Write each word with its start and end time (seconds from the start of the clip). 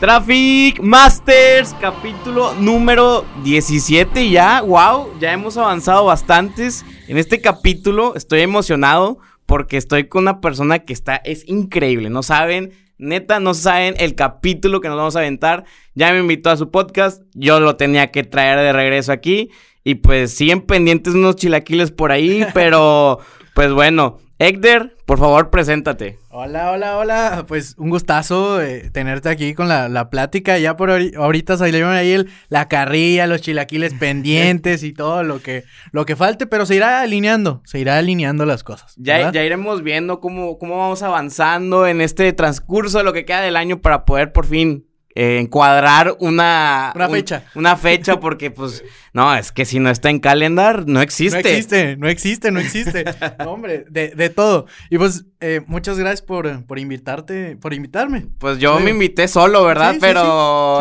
Traffic 0.00 0.80
Masters, 0.80 1.74
capítulo 1.80 2.54
número 2.54 3.24
17 3.42 4.30
ya, 4.30 4.60
wow, 4.60 5.18
ya 5.18 5.32
hemos 5.32 5.56
avanzado 5.56 6.04
bastantes. 6.04 6.84
En 7.08 7.18
este 7.18 7.40
capítulo 7.40 8.14
estoy 8.14 8.42
emocionado 8.42 9.18
porque 9.44 9.76
estoy 9.76 10.06
con 10.06 10.22
una 10.22 10.40
persona 10.40 10.78
que 10.78 10.92
está, 10.92 11.16
es 11.16 11.42
increíble, 11.48 12.10
no 12.10 12.22
saben, 12.22 12.70
neta, 12.96 13.40
no 13.40 13.54
saben 13.54 13.96
el 13.98 14.14
capítulo 14.14 14.80
que 14.80 14.86
nos 14.86 14.98
vamos 14.98 15.16
a 15.16 15.18
aventar. 15.18 15.64
Ya 15.94 16.12
me 16.12 16.20
invitó 16.20 16.50
a 16.50 16.56
su 16.56 16.70
podcast, 16.70 17.24
yo 17.34 17.58
lo 17.58 17.74
tenía 17.74 18.12
que 18.12 18.22
traer 18.22 18.60
de 18.60 18.72
regreso 18.72 19.10
aquí 19.10 19.50
y 19.82 19.96
pues 19.96 20.32
siguen 20.32 20.60
pendientes 20.60 21.14
unos 21.14 21.34
chilaquiles 21.34 21.90
por 21.90 22.12
ahí, 22.12 22.46
pero 22.54 23.18
pues 23.52 23.72
bueno, 23.72 24.20
Egder, 24.40 24.94
por 25.04 25.18
favor, 25.18 25.50
preséntate. 25.50 26.20
Hola, 26.30 26.70
hola, 26.70 26.96
hola. 26.96 27.44
Pues 27.48 27.74
un 27.76 27.90
gustazo 27.90 28.62
eh, 28.62 28.88
tenerte 28.92 29.28
aquí 29.28 29.52
con 29.52 29.66
la, 29.66 30.10
plática. 30.10 30.58
Ya 30.58 30.76
por 30.76 30.92
ahorita 30.92 31.56
salieron 31.56 31.92
ahí 31.92 32.12
el, 32.12 32.30
la 32.48 32.68
carrilla, 32.68 33.26
los 33.26 33.40
chilaquiles 33.40 33.94
pendientes 33.98 34.84
y 34.84 34.92
todo 34.92 35.24
lo 35.24 35.42
que, 35.42 35.64
lo 35.90 36.06
que 36.06 36.14
falte, 36.14 36.46
pero 36.46 36.66
se 36.66 36.76
irá 36.76 37.00
alineando, 37.00 37.62
se 37.64 37.80
irá 37.80 37.98
alineando 37.98 38.46
las 38.46 38.62
cosas. 38.62 38.94
Ya, 38.96 39.32
ya 39.32 39.42
iremos 39.42 39.82
viendo 39.82 40.20
cómo, 40.20 40.56
cómo 40.58 40.78
vamos 40.78 41.02
avanzando 41.02 41.88
en 41.88 42.00
este 42.00 42.32
transcurso 42.32 42.98
de 42.98 43.04
lo 43.04 43.12
que 43.12 43.24
queda 43.24 43.40
del 43.40 43.56
año 43.56 43.80
para 43.80 44.04
poder 44.04 44.32
por 44.32 44.46
fin 44.46 44.87
eh, 45.20 45.40
encuadrar 45.40 46.16
una... 46.20 46.92
Una 46.94 47.08
fecha. 47.08 47.42
Una 47.56 47.76
fecha 47.76 48.20
porque, 48.20 48.52
pues, 48.52 48.84
no, 49.12 49.34
es 49.34 49.50
que 49.50 49.64
si 49.64 49.80
no 49.80 49.90
está 49.90 50.10
en 50.10 50.20
calendar, 50.20 50.84
no 50.86 51.00
existe. 51.00 51.42
No 51.42 51.48
existe, 51.48 51.96
no 51.96 52.08
existe, 52.08 52.50
no 52.52 52.60
existe. 52.60 53.04
hombre, 53.44 53.84
de, 53.90 54.10
de, 54.10 54.30
todo. 54.30 54.66
Y 54.90 54.96
pues, 54.96 55.24
eh, 55.40 55.60
muchas 55.66 55.98
gracias 55.98 56.22
por, 56.22 56.64
por 56.66 56.78
invitarte, 56.78 57.56
por 57.56 57.74
invitarme. 57.74 58.28
Pues 58.38 58.60
yo 58.60 58.78
me 58.78 58.92
invité 58.92 59.26
solo, 59.26 59.64
¿verdad? 59.64 59.96
Pero... 60.00 60.78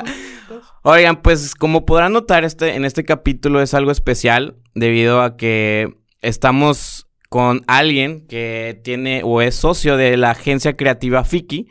Oigan, 0.82 1.20
pues 1.20 1.54
como 1.54 1.84
podrán 1.84 2.14
notar, 2.14 2.44
este, 2.44 2.76
en 2.76 2.86
este 2.86 3.04
capítulo 3.04 3.60
es 3.60 3.74
algo 3.74 3.90
especial 3.90 4.56
debido 4.74 5.20
a 5.20 5.36
que 5.36 5.98
estamos 6.22 7.08
con 7.28 7.62
alguien 7.66 8.26
que 8.26 8.80
tiene 8.82 9.20
o 9.22 9.42
es 9.42 9.54
socio 9.54 9.98
de 9.98 10.16
la 10.16 10.30
agencia 10.30 10.78
creativa 10.78 11.24
Fiki. 11.24 11.68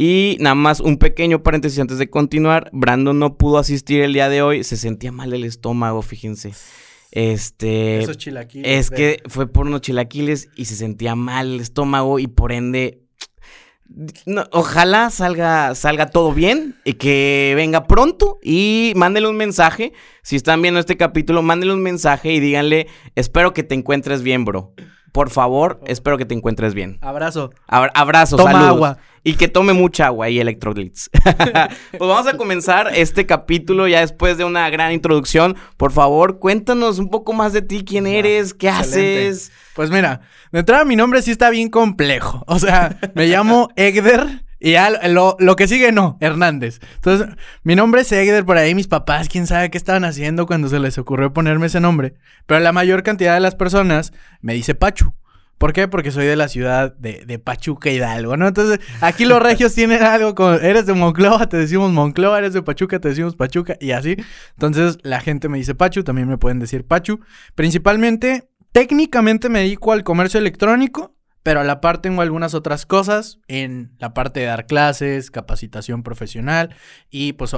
Y 0.00 0.36
nada 0.38 0.54
más 0.54 0.78
un 0.78 0.96
pequeño 0.96 1.42
paréntesis 1.42 1.80
antes 1.80 1.98
de 1.98 2.08
continuar. 2.08 2.70
Brandon 2.72 3.18
no 3.18 3.36
pudo 3.36 3.58
asistir 3.58 4.00
el 4.00 4.12
día 4.12 4.28
de 4.28 4.42
hoy. 4.42 4.62
Se 4.62 4.76
sentía 4.76 5.10
mal 5.10 5.34
el 5.34 5.42
estómago, 5.42 6.02
fíjense. 6.02 6.52
Este. 7.10 7.98
Esos 7.98 8.16
chilaquiles. 8.16 8.78
Es 8.78 8.90
que 8.90 9.20
fue 9.26 9.48
por 9.48 9.66
unos 9.66 9.80
chilaquiles 9.80 10.50
y 10.54 10.66
se 10.66 10.76
sentía 10.76 11.16
mal 11.16 11.54
el 11.54 11.60
estómago 11.60 12.20
y 12.20 12.28
por 12.28 12.52
ende. 12.52 13.02
ojalá 14.52 15.10
salga, 15.10 15.74
salga 15.74 16.06
todo 16.06 16.32
bien 16.32 16.76
y 16.84 16.92
que 16.92 17.54
venga 17.56 17.88
pronto 17.88 18.38
y 18.40 18.92
mándele 18.94 19.26
un 19.26 19.36
mensaje. 19.36 19.92
Si 20.22 20.36
están 20.36 20.62
viendo 20.62 20.78
este 20.78 20.96
capítulo, 20.96 21.42
mándele 21.42 21.72
un 21.72 21.82
mensaje 21.82 22.32
y 22.32 22.38
díganle, 22.38 22.86
espero 23.16 23.52
que 23.52 23.64
te 23.64 23.74
encuentres 23.74 24.22
bien, 24.22 24.44
bro. 24.44 24.74
Por 25.12 25.30
favor, 25.30 25.80
espero 25.86 26.18
que 26.18 26.24
te 26.24 26.34
encuentres 26.34 26.74
bien. 26.74 26.98
Abrazo. 27.00 27.50
abrazo, 27.66 28.36
Toma 28.36 28.68
agua. 28.68 28.98
Y 29.24 29.34
que 29.34 29.48
tome 29.48 29.72
mucha 29.72 30.06
agua 30.06 30.28
y 30.30 30.38
electrolytes. 30.38 31.10
pues 31.22 31.98
vamos 31.98 32.26
a 32.26 32.36
comenzar 32.36 32.90
este 32.94 33.26
capítulo 33.26 33.88
ya 33.88 34.00
después 34.00 34.38
de 34.38 34.44
una 34.44 34.70
gran 34.70 34.92
introducción. 34.92 35.56
Por 35.76 35.92
favor, 35.92 36.38
cuéntanos 36.38 36.98
un 36.98 37.10
poco 37.10 37.32
más 37.32 37.52
de 37.52 37.62
ti, 37.62 37.84
quién 37.84 38.06
eres, 38.06 38.54
qué 38.54 38.68
haces. 38.68 39.52
Pues 39.74 39.90
mira, 39.90 40.20
de 40.52 40.60
entrada 40.60 40.84
mi 40.84 40.96
nombre 40.96 41.20
sí 41.20 41.30
está 41.30 41.50
bien 41.50 41.68
complejo. 41.68 42.44
O 42.46 42.58
sea, 42.58 42.98
me 43.14 43.26
llamo 43.26 43.68
Egder. 43.76 44.47
Y 44.60 44.72
ya 44.72 44.90
lo, 45.08 45.36
lo, 45.38 45.56
que 45.56 45.68
sigue 45.68 45.92
no, 45.92 46.18
Hernández. 46.20 46.80
Entonces, 46.96 47.28
mi 47.62 47.76
nombre 47.76 48.00
es 48.00 48.10
Egder, 48.10 48.44
por 48.44 48.56
ahí 48.56 48.74
mis 48.74 48.88
papás, 48.88 49.28
quién 49.28 49.46
sabe 49.46 49.70
qué 49.70 49.78
estaban 49.78 50.04
haciendo 50.04 50.46
cuando 50.46 50.68
se 50.68 50.80
les 50.80 50.98
ocurrió 50.98 51.32
ponerme 51.32 51.66
ese 51.66 51.80
nombre. 51.80 52.14
Pero 52.46 52.60
la 52.60 52.72
mayor 52.72 53.02
cantidad 53.02 53.34
de 53.34 53.40
las 53.40 53.54
personas 53.54 54.12
me 54.40 54.54
dice 54.54 54.74
Pachu. 54.74 55.12
¿Por 55.58 55.72
qué? 55.72 55.88
Porque 55.88 56.12
soy 56.12 56.26
de 56.26 56.36
la 56.36 56.46
ciudad 56.46 56.94
de, 56.96 57.24
de 57.26 57.38
Pachuca 57.40 57.90
Hidalgo, 57.90 58.36
¿no? 58.36 58.46
Entonces, 58.46 58.78
aquí 59.00 59.24
los 59.24 59.42
regios 59.42 59.74
tienen 59.74 60.02
algo 60.04 60.36
con, 60.36 60.64
eres 60.64 60.86
de 60.86 60.94
Monclova, 60.94 61.48
te 61.48 61.56
decimos 61.56 61.90
Monclova, 61.90 62.38
eres 62.38 62.52
de 62.52 62.62
Pachuca, 62.62 63.00
te 63.00 63.08
decimos 63.08 63.34
Pachuca, 63.34 63.76
y 63.80 63.90
así. 63.90 64.16
Entonces, 64.50 64.98
la 65.02 65.20
gente 65.20 65.48
me 65.48 65.58
dice 65.58 65.74
Pachu, 65.74 66.04
también 66.04 66.28
me 66.28 66.38
pueden 66.38 66.60
decir 66.60 66.86
Pachu. 66.86 67.20
Principalmente, 67.56 68.48
técnicamente 68.70 69.48
me 69.48 69.60
dedico 69.60 69.90
al 69.90 70.04
comercio 70.04 70.38
electrónico, 70.38 71.16
pero 71.42 71.60
a 71.60 71.64
la 71.64 71.80
par 71.80 72.02
tengo 72.02 72.22
algunas 72.22 72.54
otras 72.54 72.86
cosas 72.86 73.38
en 73.48 73.92
la 73.98 74.14
parte 74.14 74.40
de 74.40 74.46
dar 74.46 74.66
clases, 74.66 75.30
capacitación 75.30 76.02
profesional 76.02 76.74
y 77.10 77.32
pues 77.34 77.56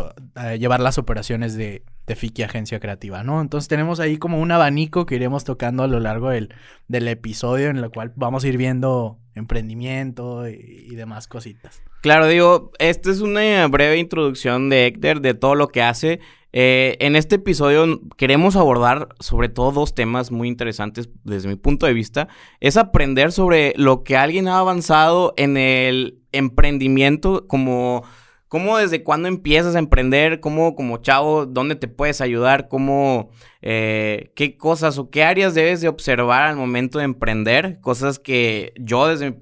llevar 0.58 0.80
las 0.80 0.98
operaciones 0.98 1.54
de, 1.56 1.84
de 2.06 2.16
Fiki 2.16 2.42
Agencia 2.42 2.80
Creativa, 2.80 3.22
¿no? 3.24 3.40
Entonces 3.40 3.68
tenemos 3.68 4.00
ahí 4.00 4.16
como 4.16 4.40
un 4.40 4.52
abanico 4.52 5.06
que 5.06 5.16
iremos 5.16 5.44
tocando 5.44 5.82
a 5.82 5.88
lo 5.88 6.00
largo 6.00 6.30
del, 6.30 6.54
del 6.88 7.08
episodio 7.08 7.68
en 7.68 7.78
el 7.78 7.90
cual 7.90 8.12
vamos 8.16 8.44
a 8.44 8.48
ir 8.48 8.56
viendo 8.56 9.18
emprendimiento 9.34 10.48
y, 10.48 10.94
demás 10.94 11.28
cositas. 11.28 11.82
Claro, 12.02 12.26
digo, 12.26 12.72
esta 12.78 13.10
es 13.10 13.20
una 13.20 13.66
breve 13.68 13.98
introducción 13.98 14.68
de 14.68 14.86
Héctor, 14.86 15.20
de 15.20 15.34
todo 15.34 15.54
lo 15.54 15.68
que 15.68 15.82
hace. 15.82 16.20
Eh, 16.52 16.96
en 17.00 17.14
este 17.14 17.36
episodio 17.36 18.00
queremos 18.16 18.56
abordar 18.56 19.08
sobre 19.20 19.48
todo 19.48 19.70
dos 19.70 19.94
temas 19.94 20.32
muy 20.32 20.48
interesantes 20.48 21.08
desde 21.24 21.48
mi 21.48 21.56
punto 21.56 21.86
de 21.86 21.92
vista. 21.92 22.28
Es 22.60 22.76
aprender 22.76 23.32
sobre 23.32 23.72
lo 23.76 24.02
que 24.02 24.16
alguien 24.16 24.48
ha 24.48 24.58
avanzado 24.58 25.32
en 25.36 25.56
el 25.56 26.20
emprendimiento, 26.32 27.46
como 27.46 28.04
cómo 28.50 28.78
desde 28.78 29.04
cuándo 29.04 29.28
empiezas 29.28 29.76
a 29.76 29.78
emprender, 29.78 30.40
cómo 30.40 30.74
como 30.74 30.96
chavo, 30.96 31.46
dónde 31.46 31.76
te 31.76 31.86
puedes 31.86 32.20
ayudar, 32.20 32.66
cómo, 32.66 33.30
eh, 33.62 34.32
qué 34.34 34.56
cosas 34.56 34.98
o 34.98 35.08
qué 35.08 35.22
áreas 35.22 35.54
debes 35.54 35.80
de 35.80 35.86
observar 35.86 36.42
al 36.42 36.56
momento 36.56 36.98
de 36.98 37.04
emprender, 37.04 37.78
cosas 37.80 38.18
que 38.18 38.72
yo 38.76 39.06
desde 39.06 39.30
mi, 39.30 39.36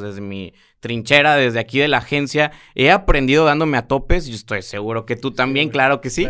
desde 0.00 0.22
mi 0.22 0.54
trinchera, 0.84 1.36
desde 1.36 1.58
aquí 1.58 1.78
de 1.78 1.88
la 1.88 1.98
agencia, 1.98 2.52
he 2.74 2.90
aprendido 2.90 3.46
dándome 3.46 3.78
a 3.78 3.88
topes. 3.88 4.26
Yo 4.26 4.34
estoy 4.34 4.60
seguro 4.60 5.06
que 5.06 5.16
tú 5.16 5.30
también, 5.30 5.70
claro, 5.70 6.02
que 6.02 6.10
sí. 6.10 6.28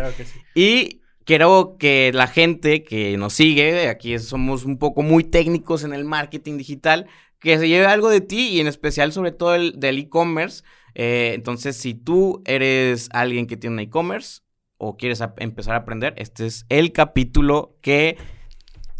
Y 0.55 1.01
quiero 1.25 1.75
que 1.77 2.11
la 2.13 2.27
gente 2.27 2.85
que 2.85 3.17
nos 3.17 3.33
sigue, 3.33 3.89
aquí 3.89 4.17
somos 4.17 4.63
un 4.63 4.77
poco 4.77 5.01
muy 5.01 5.25
técnicos 5.25 5.83
en 5.83 5.93
el 5.93 6.05
marketing 6.05 6.57
digital, 6.57 7.07
que 7.39 7.59
se 7.59 7.67
lleve 7.67 7.85
algo 7.85 8.09
de 8.09 8.21
ti 8.21 8.47
y 8.47 8.61
en 8.61 8.67
especial 8.67 9.11
sobre 9.11 9.33
todo 9.33 9.55
el, 9.55 9.77
del 9.77 9.99
e-commerce. 9.99 10.63
Eh, 10.93 11.33
entonces, 11.35 11.75
si 11.75 11.93
tú 11.93 12.41
eres 12.45 13.09
alguien 13.11 13.47
que 13.47 13.57
tiene 13.57 13.73
un 13.73 13.79
e-commerce 13.81 14.39
o 14.77 14.95
quieres 14.95 15.21
empezar 15.39 15.73
a 15.73 15.79
aprender, 15.79 16.13
este 16.15 16.45
es 16.45 16.65
el 16.69 16.93
capítulo 16.93 17.75
que 17.81 18.15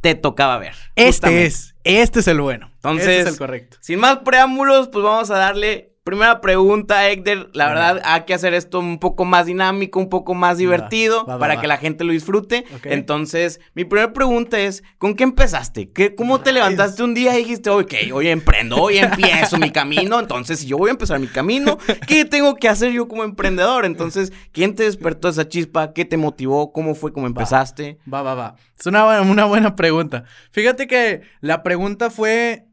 te 0.02 0.16
tocaba 0.16 0.58
ver. 0.58 0.76
Este 0.98 1.46
es, 1.46 1.76
este 1.86 2.20
es 2.20 2.28
el 2.28 2.42
bueno. 2.42 2.75
Entonces, 2.92 3.26
es 3.26 3.34
el 3.34 3.38
correcto. 3.38 3.78
Sin 3.82 4.00
más 4.00 4.18
preámbulos, 4.20 4.90
pues 4.90 5.04
vamos 5.04 5.32
a 5.32 5.38
darle 5.38 5.96
Primera 6.06 6.40
pregunta, 6.40 7.10
Héctor. 7.10 7.50
La 7.54 7.68
verdad, 7.68 8.00
hay 8.06 8.26
que 8.26 8.36
hacer 8.36 8.54
esto 8.54 8.78
un 8.78 9.00
poco 9.00 9.26
más 9.26 9.48
dinámico, 9.48 10.00
un 10.00 10.08
poco 10.08 10.36
más 10.36 10.60
divertido, 10.60 11.26
para 11.26 11.60
que 11.60 11.66
la 11.66 11.78
gente 11.78 12.04
lo 12.04 12.12
disfrute. 12.12 12.64
Entonces, 12.84 13.60
mi 13.74 13.86
primera 13.86 14.14
pregunta 14.14 14.60
es, 14.60 14.84
¿con 15.00 15.16
qué 15.16 15.24
empezaste? 15.24 15.90
¿Qué, 15.90 16.14
¿Cómo 16.14 16.42
te 16.42 16.54
levantaste 16.54 17.02
un 17.02 17.16
día 17.16 17.34
y 17.34 17.40
dijiste, 17.40 17.72
ok, 17.72 17.92
hoy 18.14 18.28
emprendo, 18.28 18.76
hoy 18.76 19.00
empiezo 19.00 19.58
mi 19.58 19.72
camino? 19.72 20.20
Entonces, 20.20 20.60
si 20.60 20.68
yo 20.68 20.78
voy 20.78 20.90
a 20.90 20.92
empezar 20.92 21.20
mi 21.20 21.26
camino, 21.26 21.80
¿qué 22.08 22.24
tengo 22.24 22.54
que 22.54 22.70
hacer 22.70 22.92
yo 22.92 23.08
como 23.08 23.24
emprendedor? 23.24 23.84
Entonces, 23.84 24.32
¿quién 24.52 24.76
te 24.76 24.84
despertó 24.84 25.30
esa 25.30 25.48
chispa? 25.50 25.92
¿Qué 25.92 26.06
te 26.06 26.18
motivó? 26.18 26.72
¿Cómo 26.72 26.94
fue 26.94 27.14
como 27.14 27.26
empezaste? 27.26 27.98
Va, 28.14 28.22
va, 28.22 28.36
va. 28.36 28.56
Es 28.78 28.86
una, 28.86 29.22
una 29.24 29.46
buena 29.46 29.76
pregunta. 29.76 30.26
Fíjate 30.52 30.86
que 30.86 31.24
la 31.42 31.64
pregunta 31.64 32.12
fue 32.12 32.68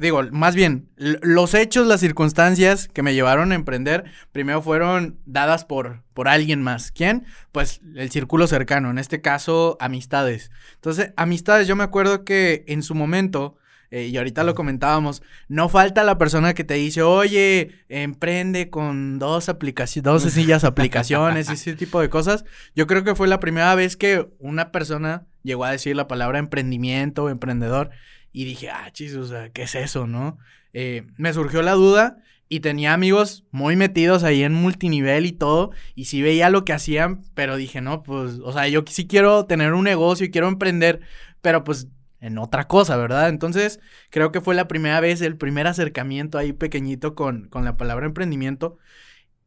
digo, 0.00 0.22
más 0.30 0.54
bien, 0.54 0.88
los 0.96 1.54
hechos, 1.54 1.86
las 1.86 2.00
circunstancias 2.00 2.88
que 2.88 3.02
me 3.02 3.14
llevaron 3.14 3.52
a 3.52 3.54
emprender, 3.54 4.04
primero 4.32 4.62
fueron 4.62 5.18
dadas 5.26 5.64
por, 5.64 6.02
por 6.14 6.28
alguien 6.28 6.62
más. 6.62 6.92
¿Quién? 6.92 7.24
Pues 7.52 7.80
el 7.94 8.10
círculo 8.10 8.46
cercano, 8.46 8.90
en 8.90 8.98
este 8.98 9.20
caso, 9.20 9.76
amistades. 9.80 10.50
Entonces, 10.74 11.12
amistades, 11.16 11.68
yo 11.68 11.76
me 11.76 11.84
acuerdo 11.84 12.24
que 12.24 12.64
en 12.68 12.82
su 12.82 12.94
momento, 12.94 13.56
eh, 13.90 14.06
y 14.06 14.16
ahorita 14.16 14.44
lo 14.44 14.54
comentábamos, 14.54 15.22
no 15.48 15.68
falta 15.68 16.04
la 16.04 16.18
persona 16.18 16.54
que 16.54 16.64
te 16.64 16.74
dice, 16.74 17.02
oye, 17.02 17.84
emprende 17.88 18.70
con 18.70 19.18
dos 19.18 19.48
aplicaciones, 19.48 20.04
dos 20.04 20.22
sencillas 20.24 20.64
aplicaciones, 20.64 21.50
ese 21.50 21.74
tipo 21.74 22.00
de 22.00 22.08
cosas. 22.08 22.44
Yo 22.74 22.86
creo 22.86 23.04
que 23.04 23.14
fue 23.14 23.28
la 23.28 23.40
primera 23.40 23.74
vez 23.74 23.96
que 23.96 24.28
una 24.38 24.72
persona 24.72 25.26
llegó 25.42 25.64
a 25.64 25.70
decir 25.70 25.96
la 25.96 26.08
palabra 26.08 26.38
emprendimiento 26.38 27.24
o 27.24 27.28
emprendedor. 27.30 27.90
Y 28.36 28.44
dije, 28.44 28.68
ah, 28.68 28.90
chis, 28.92 29.14
o 29.16 29.24
sea, 29.24 29.48
¿qué 29.48 29.62
es 29.62 29.74
eso, 29.74 30.06
no? 30.06 30.36
Eh, 30.74 31.06
me 31.16 31.32
surgió 31.32 31.62
la 31.62 31.72
duda 31.72 32.18
y 32.50 32.60
tenía 32.60 32.92
amigos 32.92 33.46
muy 33.50 33.76
metidos 33.76 34.24
ahí 34.24 34.42
en 34.42 34.52
multinivel 34.52 35.24
y 35.24 35.32
todo. 35.32 35.70
Y 35.94 36.04
sí 36.04 36.20
veía 36.20 36.50
lo 36.50 36.62
que 36.62 36.74
hacían, 36.74 37.22
pero 37.32 37.56
dije, 37.56 37.80
no, 37.80 38.02
pues, 38.02 38.38
o 38.44 38.52
sea, 38.52 38.68
yo 38.68 38.84
sí 38.86 39.06
quiero 39.06 39.46
tener 39.46 39.72
un 39.72 39.84
negocio 39.84 40.26
y 40.26 40.30
quiero 40.30 40.48
emprender, 40.48 41.00
pero 41.40 41.64
pues 41.64 41.88
en 42.20 42.36
otra 42.36 42.68
cosa, 42.68 42.98
¿verdad? 42.98 43.30
Entonces, 43.30 43.80
creo 44.10 44.32
que 44.32 44.42
fue 44.42 44.54
la 44.54 44.68
primera 44.68 45.00
vez, 45.00 45.22
el 45.22 45.38
primer 45.38 45.66
acercamiento 45.66 46.36
ahí 46.36 46.52
pequeñito 46.52 47.14
con, 47.14 47.48
con 47.48 47.64
la 47.64 47.78
palabra 47.78 48.04
emprendimiento. 48.04 48.76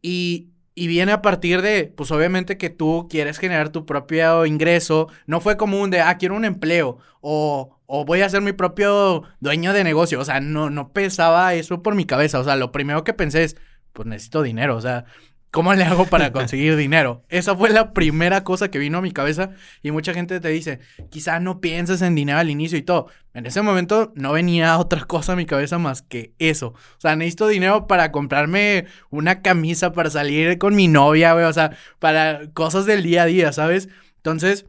Y, 0.02 0.50
y 0.80 0.88
viene 0.88 1.12
a 1.12 1.22
partir 1.22 1.62
de, 1.62 1.92
pues 1.94 2.10
obviamente 2.12 2.58
que 2.58 2.70
tú 2.70 3.08
quieres 3.10 3.38
generar 3.38 3.70
tu 3.70 3.86
propio 3.86 4.46
ingreso. 4.46 5.10
No 5.28 5.42
fue 5.42 5.58
como 5.58 5.82
un 5.82 5.90
de, 5.90 6.00
ah, 6.00 6.18
quiero 6.18 6.36
un 6.36 6.46
empleo 6.46 7.00
o, 7.20 7.78
o 7.86 8.06
voy 8.06 8.22
a 8.22 8.30
ser 8.30 8.42
mi 8.42 8.54
propio 8.54 9.24
dueño 9.42 9.74
de 9.74 9.84
negocio. 9.84 10.22
O 10.22 10.26
sea, 10.26 10.40
no, 10.40 10.70
no 10.70 10.94
pesaba 10.94 11.54
eso 11.54 11.84
por 11.84 11.96
mi 11.96 12.06
cabeza. 12.06 12.40
O 12.40 12.46
sea, 12.46 12.56
lo 12.56 12.72
primero 12.72 13.04
que 13.04 13.14
pensé 13.14 13.44
es, 13.44 13.58
pues 13.92 14.08
necesito 14.08 14.42
dinero. 14.42 14.78
O 14.78 14.82
sea, 14.82 15.04
¿Cómo 15.52 15.74
le 15.74 15.84
hago 15.84 16.06
para 16.06 16.32
conseguir 16.34 16.76
dinero? 16.76 17.24
Esa 17.30 17.56
fue 17.56 17.70
la 17.70 17.94
primera 17.94 18.44
cosa 18.44 18.70
que 18.70 18.78
vino 18.78 19.00
a 19.00 19.02
mi 19.02 19.12
cabeza 19.12 19.52
y 19.82 19.92
mucha 19.92 20.14
gente 20.14 20.40
te 20.40 20.50
dice, 20.50 20.80
quizás 21.10 21.42
no 21.42 21.60
pienses 21.60 22.02
en 22.02 22.16
dinero 22.16 22.40
al 22.40 22.50
inicio 22.50 22.78
y 22.78 22.84
todo. 22.84 23.08
En 23.34 23.46
ese 23.46 23.62
momento 23.62 24.12
no 24.16 24.32
venía 24.34 24.78
otra 24.80 25.06
cosa 25.06 25.34
a 25.34 25.36
mi 25.36 25.46
cabeza 25.46 25.80
más 25.80 26.02
que 26.02 26.34
eso. 26.38 26.70
O 26.70 27.00
sea, 27.00 27.16
necesito 27.16 27.48
dinero 27.48 27.88
para 27.88 28.12
comprarme 28.12 28.86
una 29.10 29.42
camisa 29.42 29.94
para 29.94 30.10
salir 30.10 30.58
con 30.60 30.76
mi 30.76 30.88
novia, 30.88 31.34
güey. 31.34 31.46
O 31.46 31.54
sea, 31.54 31.76
para 32.00 32.52
cosas 32.52 32.86
del 32.86 33.04
día 33.04 33.24
a 33.24 33.26
día, 33.26 33.52
¿sabes? 33.52 33.90
Entonces, 34.18 34.66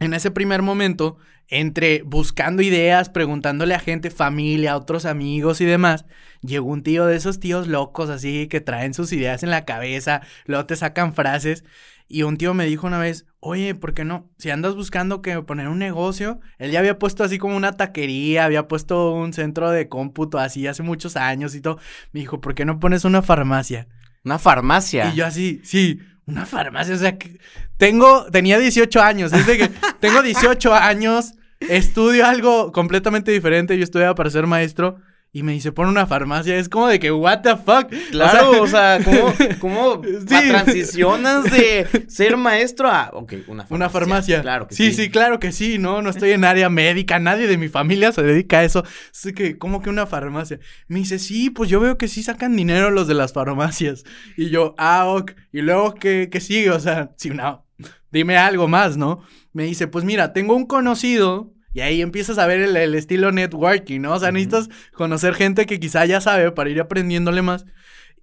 en 0.00 0.14
ese 0.14 0.30
primer 0.30 0.62
momento, 0.62 1.18
entre 1.48 2.02
buscando 2.02 2.62
ideas, 2.62 3.08
preguntándole 3.08 3.74
a 3.74 3.80
gente, 3.80 4.10
familia, 4.10 4.76
otros 4.76 5.06
amigos 5.06 5.60
y 5.60 5.64
demás, 5.64 6.04
llegó 6.42 6.68
un 6.68 6.82
tío 6.82 7.06
de 7.06 7.16
esos 7.16 7.40
tíos 7.40 7.66
locos 7.66 8.10
así 8.10 8.46
que 8.48 8.60
traen 8.60 8.94
sus 8.94 9.12
ideas 9.12 9.42
en 9.42 9.50
la 9.50 9.64
cabeza, 9.64 10.22
luego 10.44 10.66
te 10.66 10.76
sacan 10.76 11.14
frases. 11.14 11.64
Y 12.10 12.22
un 12.22 12.38
tío 12.38 12.54
me 12.54 12.64
dijo 12.64 12.86
una 12.86 12.98
vez, 12.98 13.26
oye, 13.38 13.74
¿por 13.74 13.92
qué 13.92 14.02
no? 14.02 14.30
Si 14.38 14.48
andas 14.48 14.74
buscando 14.74 15.20
que 15.20 15.42
poner 15.42 15.68
un 15.68 15.78
negocio, 15.78 16.40
él 16.56 16.70
ya 16.70 16.78
había 16.78 16.98
puesto 16.98 17.22
así 17.22 17.36
como 17.36 17.54
una 17.54 17.72
taquería, 17.72 18.46
había 18.46 18.66
puesto 18.66 19.12
un 19.12 19.34
centro 19.34 19.70
de 19.70 19.88
cómputo 19.88 20.38
así 20.38 20.66
hace 20.66 20.82
muchos 20.82 21.16
años 21.16 21.54
y 21.54 21.60
todo. 21.60 21.78
Me 22.12 22.20
dijo, 22.20 22.40
¿por 22.40 22.54
qué 22.54 22.64
no 22.64 22.80
pones 22.80 23.04
una 23.04 23.20
farmacia? 23.20 23.88
Una 24.24 24.38
farmacia. 24.38 25.12
Y 25.12 25.16
yo 25.16 25.26
así, 25.26 25.60
sí, 25.64 26.00
una 26.28 26.46
farmacia, 26.46 26.94
o 26.94 26.98
sea, 26.98 27.18
que 27.18 27.40
tengo, 27.76 28.26
tenía 28.30 28.58
18 28.58 29.00
años, 29.00 29.32
es 29.32 29.46
de 29.46 29.58
que 29.58 29.70
tengo 30.00 30.22
18 30.22 30.74
años, 30.74 31.32
estudio 31.60 32.26
algo 32.26 32.70
completamente 32.72 33.32
diferente, 33.32 33.76
yo 33.76 33.84
estudiaba 33.84 34.14
para 34.14 34.30
ser 34.30 34.46
maestro 34.46 34.98
y 35.30 35.42
me 35.42 35.52
dice, 35.52 35.72
pon 35.72 35.88
una 35.88 36.06
farmacia. 36.06 36.56
Es 36.56 36.68
como 36.68 36.88
de 36.88 36.98
que, 36.98 37.12
what 37.12 37.42
the 37.42 37.56
fuck. 37.56 37.92
Claro, 38.10 38.62
o 38.62 38.66
sea, 38.66 38.98
¿cómo, 39.04 39.34
cómo 39.60 40.00
transicionas 40.26 41.50
de 41.50 41.86
ser 42.08 42.36
maestro 42.36 42.88
a, 42.88 43.10
ok, 43.12 43.32
una 43.46 43.64
farmacia? 43.64 43.76
Una 43.76 43.90
farmacia. 43.90 44.42
Claro 44.42 44.68
que 44.68 44.74
sí. 44.74 44.86
Sí, 44.86 44.92
sí, 44.94 45.10
claro 45.10 45.38
que 45.38 45.52
sí, 45.52 45.78
no, 45.78 46.00
no 46.00 46.10
estoy 46.10 46.30
en 46.30 46.44
área 46.44 46.70
médica, 46.70 47.18
nadie 47.18 47.46
de 47.46 47.58
mi 47.58 47.68
familia 47.68 48.10
se 48.12 48.22
dedica 48.22 48.60
a 48.60 48.64
eso. 48.64 48.84
Así 49.12 49.32
que, 49.34 49.58
¿cómo 49.58 49.82
que 49.82 49.90
una 49.90 50.06
farmacia? 50.06 50.60
Me 50.86 51.00
dice, 51.00 51.18
sí, 51.18 51.50
pues 51.50 51.68
yo 51.68 51.78
veo 51.78 51.98
que 51.98 52.08
sí 52.08 52.22
sacan 52.22 52.56
dinero 52.56 52.90
los 52.90 53.06
de 53.06 53.14
las 53.14 53.32
farmacias. 53.32 54.04
Y 54.36 54.48
yo, 54.48 54.74
ah, 54.78 55.06
ok. 55.06 55.32
Y 55.52 55.60
luego, 55.60 55.94
¿qué, 55.94 56.28
qué 56.32 56.40
sigue? 56.40 56.70
O 56.70 56.80
sea, 56.80 57.12
si 57.16 57.30
no, 57.30 57.66
dime 58.10 58.38
algo 58.38 58.66
más, 58.66 58.96
¿no? 58.96 59.22
Me 59.52 59.64
dice, 59.64 59.88
pues 59.88 60.04
mira, 60.04 60.32
tengo 60.32 60.56
un 60.56 60.66
conocido 60.66 61.52
y 61.78 61.80
ahí 61.80 62.02
empiezas 62.02 62.38
a 62.38 62.46
ver 62.48 62.60
el, 62.60 62.94
estilo 62.96 63.30
networking, 63.30 64.00
¿no? 64.00 64.14
O 64.14 64.18
sea, 64.18 64.32
necesitas 64.32 64.68
conocer 64.92 65.34
gente 65.34 65.64
que 65.64 65.78
quizá 65.78 66.04
ya 66.06 66.20
sabe 66.20 66.50
para 66.50 66.70
ir 66.70 66.80
aprendiéndole 66.80 67.40
más. 67.40 67.66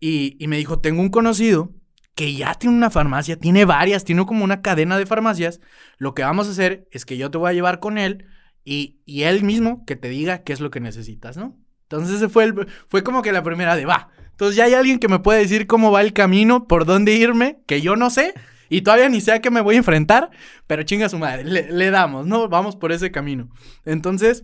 Y, 0.02 0.36
me 0.50 0.58
dijo, 0.58 0.80
tengo 0.80 1.02
un 1.02 1.08
conocido 1.08 1.72
que 2.16 2.34
ya 2.34 2.56
tiene 2.56 2.76
una 2.76 2.90
farmacia, 2.90 3.40
tiene 3.40 3.64
varias, 3.64 4.04
tiene 4.04 4.26
como 4.26 4.44
una 4.44 4.62
cadena 4.62 4.98
de 4.98 5.06
farmacias. 5.06 5.62
Lo 5.98 6.14
que 6.14 6.24
vamos 6.24 6.50
a 6.50 6.52
hacer 6.52 6.90
es 6.92 7.06
que 7.06 7.16
yo 7.16 7.32
te 7.32 7.38
voy 7.38 7.50
a 7.50 7.54
llevar 7.54 7.80
con 7.80 7.98
él 7.98 8.26
y, 8.66 9.00
y 9.06 9.22
él 9.22 9.42
mismo 9.42 9.86
que 9.86 9.96
te 9.96 10.10
diga 10.10 10.44
qué 10.44 10.52
es 10.52 10.60
lo 10.60 10.70
que 10.70 10.82
necesitas, 10.82 11.38
¿no? 11.38 11.58
Entonces 11.84 12.18
ese 12.18 12.28
fue, 12.28 12.44
el, 12.44 12.68
fue 12.90 13.04
como 13.04 13.22
que 13.22 13.32
la 13.32 13.42
primera 13.42 13.78
de, 13.78 13.86
va. 13.86 14.10
Entonces 14.32 14.58
ya 14.58 14.66
hay 14.66 14.74
alguien 14.74 15.00
que 15.00 15.08
me 15.08 15.20
puede 15.20 15.40
decir 15.40 15.66
cómo 15.66 15.94
va 15.94 16.02
el 16.02 16.12
camino, 16.12 16.68
por 16.68 16.84
dónde 16.84 17.14
irme, 17.14 17.62
que 17.68 17.80
yo 17.80 17.96
no 17.96 18.10
sé. 18.10 18.34
Y 18.70 18.82
todavía 18.82 19.10
ni 19.10 19.22
sé 19.22 19.32
a 19.32 19.42
qué 19.42 19.52
me 19.52 19.62
voy 19.62 19.76
a 19.76 19.80
enfrentar, 19.80 20.32
pero 20.68 20.84
chinga 20.84 21.10
su 21.10 21.18
madre, 21.18 21.44
le, 21.44 21.92
damos, 21.92 22.26
¿no? 22.26 22.50
Vamos 22.50 22.76
por 22.76 22.92
ese 22.92 23.12
camino. 23.12 23.50
Entonces, 23.86 24.44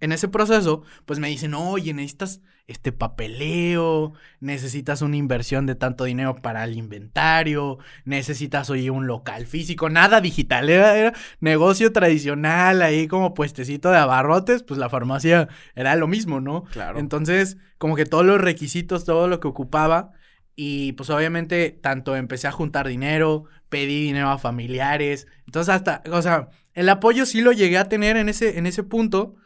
en 0.00 0.12
ese 0.12 0.28
proceso, 0.28 0.82
pues 1.06 1.18
me 1.18 1.28
dicen, 1.28 1.54
oye, 1.54 1.92
necesitas 1.92 2.40
este 2.68 2.92
papeleo, 2.92 4.12
necesitas 4.40 5.02
una 5.02 5.16
inversión 5.16 5.66
de 5.66 5.74
tanto 5.74 6.04
dinero 6.04 6.36
para 6.36 6.62
el 6.64 6.76
inventario, 6.76 7.78
necesitas, 8.04 8.70
oye, 8.70 8.90
un 8.90 9.06
local 9.06 9.46
físico, 9.46 9.90
nada 9.90 10.20
digital, 10.20 10.70
era, 10.70 11.12
negocio 11.40 11.92
tradicional, 11.92 12.82
ahí 12.82 13.08
como 13.08 13.34
puestecito 13.34 13.90
de 13.90 13.98
abarrotes, 13.98 14.62
pues 14.62 14.78
la 14.78 14.88
farmacia 14.88 15.48
era 15.74 15.96
lo 15.96 16.06
mismo, 16.06 16.40
¿no? 16.40 16.64
Claro. 16.64 16.98
Entonces, 16.98 17.56
como 17.78 17.96
que 17.96 18.06
todos 18.06 18.24
los 18.24 18.40
requisitos, 18.40 19.04
todo 19.04 19.26
lo 19.26 19.40
que 19.40 19.48
ocupaba, 19.48 20.12
y 20.54 20.92
pues 20.92 21.10
obviamente 21.10 21.70
tanto 21.70 22.16
empecé 22.16 22.48
a 22.48 22.52
juntar 22.52 22.88
dinero, 22.88 23.44
pedí 23.68 24.04
dinero 24.04 24.30
a 24.30 24.38
familiares. 24.38 25.26
Entonces 25.46 25.74
hasta, 25.74 26.02
o 26.10 26.22
sea, 26.22 26.48
el 26.74 26.88
apoyo 26.88 27.26
sí 27.26 27.40
lo 27.40 27.52
llegué 27.52 27.78
a 27.78 27.88
tener 27.88 28.16
en 28.16 28.28
ese, 28.28 28.58
en 28.58 28.66
ese 28.66 28.82
punto, 28.82 29.36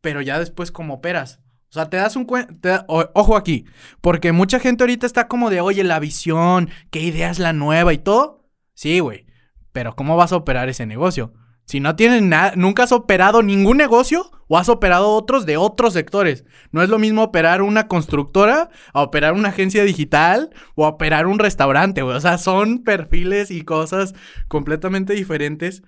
pero 0.00 0.20
ya 0.20 0.38
después 0.38 0.70
como 0.72 0.94
operas. 0.94 1.40
O 1.70 1.74
sea, 1.74 1.90
te 1.90 1.98
das 1.98 2.16
un 2.16 2.24
cuenta, 2.24 2.86
ojo 2.88 3.36
aquí, 3.36 3.66
porque 4.00 4.32
mucha 4.32 4.58
gente 4.58 4.84
ahorita 4.84 5.04
está 5.06 5.28
como 5.28 5.50
de, 5.50 5.60
oye, 5.60 5.84
la 5.84 5.98
visión, 5.98 6.70
qué 6.90 7.00
idea 7.00 7.30
es 7.30 7.38
la 7.38 7.52
nueva 7.52 7.92
y 7.92 7.98
todo. 7.98 8.48
Sí, 8.72 9.00
güey, 9.00 9.26
pero 9.72 9.94
¿cómo 9.94 10.16
vas 10.16 10.32
a 10.32 10.36
operar 10.36 10.70
ese 10.70 10.86
negocio? 10.86 11.34
Si 11.66 11.80
no 11.80 11.94
tienes 11.94 12.22
nada, 12.22 12.52
nunca 12.56 12.84
has 12.84 12.92
operado 12.92 13.42
ningún 13.42 13.76
negocio 13.76 14.30
o 14.48 14.58
has 14.58 14.68
operado 14.68 15.10
otros 15.10 15.46
de 15.46 15.56
otros 15.56 15.92
sectores. 15.92 16.44
No 16.72 16.82
es 16.82 16.88
lo 16.88 16.98
mismo 16.98 17.22
operar 17.22 17.62
una 17.62 17.86
constructora 17.86 18.70
a 18.92 19.02
operar 19.02 19.34
una 19.34 19.50
agencia 19.50 19.84
digital 19.84 20.50
o 20.74 20.86
operar 20.86 21.26
un 21.26 21.38
restaurante, 21.38 22.02
güey. 22.02 22.16
O 22.16 22.20
sea, 22.20 22.38
son 22.38 22.82
perfiles 22.82 23.50
y 23.50 23.62
cosas 23.62 24.14
completamente 24.48 25.12
diferentes. 25.12 25.82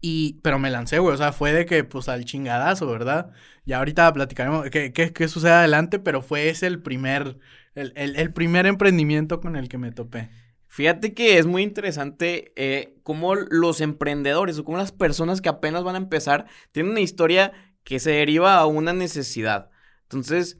Y, 0.00 0.40
pero 0.42 0.58
me 0.58 0.70
lancé, 0.70 0.98
güey. 0.98 1.14
O 1.14 1.18
sea, 1.18 1.32
fue 1.32 1.52
de 1.52 1.66
que, 1.66 1.84
pues, 1.84 2.08
al 2.08 2.24
chingadazo, 2.24 2.86
¿verdad? 2.86 3.32
Y 3.64 3.72
ahorita 3.72 4.12
platicaremos 4.12 4.68
qué, 4.70 4.92
qué, 4.92 5.28
sucede 5.28 5.52
adelante, 5.52 5.98
pero 5.98 6.22
fue 6.22 6.48
ese 6.48 6.66
el 6.66 6.82
primer, 6.82 7.38
el 7.74 8.32
primer 8.32 8.66
emprendimiento 8.66 9.40
con 9.40 9.56
el 9.56 9.68
que 9.68 9.78
me 9.78 9.92
topé. 9.92 10.30
Fíjate 10.74 11.14
que 11.14 11.38
es 11.38 11.46
muy 11.46 11.62
interesante 11.62 12.52
eh, 12.56 12.96
cómo 13.04 13.36
los 13.36 13.80
emprendedores 13.80 14.58
o 14.58 14.64
cómo 14.64 14.76
las 14.76 14.90
personas 14.90 15.40
que 15.40 15.48
apenas 15.48 15.84
van 15.84 15.94
a 15.94 15.98
empezar 15.98 16.46
tienen 16.72 16.90
una 16.90 17.00
historia 17.00 17.52
que 17.84 18.00
se 18.00 18.10
deriva 18.10 18.56
a 18.56 18.66
una 18.66 18.92
necesidad. 18.92 19.70
Entonces, 20.02 20.58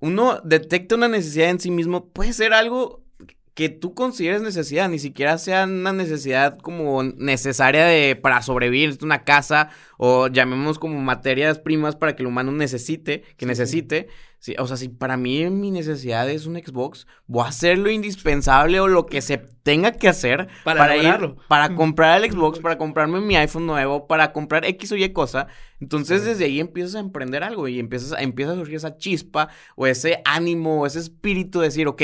uno 0.00 0.38
detecta 0.44 0.96
una 0.96 1.08
necesidad 1.08 1.48
en 1.48 1.60
sí 1.60 1.70
mismo, 1.70 2.10
puede 2.10 2.34
ser 2.34 2.52
algo 2.52 3.06
que 3.54 3.70
tú 3.70 3.94
consideres 3.94 4.42
necesidad, 4.42 4.90
ni 4.90 4.98
siquiera 4.98 5.38
sea 5.38 5.64
una 5.64 5.94
necesidad 5.94 6.58
como 6.58 7.02
necesaria 7.02 7.86
de 7.86 8.16
para 8.16 8.42
sobrevivir, 8.42 8.98
una 9.00 9.24
casa 9.24 9.70
o 9.96 10.26
llamemos 10.26 10.78
como 10.78 11.00
materias 11.00 11.58
primas 11.58 11.96
para 11.96 12.14
que 12.16 12.22
el 12.22 12.26
humano 12.26 12.52
necesite, 12.52 13.22
que 13.38 13.46
necesite. 13.46 14.08
Sí, 14.33 14.33
o 14.58 14.66
sea, 14.66 14.76
si 14.76 14.88
para 14.88 15.16
mí 15.16 15.48
mi 15.48 15.70
necesidad 15.70 16.28
es 16.28 16.46
un 16.46 16.56
Xbox, 16.56 17.06
voy 17.26 17.44
a 17.44 17.48
hacer 17.48 17.78
lo 17.78 17.90
indispensable 17.90 18.78
o 18.80 18.88
lo 18.88 19.06
que 19.06 19.22
se 19.22 19.38
tenga 19.38 19.92
que 19.92 20.08
hacer 20.08 20.48
para, 20.64 20.96
ir, 20.96 21.36
para 21.48 21.74
comprar 21.74 22.22
el 22.22 22.30
Xbox, 22.30 22.58
para 22.58 22.76
comprarme 22.76 23.20
mi 23.20 23.36
iPhone 23.36 23.66
nuevo, 23.66 24.06
para 24.06 24.32
comprar 24.32 24.66
X 24.66 24.92
o 24.92 24.96
Y 24.96 25.08
cosa. 25.12 25.46
Entonces, 25.80 26.24
desde 26.24 26.44
ahí 26.44 26.60
empiezas 26.60 26.96
a 26.96 27.00
emprender 27.00 27.42
algo 27.42 27.68
y 27.68 27.78
empiezas, 27.78 28.20
empieza 28.20 28.52
a 28.52 28.56
surgir 28.56 28.76
esa 28.76 28.96
chispa 28.98 29.48
o 29.76 29.86
ese 29.86 30.20
ánimo 30.24 30.82
o 30.82 30.86
ese 30.86 30.98
espíritu 30.98 31.60
de 31.60 31.68
decir, 31.68 31.88
ok, 31.88 32.02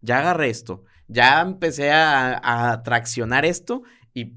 ya 0.00 0.20
agarré 0.20 0.48
esto, 0.48 0.84
ya 1.08 1.42
empecé 1.42 1.90
a, 1.90 2.70
a 2.70 2.82
traccionar 2.82 3.44
esto 3.44 3.82
y 4.14 4.32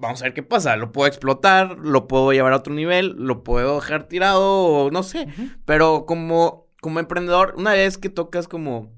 vamos 0.00 0.20
a 0.20 0.24
ver 0.24 0.34
qué 0.34 0.42
pasa. 0.42 0.76
Lo 0.76 0.92
puedo 0.92 1.08
explotar, 1.08 1.78
lo 1.78 2.08
puedo 2.08 2.32
llevar 2.32 2.52
a 2.52 2.56
otro 2.56 2.74
nivel, 2.74 3.14
lo 3.18 3.42
puedo 3.44 3.76
dejar 3.76 4.08
tirado 4.08 4.42
o 4.42 4.90
no 4.90 5.02
sé. 5.02 5.28
Pero 5.64 6.04
como 6.06 6.59
como 6.80 7.00
emprendedor, 7.00 7.54
una 7.56 7.72
vez 7.72 7.98
que 7.98 8.08
tocas 8.08 8.48
como 8.48 8.92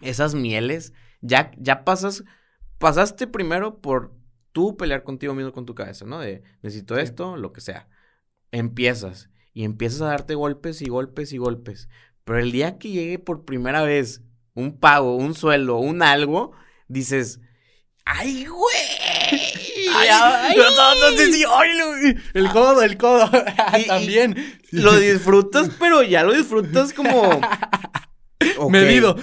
esas 0.00 0.34
mieles, 0.34 0.92
ya, 1.20 1.52
ya 1.56 1.84
pasas, 1.84 2.24
pasaste 2.78 3.26
primero 3.26 3.80
por 3.80 4.14
tú 4.52 4.76
pelear 4.76 5.02
contigo 5.02 5.34
mismo 5.34 5.52
con 5.52 5.66
tu 5.66 5.74
cabeza, 5.74 6.04
¿no? 6.04 6.18
De 6.18 6.42
necesito 6.62 6.98
esto, 6.98 7.36
lo 7.36 7.52
que 7.52 7.60
sea. 7.60 7.88
Empiezas 8.50 9.30
y 9.52 9.64
empiezas 9.64 10.02
a 10.02 10.06
darte 10.06 10.34
golpes 10.34 10.82
y 10.82 10.86
golpes 10.86 11.32
y 11.32 11.38
golpes. 11.38 11.88
Pero 12.24 12.38
el 12.38 12.52
día 12.52 12.78
que 12.78 12.90
llegue 12.90 13.18
por 13.18 13.44
primera 13.44 13.82
vez 13.82 14.22
un 14.54 14.78
pago, 14.78 15.16
un 15.16 15.34
sueldo, 15.34 15.78
un 15.78 16.02
algo, 16.02 16.52
dices, 16.88 17.40
¡ay, 18.04 18.46
güey! 18.46 19.11
Ay, 19.94 20.08
ay, 20.10 20.56
el 22.34 22.48
codo, 22.50 22.82
el 22.82 22.96
codo. 22.96 23.30
También. 23.86 24.36
lo 24.70 24.98
disfrutas, 24.98 25.70
pero 25.78 26.02
ya 26.02 26.22
lo 26.22 26.32
disfrutas 26.32 26.92
como. 26.92 27.40
Medido. 28.70 29.16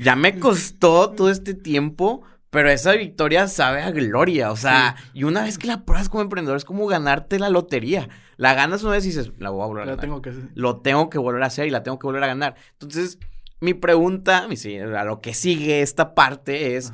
ya 0.00 0.16
me 0.16 0.38
costó 0.38 1.10
todo 1.10 1.30
este 1.30 1.54
tiempo. 1.54 2.22
Pero 2.50 2.70
esa 2.70 2.92
victoria 2.92 3.48
sabe 3.48 3.82
a 3.82 3.90
gloria, 3.90 4.50
o 4.50 4.56
sea, 4.56 4.96
y 5.12 5.24
una 5.24 5.42
vez 5.42 5.58
que 5.58 5.66
la 5.66 5.84
pruebas 5.84 6.08
como 6.08 6.22
emprendedor 6.22 6.56
es 6.56 6.64
como 6.64 6.86
ganarte 6.86 7.38
la 7.38 7.50
lotería. 7.50 8.08
La 8.36 8.54
ganas 8.54 8.82
una 8.82 8.92
vez 8.92 9.04
y 9.04 9.08
dices, 9.08 9.32
la 9.38 9.50
voy 9.50 9.62
a 9.62 9.66
volver 9.66 9.82
a 9.82 9.86
ganar. 9.86 10.00
Tengo 10.00 10.22
que... 10.22 10.32
Lo 10.54 10.80
tengo 10.80 11.10
que 11.10 11.18
volver 11.18 11.42
a 11.42 11.46
hacer 11.46 11.66
y 11.66 11.70
la 11.70 11.82
tengo 11.82 11.98
que 11.98 12.06
volver 12.06 12.22
a 12.22 12.28
ganar. 12.28 12.54
Entonces, 12.72 13.18
mi 13.60 13.74
pregunta, 13.74 14.46
a 14.46 15.04
lo 15.04 15.20
que 15.20 15.34
sigue 15.34 15.82
esta 15.82 16.14
parte 16.14 16.76
es, 16.76 16.92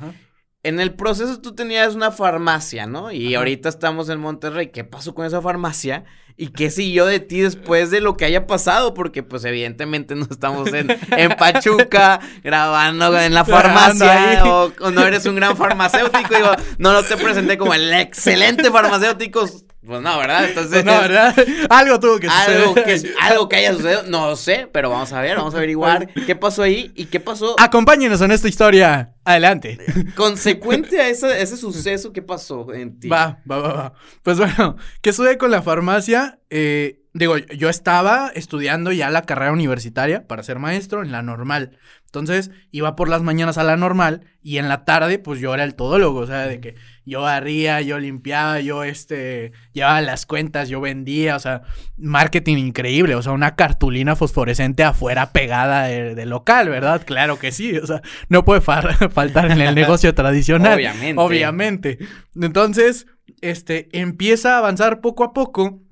en 0.63 0.79
el 0.79 0.93
proceso 0.93 1.41
tú 1.41 1.53
tenías 1.53 1.93
una 1.93 2.09
farmacia, 2.11 2.87
¿no? 2.87 3.11
Y 3.11 3.35
ahorita 3.35 3.67
estamos 3.67 4.07
en 4.07 4.19
Monterrey. 4.19 4.67
¿Qué 4.71 4.85
pasó 4.85 5.13
con 5.13 5.25
esa 5.25 5.41
farmacia? 5.41 6.05
¿Y 6.37 6.47
qué 6.47 6.71
siguió 6.71 7.05
de 7.05 7.19
ti 7.19 7.41
después 7.41 7.91
de 7.91 7.99
lo 7.99 8.15
que 8.15 8.23
haya 8.23 8.47
pasado? 8.47 8.93
Porque, 8.93 9.23
pues, 9.23 9.43
evidentemente 9.43 10.15
no 10.15 10.25
estamos 10.29 10.73
en, 10.73 10.89
en 11.17 11.29
Pachuca 11.37 12.21
grabando 12.43 13.19
en 13.19 13.33
la 13.33 13.43
farmacia 13.43 14.45
o, 14.45 14.71
no 14.89 15.05
eres 15.05 15.25
un 15.25 15.35
gran 15.35 15.57
farmacéutico. 15.57 16.33
Digo, 16.33 16.51
no, 16.77 16.93
no 16.93 17.03
te 17.03 17.17
presenté 17.17 17.57
como 17.57 17.73
el 17.73 17.93
excelente 17.93 18.71
farmacéutico 18.71 19.45
pues 19.85 20.01
no, 20.01 20.17
¿verdad? 20.17 20.45
Entonces. 20.49 20.83
Pues 20.83 20.85
no, 20.85 21.01
¿verdad? 21.01 21.35
algo 21.69 21.99
tuvo 21.99 22.19
que 22.19 22.29
suceder. 22.29 22.61
Algo 22.61 22.75
que, 22.75 23.13
algo 23.21 23.49
que 23.49 23.55
haya 23.57 23.73
sucedido. 23.73 24.03
No 24.03 24.35
sé, 24.35 24.69
pero 24.71 24.89
vamos 24.89 25.11
a 25.13 25.21
ver, 25.21 25.37
vamos 25.37 25.53
a 25.53 25.57
averiguar 25.57 26.07
qué 26.25 26.35
pasó 26.35 26.63
ahí 26.63 26.91
y 26.95 27.05
qué 27.05 27.19
pasó. 27.19 27.55
Acompáñenos 27.59 28.21
en 28.21 28.31
esta 28.31 28.47
historia. 28.47 29.13
Adelante. 29.25 29.79
Consecuente 30.15 30.99
a 30.99 31.07
ese, 31.07 31.41
ese 31.41 31.57
suceso, 31.57 32.11
¿qué 32.11 32.21
pasó 32.21 32.73
en 32.73 32.99
ti? 32.99 33.07
Va, 33.07 33.39
va, 33.49 33.57
va, 33.59 33.73
va. 33.73 33.93
Pues 34.21 34.37
bueno, 34.37 34.75
¿qué 35.01 35.13
sucede 35.13 35.37
con 35.37 35.51
la 35.51 35.61
farmacia? 35.61 36.39
Eh, 36.49 37.03
digo, 37.13 37.37
yo 37.37 37.69
estaba 37.69 38.31
estudiando 38.35 38.91
ya 38.91 39.09
la 39.09 39.21
carrera 39.23 39.53
universitaria 39.53 40.27
para 40.27 40.43
ser 40.43 40.59
maestro 40.59 41.03
en 41.03 41.11
la 41.11 41.21
normal. 41.21 41.77
Entonces, 42.05 42.51
iba 42.71 42.95
por 42.95 43.09
las 43.09 43.23
mañanas 43.23 43.57
a 43.57 43.63
la 43.63 43.77
normal 43.77 44.21
y 44.41 44.57
en 44.57 44.69
la 44.69 44.85
tarde, 44.85 45.19
pues 45.19 45.39
yo 45.39 45.53
era 45.53 45.63
el 45.63 45.75
todólogo, 45.75 46.19
o 46.19 46.27
sea, 46.27 46.45
de 46.45 46.59
que 46.59 46.75
yo 47.05 47.21
barría, 47.21 47.81
yo 47.81 47.99
limpiaba, 47.99 48.59
yo 48.59 48.83
este, 48.83 49.51
llevaba 49.73 50.01
las 50.01 50.25
cuentas, 50.25 50.69
yo 50.69 50.81
vendía, 50.81 51.35
o 51.35 51.39
sea, 51.39 51.63
marketing 51.97 52.57
increíble, 52.57 53.15
o 53.15 53.21
sea, 53.21 53.33
una 53.33 53.55
cartulina 53.55 54.15
fosforescente 54.15 54.83
afuera 54.83 55.31
pegada 55.31 55.83
de, 55.83 56.25
local, 56.25 56.69
¿verdad? 56.69 57.03
Claro 57.05 57.39
que 57.39 57.51
sí, 57.51 57.75
o 57.77 57.85
sea, 57.85 58.01
no 58.29 58.45
puede 58.45 58.61
faltar 58.61 59.51
en 59.51 59.61
el 59.61 59.75
negocio 59.75 60.13
tradicional. 60.15 60.75
Obviamente. 60.75 61.21
Obviamente. 61.21 61.99
Entonces, 62.39 63.07
este, 63.41 63.89
empieza 63.91 64.55
a 64.55 64.57
avanzar 64.59 65.01
poco 65.01 65.23
a 65.23 65.33
poco 65.33 65.83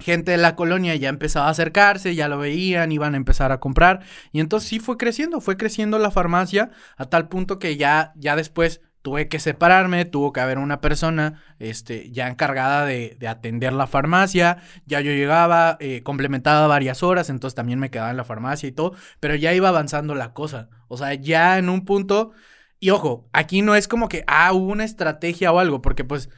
gente 0.00 0.30
de 0.30 0.36
la 0.36 0.54
colonia 0.54 0.94
ya 0.96 1.08
empezaba 1.08 1.46
a 1.46 1.50
acercarse, 1.50 2.14
ya 2.14 2.28
lo 2.28 2.38
veían, 2.38 2.92
iban 2.92 3.14
a 3.14 3.16
empezar 3.16 3.52
a 3.52 3.60
comprar. 3.60 4.00
Y 4.32 4.40
entonces 4.40 4.68
sí 4.68 4.78
fue 4.78 4.96
creciendo, 4.96 5.40
fue 5.40 5.56
creciendo 5.56 5.98
la 5.98 6.10
farmacia 6.10 6.70
a 6.96 7.06
tal 7.06 7.28
punto 7.28 7.58
que 7.58 7.76
ya, 7.76 8.12
ya 8.16 8.36
después 8.36 8.80
tuve 9.02 9.28
que 9.28 9.38
separarme, 9.38 10.04
tuvo 10.04 10.32
que 10.32 10.40
haber 10.40 10.58
una 10.58 10.80
persona 10.80 11.42
este, 11.58 12.10
ya 12.10 12.28
encargada 12.28 12.84
de, 12.84 13.16
de 13.18 13.28
atender 13.28 13.72
la 13.72 13.86
farmacia, 13.86 14.58
ya 14.86 15.00
yo 15.00 15.12
llegaba, 15.12 15.76
eh, 15.80 16.02
complementaba 16.02 16.66
varias 16.66 17.02
horas, 17.02 17.30
entonces 17.30 17.54
también 17.54 17.78
me 17.78 17.90
quedaba 17.90 18.10
en 18.10 18.16
la 18.16 18.24
farmacia 18.24 18.68
y 18.68 18.72
todo, 18.72 18.94
pero 19.20 19.34
ya 19.34 19.54
iba 19.54 19.68
avanzando 19.68 20.14
la 20.14 20.32
cosa, 20.32 20.68
o 20.88 20.96
sea, 20.96 21.14
ya 21.14 21.58
en 21.58 21.68
un 21.68 21.84
punto, 21.84 22.32
y 22.80 22.90
ojo, 22.90 23.28
aquí 23.32 23.62
no 23.62 23.74
es 23.74 23.88
como 23.88 24.08
que, 24.08 24.24
ah, 24.26 24.52
hubo 24.52 24.72
una 24.72 24.84
estrategia 24.84 25.52
o 25.52 25.58
algo, 25.58 25.82
porque 25.82 26.04
pues 26.04 26.28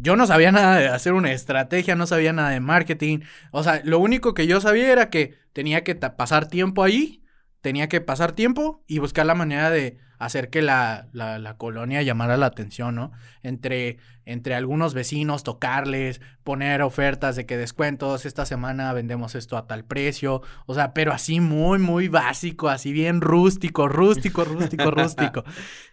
yo 0.00 0.16
no 0.16 0.26
sabía 0.26 0.52
nada 0.52 0.78
de 0.78 0.88
hacer 0.88 1.12
una 1.12 1.32
estrategia, 1.32 1.94
no 1.96 2.06
sabía 2.06 2.32
nada 2.32 2.50
de 2.50 2.60
marketing. 2.60 3.20
O 3.50 3.62
sea, 3.62 3.80
lo 3.84 3.98
único 3.98 4.34
que 4.34 4.46
yo 4.46 4.60
sabía 4.60 4.92
era 4.92 5.10
que 5.10 5.38
tenía 5.52 5.84
que 5.84 5.94
pasar 5.94 6.46
tiempo 6.48 6.82
ahí, 6.82 7.22
tenía 7.60 7.88
que 7.88 8.00
pasar 8.00 8.32
tiempo 8.32 8.82
y 8.86 8.98
buscar 8.98 9.26
la 9.26 9.34
manera 9.34 9.70
de 9.70 9.98
hacer 10.18 10.50
que 10.50 10.60
la, 10.60 11.08
la, 11.12 11.56
colonia 11.56 12.02
llamara 12.02 12.36
la 12.36 12.44
atención, 12.44 12.94
¿no? 12.94 13.10
Entre, 13.42 13.96
entre 14.26 14.54
algunos 14.54 14.92
vecinos, 14.92 15.44
tocarles, 15.44 16.20
poner 16.44 16.82
ofertas 16.82 17.36
de 17.36 17.46
que 17.46 17.56
descuentos, 17.56 18.26
esta 18.26 18.44
semana 18.44 18.92
vendemos 18.92 19.34
esto 19.34 19.56
a 19.56 19.66
tal 19.66 19.86
precio, 19.86 20.42
o 20.66 20.74
sea, 20.74 20.92
pero 20.92 21.14
así 21.14 21.40
muy, 21.40 21.78
muy 21.78 22.08
básico, 22.08 22.68
así 22.68 22.92
bien 22.92 23.22
rústico, 23.22 23.88
rústico, 23.88 24.44
rústico, 24.44 24.90
rústico. 24.90 25.42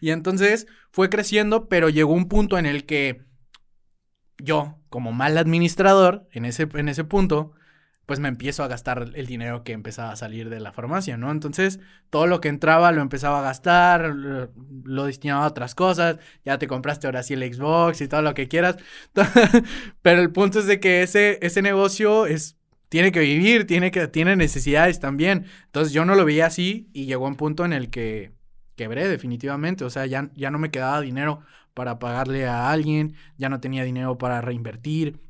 Y 0.01 0.11
entonces 0.11 0.67
fue 0.91 1.09
creciendo, 1.09 1.69
pero 1.69 1.87
llegó 1.87 2.11
un 2.11 2.27
punto 2.27 2.57
en 2.57 2.65
el 2.65 2.85
que 2.85 3.25
yo, 4.39 4.77
como 4.89 5.13
mal 5.13 5.37
administrador, 5.37 6.27
en 6.33 6.43
ese, 6.43 6.67
en 6.73 6.89
ese 6.89 7.05
punto, 7.05 7.53
pues 8.07 8.21
me 8.21 8.29
empiezo 8.29 8.63
a 8.63 8.69
gastar 8.69 9.11
el 9.13 9.25
dinero 9.27 9.65
que 9.65 9.73
empezaba 9.73 10.11
a 10.11 10.15
salir 10.15 10.49
de 10.49 10.61
la 10.61 10.71
farmacia, 10.71 11.17
¿no? 11.17 11.29
Entonces, 11.29 11.81
todo 12.09 12.25
lo 12.25 12.39
que 12.39 12.47
entraba 12.47 12.93
lo 12.93 13.01
empezaba 13.01 13.39
a 13.39 13.41
gastar, 13.41 14.15
lo, 14.15 15.03
destinaba 15.05 15.43
a 15.43 15.47
otras 15.49 15.75
cosas, 15.75 16.17
ya 16.45 16.57
te 16.57 16.67
compraste 16.67 17.05
ahora 17.05 17.21
sí 17.21 17.33
el 17.33 17.53
Xbox 17.53 17.99
y 17.99 18.07
todo 18.07 18.21
lo 18.21 18.33
que 18.33 18.47
quieras, 18.47 18.77
pero 20.01 20.21
el 20.21 20.31
punto 20.31 20.59
es 20.59 20.67
de 20.67 20.79
que 20.79 21.03
ese, 21.03 21.37
ese 21.41 21.61
negocio 21.61 22.27
es, 22.27 22.55
tiene 22.87 23.11
que 23.11 23.19
vivir, 23.19 23.67
tiene, 23.67 23.91
que, 23.91 24.07
tiene 24.07 24.37
necesidades 24.37 25.01
también, 25.01 25.45
entonces 25.65 25.91
yo 25.91 26.05
no 26.05 26.15
lo 26.15 26.23
veía 26.23 26.45
así 26.45 26.89
y 26.93 27.07
llegó 27.07 27.27
un 27.27 27.35
punto 27.35 27.65
en 27.65 27.73
el 27.73 27.89
que 27.89 28.31
quebré 28.77 29.09
definitivamente, 29.09 29.83
o 29.83 29.89
sea, 29.89 30.05
ya, 30.05 30.29
ya 30.33 30.49
no 30.49 30.59
me 30.59 30.71
quedaba 30.71 31.01
dinero 31.01 31.41
para 31.73 31.99
pagarle 31.99 32.47
a 32.47 32.71
alguien, 32.71 33.15
ya 33.37 33.49
no 33.49 33.59
tenía 33.59 33.83
dinero 33.83 34.17
para 34.17 34.39
reinvertir, 34.39 35.26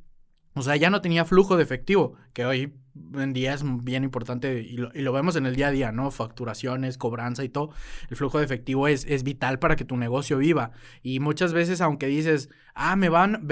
o 0.58 0.62
sea, 0.64 0.76
ya 0.76 0.90
no 0.90 1.02
tenía 1.02 1.26
flujo 1.26 1.58
de 1.58 1.64
efectivo, 1.64 2.16
que 2.34 2.46
hoy 2.46 2.74
en 3.16 3.34
día 3.34 3.54
es 3.54 3.64
bien 3.84 4.04
importante 4.04 4.62
y 4.62 4.78
lo, 4.78 5.14
vemos 5.14 5.36
en 5.36 5.46
el 5.46 5.56
día 5.56 5.68
a 5.68 5.72
día, 5.72 5.92
¿no? 5.92 6.12
Facturaciones, 6.12 6.98
cobranza 6.98 7.44
y 7.44 7.50
todo. 7.50 7.72
El 8.10 8.18
flujo 8.18 8.40
de 8.40 8.46
efectivo 8.46 8.88
es, 8.88 9.06
es 9.06 9.24
vital 9.24 9.60
para 9.60 9.76
que 9.76 9.86
tu 9.86 9.98
negocio 9.98 10.38
viva. 10.38 10.72
Y 11.04 11.20
muchas 11.20 11.54
veces, 11.54 11.82
aunque 11.82 12.08
dices, 12.08 12.50
ah, 12.74 12.96
me 12.96 13.10
van, 13.10 13.48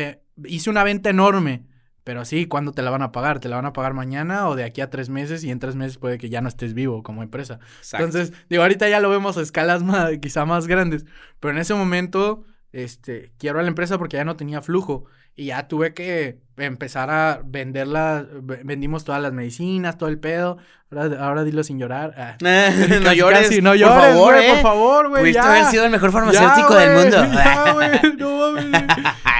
hice 0.46 0.70
una 0.70 0.84
venta 0.84 1.10
enorme, 1.10 1.66
pero 2.04 2.24
sí, 2.24 2.46
¿cuándo 2.46 2.72
te 2.72 2.82
la 2.82 2.92
van 2.92 3.02
a 3.02 3.12
pagar? 3.12 3.40
¿Te 3.40 3.50
la 3.50 3.56
van 3.56 3.66
a 3.66 3.74
pagar 3.74 3.94
mañana 3.94 4.48
o 4.48 4.56
de 4.56 4.64
aquí 4.64 4.82
a 4.82 4.90
tres 4.90 5.10
meses? 5.10 5.44
Y 5.44 5.52
en 5.52 5.60
tres 5.60 5.76
meses 5.76 5.98
puede 5.98 6.18
que 6.18 6.30
ya 6.30 6.42
no 6.42 6.48
estés 6.48 6.74
vivo 6.74 7.02
como 7.04 7.24
empresa. 7.24 7.60
Entonces, 7.94 8.32
digo, 8.50 8.62
ahorita 8.62 8.88
ya 8.90 9.00
lo 9.00 9.10
vemos 9.10 9.38
a 9.38 9.42
escalas 9.42 9.84
más, 9.84 10.18
quizá 10.22 10.46
más 10.46 10.68
grandes, 10.68 11.06
pero 11.40 11.54
en 11.54 11.60
ese 11.60 11.74
momento 11.74 12.46
este, 12.76 13.32
quiero 13.38 13.60
a 13.60 13.62
la 13.64 13.70
empresa 13.70 13.98
porque 13.98 14.18
ya 14.18 14.26
no 14.26 14.36
tenía 14.36 14.62
flujo 14.62 15.06
y 15.36 15.48
ya 15.48 15.68
tuve 15.68 15.94
que 15.94 16.39
empezar 16.58 17.10
a 17.10 17.42
venderla, 17.44 18.25
vendimos 18.63 19.04
todas 19.04 19.22
las 19.22 19.34
medicinas, 19.34 19.98
todo 19.98 20.08
el 20.10 20.20
pedo, 20.20 20.58
ahora, 20.89 21.25
ahora 21.25 21.44
dilo 21.44 21.63
sin 21.63 21.77
llorar. 21.77 22.13
Ah. 22.18 22.38
no 22.39 23.13
llores, 23.13 23.62
no 23.62 23.75
llores, 23.75 23.94
por 23.94 24.04
favor, 24.04 24.36
por 24.36 24.62
favor, 24.62 25.10
güey. 25.10 25.24
Pudiste 25.24 25.42
haber 25.42 25.65
sido 25.65 25.86
el 25.86 25.92
mejor 25.92 26.12
farmacéutico 26.12 26.75
del 26.75 26.94
mundo. 26.94 27.18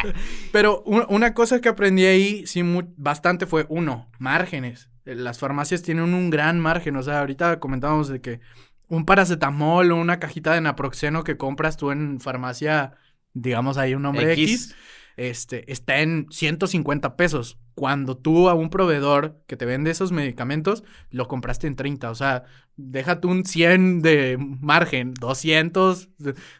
Pero 0.52 0.84
una, 0.84 1.34
cosa 1.34 1.62
que 1.62 1.70
aprendí 1.70 2.06
ahí, 2.06 2.46
sí, 2.46 2.62
bastante 2.98 3.46
fue, 3.46 3.66
uno, 3.70 4.10
márgenes. 4.20 4.90
Las 5.06 5.40
farmacias 5.40 5.84
tienen 5.84 6.14
un 6.14 6.30
gran 6.30 6.60
margen, 6.60 6.96
o 6.96 7.04
sea, 7.04 7.20
ahorita 7.20 7.60
comentábamos 7.60 8.10
de 8.10 8.22
que 8.22 8.40
un 8.88 9.06
paracetamol 9.06 9.92
o 9.92 9.96
una 9.96 10.20
cajita 10.20 10.54
de 10.54 10.62
naproxeno 10.62 11.24
que 11.24 11.38
compras 11.38 11.78
tú 11.78 11.92
en 11.92 12.20
farmacia 12.20 12.94
digamos 13.36 13.78
ahí 13.78 13.94
un 13.94 14.02
nombre 14.02 14.34
X, 14.34 14.74
este, 15.18 15.72
está 15.72 16.00
en 16.02 16.28
150 16.30 17.16
pesos. 17.16 17.60
Cuando 17.76 18.18
tú 18.18 18.50
a 18.50 18.54
un 18.54 18.70
proveedor 18.70 19.42
que 19.48 19.58
te 19.58 19.66
vende 19.66 19.92
esos 19.92 20.12
medicamentos, 20.12 20.84
lo 21.12 21.28
compraste 21.28 21.68
en 21.68 21.76
30. 21.76 22.10
O 22.10 22.16
sea, 22.16 22.46
déjate 22.78 23.28
un 23.28 23.46
100 23.46 24.02
de 24.02 24.38
margen, 24.40 25.14
200 25.14 26.10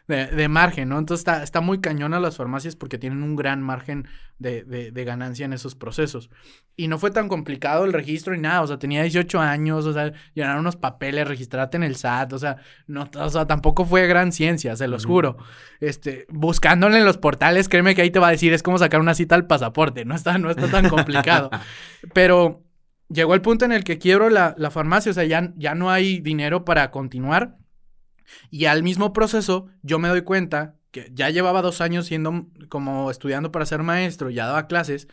de, 0.06 0.48
margen, 0.48 0.88
¿no? 0.88 0.98
Entonces 0.98 1.20
está, 1.20 1.42
está 1.42 1.60
muy 1.60 1.80
cañona 1.80 2.20
las 2.20 2.36
farmacias 2.36 2.76
porque 2.76 2.98
tienen 2.98 3.22
un 3.22 3.36
gran 3.36 3.62
margen 3.62 4.06
de, 4.38 4.64
de, 4.64 5.04
ganancia 5.04 5.46
en 5.46 5.52
esos 5.52 5.74
procesos. 5.74 6.30
Y 6.76 6.88
no 6.88 6.98
fue 6.98 7.10
tan 7.10 7.28
complicado 7.28 7.84
el 7.84 7.92
registro 7.92 8.34
ni 8.34 8.40
nada, 8.40 8.62
o 8.62 8.66
sea, 8.66 8.78
tenía 8.78 9.02
18 9.02 9.40
años, 9.40 9.86
o 9.86 9.92
sea, 9.92 10.12
llenar 10.34 10.58
unos 10.58 10.76
papeles, 10.76 11.26
registrarte 11.26 11.78
en 11.78 11.82
el 11.82 11.96
SAT, 11.96 12.34
o 12.34 12.38
sea, 12.38 12.56
no, 12.86 13.08
o 13.18 13.30
sea, 13.30 13.46
tampoco 13.46 13.86
fue 13.86 14.06
gran 14.06 14.32
ciencia, 14.32 14.76
se 14.76 14.88
los 14.88 15.06
juro. 15.06 15.38
Este, 15.80 16.26
buscándole 16.28 16.98
en 16.98 17.06
los 17.06 17.16
portales, 17.16 17.68
créeme 17.68 17.94
que 17.94 18.02
ahí 18.02 18.10
te 18.10 18.18
va 18.18 18.28
a 18.28 18.32
decir, 18.32 18.52
es 18.52 18.62
como 18.62 18.78
sacar 18.78 19.00
una 19.00 19.14
cita 19.14 19.34
al 19.34 19.46
pasaporte, 19.46 20.04
no 20.04 20.14
está, 20.14 20.36
no 20.36 20.50
está 20.50 20.68
tan 20.68 20.88
complicado. 20.88 21.05
Pero 22.12 22.64
llegó 23.08 23.34
el 23.34 23.42
punto 23.42 23.64
en 23.64 23.72
el 23.72 23.84
que 23.84 23.98
quiebro 23.98 24.30
la, 24.30 24.54
la 24.58 24.70
farmacia, 24.70 25.10
o 25.10 25.14
sea, 25.14 25.24
ya, 25.24 25.52
ya 25.56 25.74
no 25.74 25.90
hay 25.90 26.20
dinero 26.20 26.64
para 26.64 26.90
continuar. 26.90 27.56
Y 28.50 28.66
al 28.66 28.82
mismo 28.82 29.12
proceso, 29.12 29.68
yo 29.82 29.98
me 29.98 30.08
doy 30.08 30.22
cuenta 30.22 30.76
que 30.90 31.10
ya 31.12 31.30
llevaba 31.30 31.62
dos 31.62 31.80
años 31.80 32.06
siendo 32.06 32.46
como 32.68 33.10
estudiando 33.10 33.52
para 33.52 33.66
ser 33.66 33.82
maestro, 33.82 34.30
ya 34.30 34.46
daba 34.46 34.66
clases, 34.66 35.08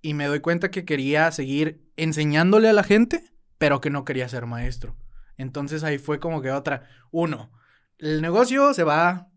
y 0.00 0.14
me 0.14 0.26
doy 0.26 0.40
cuenta 0.40 0.70
que 0.70 0.84
quería 0.84 1.30
seguir 1.30 1.88
enseñándole 1.96 2.68
a 2.68 2.72
la 2.72 2.82
gente, 2.82 3.32
pero 3.58 3.80
que 3.80 3.90
no 3.90 4.04
quería 4.04 4.28
ser 4.28 4.46
maestro. 4.46 4.96
Entonces 5.36 5.84
ahí 5.84 5.98
fue 5.98 6.20
como 6.20 6.42
que 6.42 6.50
otra, 6.50 6.88
uno, 7.10 7.50
el 7.98 8.20
negocio 8.20 8.74
se 8.74 8.84
va 8.84 9.28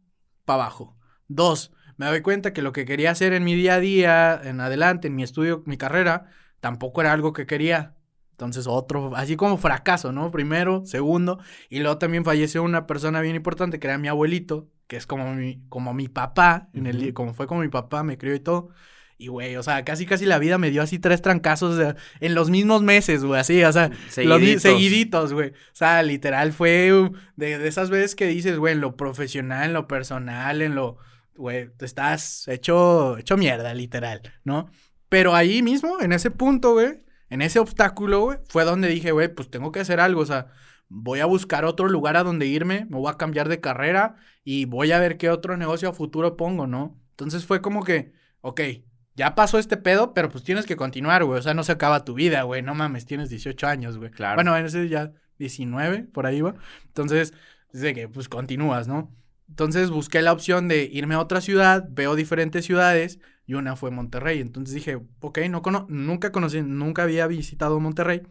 para 0.44 0.64
abajo. 0.64 0.98
Dos, 1.28 1.72
me 1.98 2.06
doy 2.08 2.22
cuenta 2.22 2.54
que 2.54 2.62
lo 2.62 2.72
que 2.72 2.86
quería 2.86 3.12
hacer 3.12 3.34
en 3.34 3.44
mi 3.44 3.56
día 3.56 3.76
a 3.76 3.80
día, 3.80 4.42
en 4.44 4.60
adelante, 4.60 5.08
en 5.08 5.16
mi 5.16 5.24
estudio, 5.24 5.64
mi 5.66 5.78
carrera, 5.78 6.26
tampoco 6.60 7.02
era 7.02 7.14
algo 7.14 7.34
que 7.34 7.46
quería. 7.46 7.96
Entonces 8.32 8.68
otro, 8.68 9.16
así 9.16 9.38
como 9.38 9.58
fracaso, 9.58 10.12
¿no? 10.12 10.30
Primero, 10.30 10.86
segundo, 10.86 11.40
y 11.70 11.80
luego 11.80 11.98
también 11.98 12.26
falleció 12.26 12.64
una 12.64 12.86
persona 12.86 13.22
bien 13.22 13.38
importante 13.38 13.80
que 13.80 13.88
era 13.88 13.98
mi 13.98 14.10
abuelito, 14.10 14.68
que 14.88 14.98
es 14.98 15.08
como 15.08 15.34
mi, 15.34 15.62
como 15.70 15.94
mi 15.94 16.10
papá, 16.10 16.68
en 16.74 16.86
el, 16.86 17.14
como 17.14 17.34
fue 17.34 17.48
como 17.48 17.62
mi 17.62 17.70
papá, 17.70 18.04
me 18.04 18.18
crió 18.18 18.36
y 18.36 18.42
todo. 18.42 18.72
Y, 19.18 19.28
güey, 19.28 19.56
o 19.56 19.64
sea, 19.64 19.86
casi 19.86 20.06
casi 20.06 20.26
la 20.26 20.38
vida 20.38 20.58
me 20.58 20.70
dio 20.70 20.82
así 20.82 21.00
tres 21.00 21.22
trancazos 21.22 21.96
en 22.20 22.36
los 22.36 22.50
mismos 22.50 22.82
meses, 22.82 23.24
güey, 23.24 23.40
así, 23.40 23.64
o 23.64 23.72
sea, 23.72 23.90
seguiditos, 24.10 24.62
seguiditos 24.62 25.34
güey. 25.34 25.52
O 25.52 25.54
sea, 25.72 26.04
literal 26.04 26.52
fue 26.52 26.92
de, 27.38 27.58
de 27.58 27.68
esas 27.70 27.90
veces 27.90 28.16
que 28.16 28.28
dices, 28.28 28.58
güey, 28.58 28.74
en 28.74 28.82
lo 28.82 28.98
profesional, 28.98 29.68
en 29.68 29.74
lo 29.74 29.88
personal, 29.88 30.62
en 30.62 30.76
lo, 30.76 30.98
güey, 31.36 31.70
te 31.78 31.86
estás 31.86 32.48
hecho, 32.48 33.18
hecho 33.18 33.38
mierda, 33.38 33.74
literal, 33.74 34.22
¿no? 34.44 34.70
Pero 35.10 35.36
ahí 35.36 35.62
mismo, 35.62 36.00
en 36.02 36.12
ese 36.12 36.32
punto, 36.32 36.74
güey, 36.74 37.04
en 37.30 37.42
ese 37.42 37.60
obstáculo, 37.60 38.22
güey, 38.22 38.40
fue 38.48 38.64
donde 38.64 38.88
dije, 38.88 39.12
güey, 39.12 39.28
pues 39.28 39.50
tengo 39.50 39.72
que 39.72 39.80
hacer 39.80 40.00
algo, 40.00 40.22
o 40.22 40.26
sea, 40.26 40.48
voy 40.88 41.20
a 41.20 41.26
buscar 41.26 41.66
otro 41.66 41.88
lugar 41.88 42.18
a 42.18 42.24
donde 42.24 42.46
irme, 42.48 42.86
me 42.90 42.98
voy 42.98 43.12
a 43.12 43.18
cambiar 43.18 43.50
de 43.50 43.60
carrera 43.60 44.16
y 44.44 44.66
voy 44.66 44.92
a 44.92 45.00
ver 45.00 45.18
qué 45.18 45.30
otro 45.30 45.58
negocio 45.58 45.90
a 45.90 45.94
futuro 45.94 46.38
pongo, 46.38 46.68
¿no? 46.68 47.00
Entonces 47.12 47.46
fue 47.46 47.62
como 47.62 47.84
que, 47.84 48.14
ok, 48.42 48.62
ya 49.16 49.34
pasó 49.34 49.58
este 49.58 49.78
pedo, 49.78 50.14
pero 50.14 50.30
pues 50.30 50.44
tienes 50.44 50.66
que 50.66 50.76
continuar, 50.76 51.24
güey. 51.24 51.40
O 51.40 51.42
sea, 51.42 51.54
no 51.54 51.64
se 51.64 51.72
acaba 51.72 52.04
tu 52.04 52.14
vida, 52.14 52.44
güey. 52.44 52.62
No 52.62 52.76
mames, 52.76 53.06
tienes 53.06 53.30
18 53.30 53.66
años, 53.66 53.98
güey. 53.98 54.12
Claro. 54.12 54.36
Bueno, 54.36 54.56
en 54.58 54.66
ese 54.66 54.90
ya 54.90 55.14
19, 55.40 56.04
por 56.04 56.26
ahí 56.26 56.42
va. 56.42 56.56
Entonces, 56.88 57.34
dice 57.72 57.94
que 57.94 58.10
pues 58.10 58.28
continúas, 58.28 58.88
¿no? 58.88 59.16
Entonces 59.50 59.90
busqué 59.90 60.22
la 60.22 60.34
opción 60.34 60.68
de 60.68 60.90
irme 60.92 61.16
a 61.16 61.20
otra 61.20 61.42
ciudad, 61.42 61.88
veo 61.90 62.16
diferentes 62.16 62.66
ciudades 62.66 63.20
y 63.46 63.54
una 63.54 63.76
fue 63.76 63.92
Monterrey. 63.92 64.40
Entonces 64.40 64.74
dije, 64.74 65.00
ok, 65.20 65.40
no 65.50 65.62
nunca 65.90 66.32
conocí, 66.32 66.62
nunca 66.62 67.04
había 67.04 67.28
visitado 67.28 67.80
Monterrey. 67.80 68.24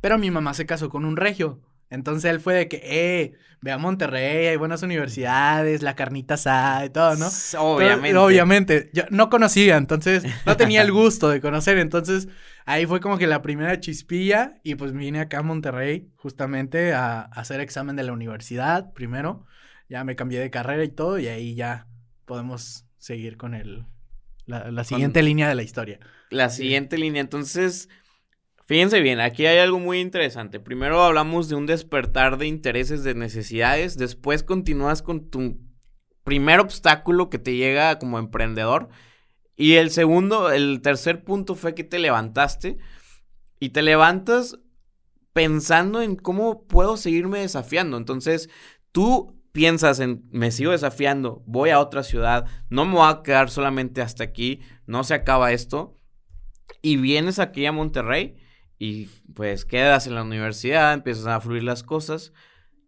Pero 0.00 0.18
mi 0.18 0.30
mamá 0.30 0.54
se 0.54 0.66
casó 0.66 0.90
con 0.90 1.04
un 1.04 1.16
regio. 1.16 1.60
Entonces 1.92 2.30
él 2.30 2.40
fue 2.40 2.54
de 2.54 2.68
que, 2.68 2.80
eh, 2.82 3.34
ve 3.60 3.70
a 3.70 3.76
Monterrey, 3.76 4.46
hay 4.46 4.56
buenas 4.56 4.82
universidades, 4.82 5.82
la 5.82 5.94
carnita 5.94 6.34
asada 6.34 6.86
y 6.86 6.90
todo, 6.90 7.16
¿no? 7.16 7.28
Obviamente. 7.60 8.16
obviamente. 8.16 8.90
Yo 8.94 9.04
no 9.10 9.28
conocía, 9.28 9.76
entonces 9.76 10.24
no 10.46 10.56
tenía 10.56 10.80
el 10.80 10.90
gusto 10.92 11.28
de 11.28 11.42
conocer. 11.42 11.76
Entonces 11.76 12.28
ahí 12.64 12.86
fue 12.86 13.00
como 13.00 13.18
que 13.18 13.26
la 13.26 13.42
primera 13.42 13.78
chispilla 13.78 14.54
y 14.62 14.74
pues 14.74 14.92
vine 14.92 15.20
acá 15.20 15.40
a 15.40 15.42
Monterrey 15.42 16.10
justamente 16.16 16.94
a, 16.94 17.20
hacer 17.20 17.60
examen 17.60 17.94
de 17.94 18.04
la 18.04 18.12
universidad 18.12 18.92
primero. 18.94 19.44
Ya 19.92 20.04
me 20.04 20.16
cambié 20.16 20.40
de 20.40 20.50
carrera 20.50 20.82
y 20.84 20.88
todo 20.88 21.18
y 21.18 21.28
ahí 21.28 21.54
ya 21.54 21.86
podemos 22.24 22.86
seguir 22.96 23.36
con 23.36 23.52
el, 23.52 23.84
la, 24.46 24.84
siguiente 24.84 25.22
línea 25.22 25.50
de 25.50 25.54
la 25.54 25.62
historia. 25.62 26.00
La 26.30 26.48
siguiente 26.48 26.96
línea. 26.96 27.20
Entonces, 27.20 27.90
Fíjense 28.64 29.00
bien, 29.00 29.20
aquí 29.20 29.44
hay 29.44 29.58
algo 29.58 29.78
muy 29.78 30.00
interesante. 30.00 30.58
Primero 30.58 31.02
hablamos 31.02 31.50
de 31.50 31.56
un 31.56 31.66
despertar 31.66 32.38
de 32.38 32.46
intereses, 32.46 33.04
de 33.04 33.14
necesidades. 33.14 33.98
Después 33.98 34.42
continúas 34.42 35.02
con 35.02 35.28
tu 35.28 35.58
primer 36.24 36.58
obstáculo 36.58 37.28
que 37.28 37.38
te 37.38 37.54
llega 37.54 37.98
como 37.98 38.18
emprendedor. 38.18 38.88
Y 39.56 39.74
el 39.74 39.90
segundo, 39.90 40.50
el 40.50 40.80
tercer 40.80 41.22
punto 41.22 41.54
fue 41.54 41.74
que 41.74 41.84
te 41.84 41.98
levantaste. 41.98 42.78
Y 43.60 43.70
te 43.70 43.82
levantas 43.82 44.58
pensando 45.34 46.00
en 46.00 46.16
cómo 46.16 46.66
puedo 46.66 46.96
seguirme 46.96 47.40
desafiando. 47.40 47.98
Entonces, 47.98 48.48
tú 48.90 49.41
piensas 49.52 50.00
en, 50.00 50.24
me 50.30 50.50
sigo 50.50 50.72
desafiando, 50.72 51.42
voy 51.46 51.70
a 51.70 51.78
otra 51.78 52.02
ciudad, 52.02 52.46
no 52.70 52.84
me 52.86 52.94
voy 52.94 53.08
a 53.08 53.22
quedar 53.22 53.50
solamente 53.50 54.00
hasta 54.00 54.24
aquí, 54.24 54.60
no 54.86 55.04
se 55.04 55.14
acaba 55.14 55.52
esto. 55.52 55.98
Y 56.80 56.96
vienes 56.96 57.38
aquí 57.38 57.64
a 57.66 57.72
Monterrey 57.72 58.36
y 58.78 59.06
pues 59.34 59.64
quedas 59.64 60.06
en 60.06 60.14
la 60.14 60.22
universidad, 60.22 60.94
empiezas 60.94 61.26
a 61.26 61.40
fluir 61.40 61.62
las 61.62 61.82
cosas. 61.82 62.32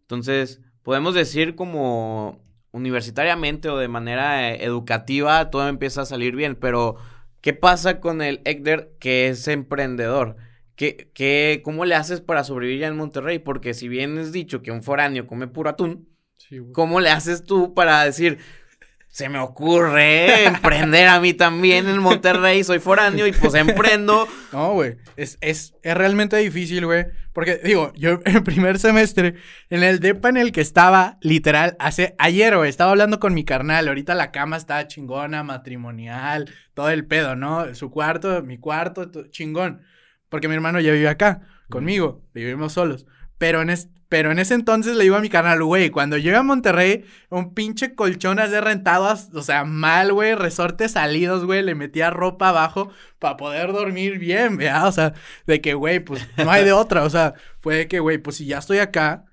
Entonces, 0.01 0.61
podemos 0.83 1.13
decir 1.13 1.55
como 1.55 2.43
universitariamente 2.71 3.69
o 3.69 3.77
de 3.77 3.87
manera 3.87 4.51
eh, 4.51 4.65
educativa, 4.65 5.49
todo 5.49 5.69
empieza 5.69 6.01
a 6.01 6.05
salir 6.05 6.35
bien, 6.35 6.55
pero 6.55 6.97
¿qué 7.41 7.53
pasa 7.53 8.01
con 8.01 8.21
el 8.21 8.41
Egder 8.43 8.95
que 8.99 9.29
es 9.29 9.47
emprendedor? 9.47 10.35
¿Qué, 10.75 11.09
qué, 11.13 11.61
¿Cómo 11.63 11.85
le 11.85 11.95
haces 11.95 12.19
para 12.19 12.43
sobrevivir 12.43 12.83
en 12.83 12.97
Monterrey? 12.97 13.39
Porque 13.39 13.73
si 13.73 13.87
bien 13.87 14.17
es 14.17 14.33
dicho 14.33 14.61
que 14.61 14.71
un 14.71 14.83
foráneo 14.83 15.25
come 15.25 15.47
puro 15.47 15.69
atún, 15.69 16.09
¿cómo 16.73 16.99
le 16.99 17.09
haces 17.09 17.43
tú 17.43 17.73
para 17.73 18.03
decir, 18.03 18.39
se 19.15 19.29
me 19.29 19.39
ocurre 19.39 20.43
emprender 20.43 21.07
a 21.07 21.21
mí 21.21 21.33
también 21.33 21.87
en 21.87 21.99
Monterrey, 21.99 22.65
soy 22.65 22.79
foráneo 22.79 23.25
y 23.25 23.31
pues 23.31 23.53
emprendo. 23.53 24.27
No, 24.51 24.73
güey, 24.73 24.97
es, 25.15 25.37
es, 25.39 25.73
es 25.83 25.95
realmente 25.95 26.35
difícil, 26.35 26.85
güey, 26.85 27.05
porque 27.31 27.61
digo, 27.63 27.93
yo 27.95 28.19
en 28.25 28.35
el 28.35 28.43
primer 28.43 28.77
semestre, 28.77 29.35
en 29.69 29.83
el 29.83 30.01
depa 30.01 30.27
en 30.27 30.35
el 30.35 30.51
que 30.51 30.59
estaba, 30.59 31.17
literal, 31.21 31.77
hace, 31.79 32.13
ayer, 32.17 32.57
güey, 32.57 32.69
estaba 32.69 32.91
hablando 32.91 33.21
con 33.21 33.33
mi 33.33 33.45
carnal, 33.45 33.87
ahorita 33.87 34.15
la 34.15 34.31
cama 34.31 34.57
está 34.57 34.85
chingona, 34.85 35.43
matrimonial, 35.43 36.49
todo 36.73 36.89
el 36.89 37.05
pedo, 37.05 37.37
¿no? 37.37 37.73
Su 37.73 37.91
cuarto, 37.91 38.43
mi 38.43 38.57
cuarto, 38.57 39.09
chingón, 39.29 39.81
porque 40.27 40.49
mi 40.49 40.55
hermano 40.55 40.81
ya 40.81 40.91
vive 40.91 41.07
acá, 41.07 41.39
conmigo, 41.69 42.21
vivimos 42.33 42.73
solos, 42.73 43.05
pero 43.37 43.61
en, 43.61 43.69
este 43.69 43.95
pero 44.09 44.31
en 44.31 44.39
ese 44.39 44.53
entonces 44.53 44.95
le 44.95 45.03
digo 45.03 45.15
a 45.15 45.21
mi 45.21 45.29
canal, 45.29 45.63
güey, 45.63 45.89
cuando 45.89 46.17
llegué 46.17 46.35
a 46.35 46.43
Monterrey, 46.43 47.05
un 47.29 47.53
pinche 47.53 47.95
colchón 47.95 48.37
de 48.37 48.61
rentado, 48.61 49.13
o 49.33 49.41
sea, 49.41 49.65
mal, 49.65 50.13
güey, 50.13 50.35
resortes 50.35 50.91
salidos, 50.91 51.43
güey, 51.43 51.63
le 51.63 51.75
metía 51.75 52.11
ropa 52.11 52.49
abajo 52.49 52.91
para 53.19 53.35
poder 53.35 53.73
dormir 53.73 54.19
bien, 54.19 54.57
¿verdad? 54.57 54.87
O 54.87 54.91
sea, 54.91 55.13
de 55.47 55.59
que, 55.59 55.73
güey, 55.73 55.99
pues 55.99 56.25
no 56.37 56.51
hay 56.51 56.63
de 56.63 56.71
otra, 56.71 57.03
o 57.03 57.09
sea, 57.09 57.33
fue 57.59 57.75
de 57.75 57.87
que, 57.87 57.99
güey, 57.99 58.17
pues 58.19 58.37
si 58.37 58.45
ya 58.45 58.59
estoy 58.59 58.77
acá, 58.77 59.25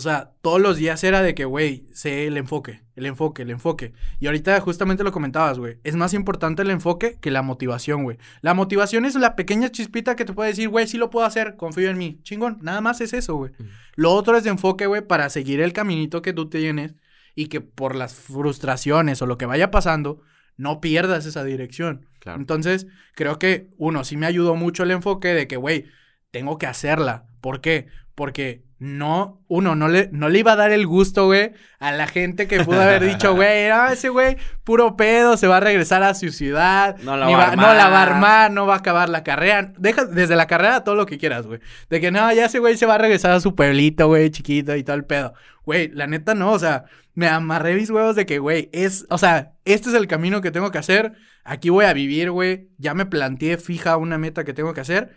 o 0.00 0.02
sea, 0.02 0.32
todos 0.40 0.58
los 0.62 0.78
días 0.78 1.04
era 1.04 1.20
de 1.20 1.34
que, 1.34 1.44
güey, 1.44 1.86
sé 1.92 2.26
el 2.26 2.38
enfoque, 2.38 2.80
el 2.96 3.04
enfoque, 3.04 3.42
el 3.42 3.50
enfoque. 3.50 3.92
Y 4.18 4.28
ahorita 4.28 4.58
justamente 4.62 5.04
lo 5.04 5.12
comentabas, 5.12 5.58
güey. 5.58 5.76
Es 5.84 5.94
más 5.94 6.14
importante 6.14 6.62
el 6.62 6.70
enfoque 6.70 7.18
que 7.20 7.30
la 7.30 7.42
motivación, 7.42 8.04
güey. 8.04 8.16
La 8.40 8.54
motivación 8.54 9.04
es 9.04 9.14
la 9.14 9.36
pequeña 9.36 9.68
chispita 9.68 10.16
que 10.16 10.24
te 10.24 10.32
puede 10.32 10.48
decir, 10.48 10.70
güey, 10.70 10.86
sí 10.86 10.96
lo 10.96 11.10
puedo 11.10 11.26
hacer, 11.26 11.58
confío 11.58 11.90
en 11.90 11.98
mí. 11.98 12.18
Chingón, 12.22 12.56
nada 12.62 12.80
más 12.80 13.02
es 13.02 13.12
eso, 13.12 13.34
güey. 13.34 13.52
Lo 13.94 14.14
otro 14.14 14.38
es 14.38 14.44
de 14.44 14.48
enfoque, 14.48 14.86
güey, 14.86 15.02
para 15.02 15.28
seguir 15.28 15.60
el 15.60 15.74
caminito 15.74 16.22
que 16.22 16.32
tú 16.32 16.48
tienes 16.48 16.94
y 17.34 17.48
que 17.48 17.60
por 17.60 17.94
las 17.94 18.14
frustraciones 18.14 19.20
o 19.20 19.26
lo 19.26 19.36
que 19.36 19.44
vaya 19.44 19.70
pasando, 19.70 20.22
no 20.56 20.80
pierdas 20.80 21.26
esa 21.26 21.44
dirección. 21.44 22.06
Entonces, 22.24 22.86
creo 23.14 23.38
que, 23.38 23.68
uno, 23.76 24.02
sí 24.04 24.16
me 24.16 24.24
ayudó 24.24 24.54
mucho 24.54 24.84
el 24.84 24.92
enfoque 24.92 25.34
de 25.34 25.46
que, 25.46 25.58
güey, 25.58 25.84
tengo 26.30 26.56
que 26.56 26.66
hacerla. 26.66 27.26
¿Por 27.42 27.60
qué? 27.60 27.88
Porque 28.14 28.64
no, 28.80 29.44
uno, 29.46 29.76
no 29.76 29.88
le, 29.88 30.08
no 30.10 30.30
le 30.30 30.38
iba 30.38 30.52
a 30.52 30.56
dar 30.56 30.72
el 30.72 30.86
gusto, 30.86 31.26
güey, 31.26 31.52
a 31.80 31.92
la 31.92 32.06
gente 32.06 32.48
que 32.48 32.64
pudo 32.64 32.80
haber 32.80 33.04
dicho, 33.04 33.34
güey, 33.36 33.66
ah, 33.66 33.92
ese 33.92 34.08
güey, 34.08 34.38
puro 34.64 34.96
pedo, 34.96 35.36
se 35.36 35.46
va 35.46 35.58
a 35.58 35.60
regresar 35.60 36.02
a 36.02 36.14
su 36.14 36.30
ciudad, 36.30 36.96
no 37.02 37.14
la, 37.18 37.28
va, 37.28 37.56
no 37.56 37.74
la 37.74 37.90
va 37.90 37.98
a 37.98 38.02
armar, 38.04 38.50
no 38.50 38.66
va 38.66 38.76
a 38.76 38.78
acabar 38.78 39.10
la 39.10 39.22
carrera. 39.22 39.74
Deja 39.76 40.06
desde 40.06 40.34
la 40.34 40.46
carrera 40.46 40.82
todo 40.82 40.94
lo 40.94 41.04
que 41.04 41.18
quieras, 41.18 41.46
güey. 41.46 41.60
De 41.90 42.00
que 42.00 42.10
no, 42.10 42.32
ya 42.32 42.46
ese 42.46 42.58
güey 42.58 42.74
se 42.78 42.86
va 42.86 42.94
a 42.94 42.98
regresar 42.98 43.32
a 43.32 43.40
su 43.40 43.54
pueblito, 43.54 44.06
güey, 44.06 44.30
chiquito 44.30 44.74
y 44.74 44.82
todo 44.82 44.96
el 44.96 45.04
pedo. 45.04 45.34
Güey, 45.66 45.88
la 45.88 46.06
neta 46.06 46.34
no, 46.34 46.52
o 46.52 46.58
sea, 46.58 46.86
me 47.14 47.28
amarré 47.28 47.74
mis 47.74 47.90
huevos 47.90 48.16
de 48.16 48.24
que, 48.24 48.38
güey, 48.38 48.70
es, 48.72 49.04
o 49.10 49.18
sea, 49.18 49.52
este 49.66 49.90
es 49.90 49.94
el 49.94 50.06
camino 50.06 50.40
que 50.40 50.52
tengo 50.52 50.70
que 50.70 50.78
hacer, 50.78 51.12
aquí 51.44 51.68
voy 51.68 51.84
a 51.84 51.92
vivir, 51.92 52.30
güey, 52.30 52.70
ya 52.78 52.94
me 52.94 53.04
planteé 53.04 53.58
fija 53.58 53.98
una 53.98 54.16
meta 54.16 54.44
que 54.44 54.54
tengo 54.54 54.72
que 54.72 54.80
hacer, 54.80 55.14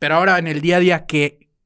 pero 0.00 0.16
ahora 0.16 0.40
en 0.40 0.48
el 0.48 0.60
día 0.60 0.78
a 0.78 0.80
día, 0.80 1.06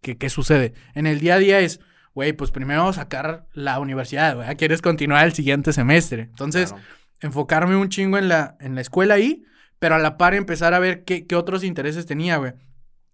¿qué, 0.00 0.16
¿qué, 0.16 0.30
sucede? 0.30 0.74
En 0.94 1.06
el 1.06 1.20
día 1.20 1.34
a 1.34 1.38
día 1.38 1.60
es, 1.60 1.80
güey, 2.14 2.32
pues 2.32 2.50
primero 2.50 2.92
sacar 2.92 3.46
la 3.52 3.78
universidad, 3.78 4.36
güey, 4.36 4.56
quieres 4.56 4.82
continuar 4.82 5.26
el 5.26 5.32
siguiente 5.32 5.72
semestre. 5.72 6.22
Entonces, 6.22 6.74
enfocarme 7.20 7.76
un 7.76 7.88
chingo 7.88 8.18
en 8.18 8.28
la, 8.28 8.56
en 8.60 8.74
la 8.74 8.80
escuela 8.80 9.14
ahí, 9.14 9.44
pero 9.78 9.94
a 9.94 9.98
la 9.98 10.16
par 10.18 10.34
empezar 10.34 10.74
a 10.74 10.78
ver 10.78 11.04
qué, 11.04 11.26
qué 11.26 11.36
otros 11.36 11.64
intereses 11.64 12.06
tenía, 12.06 12.36
güey. 12.36 12.52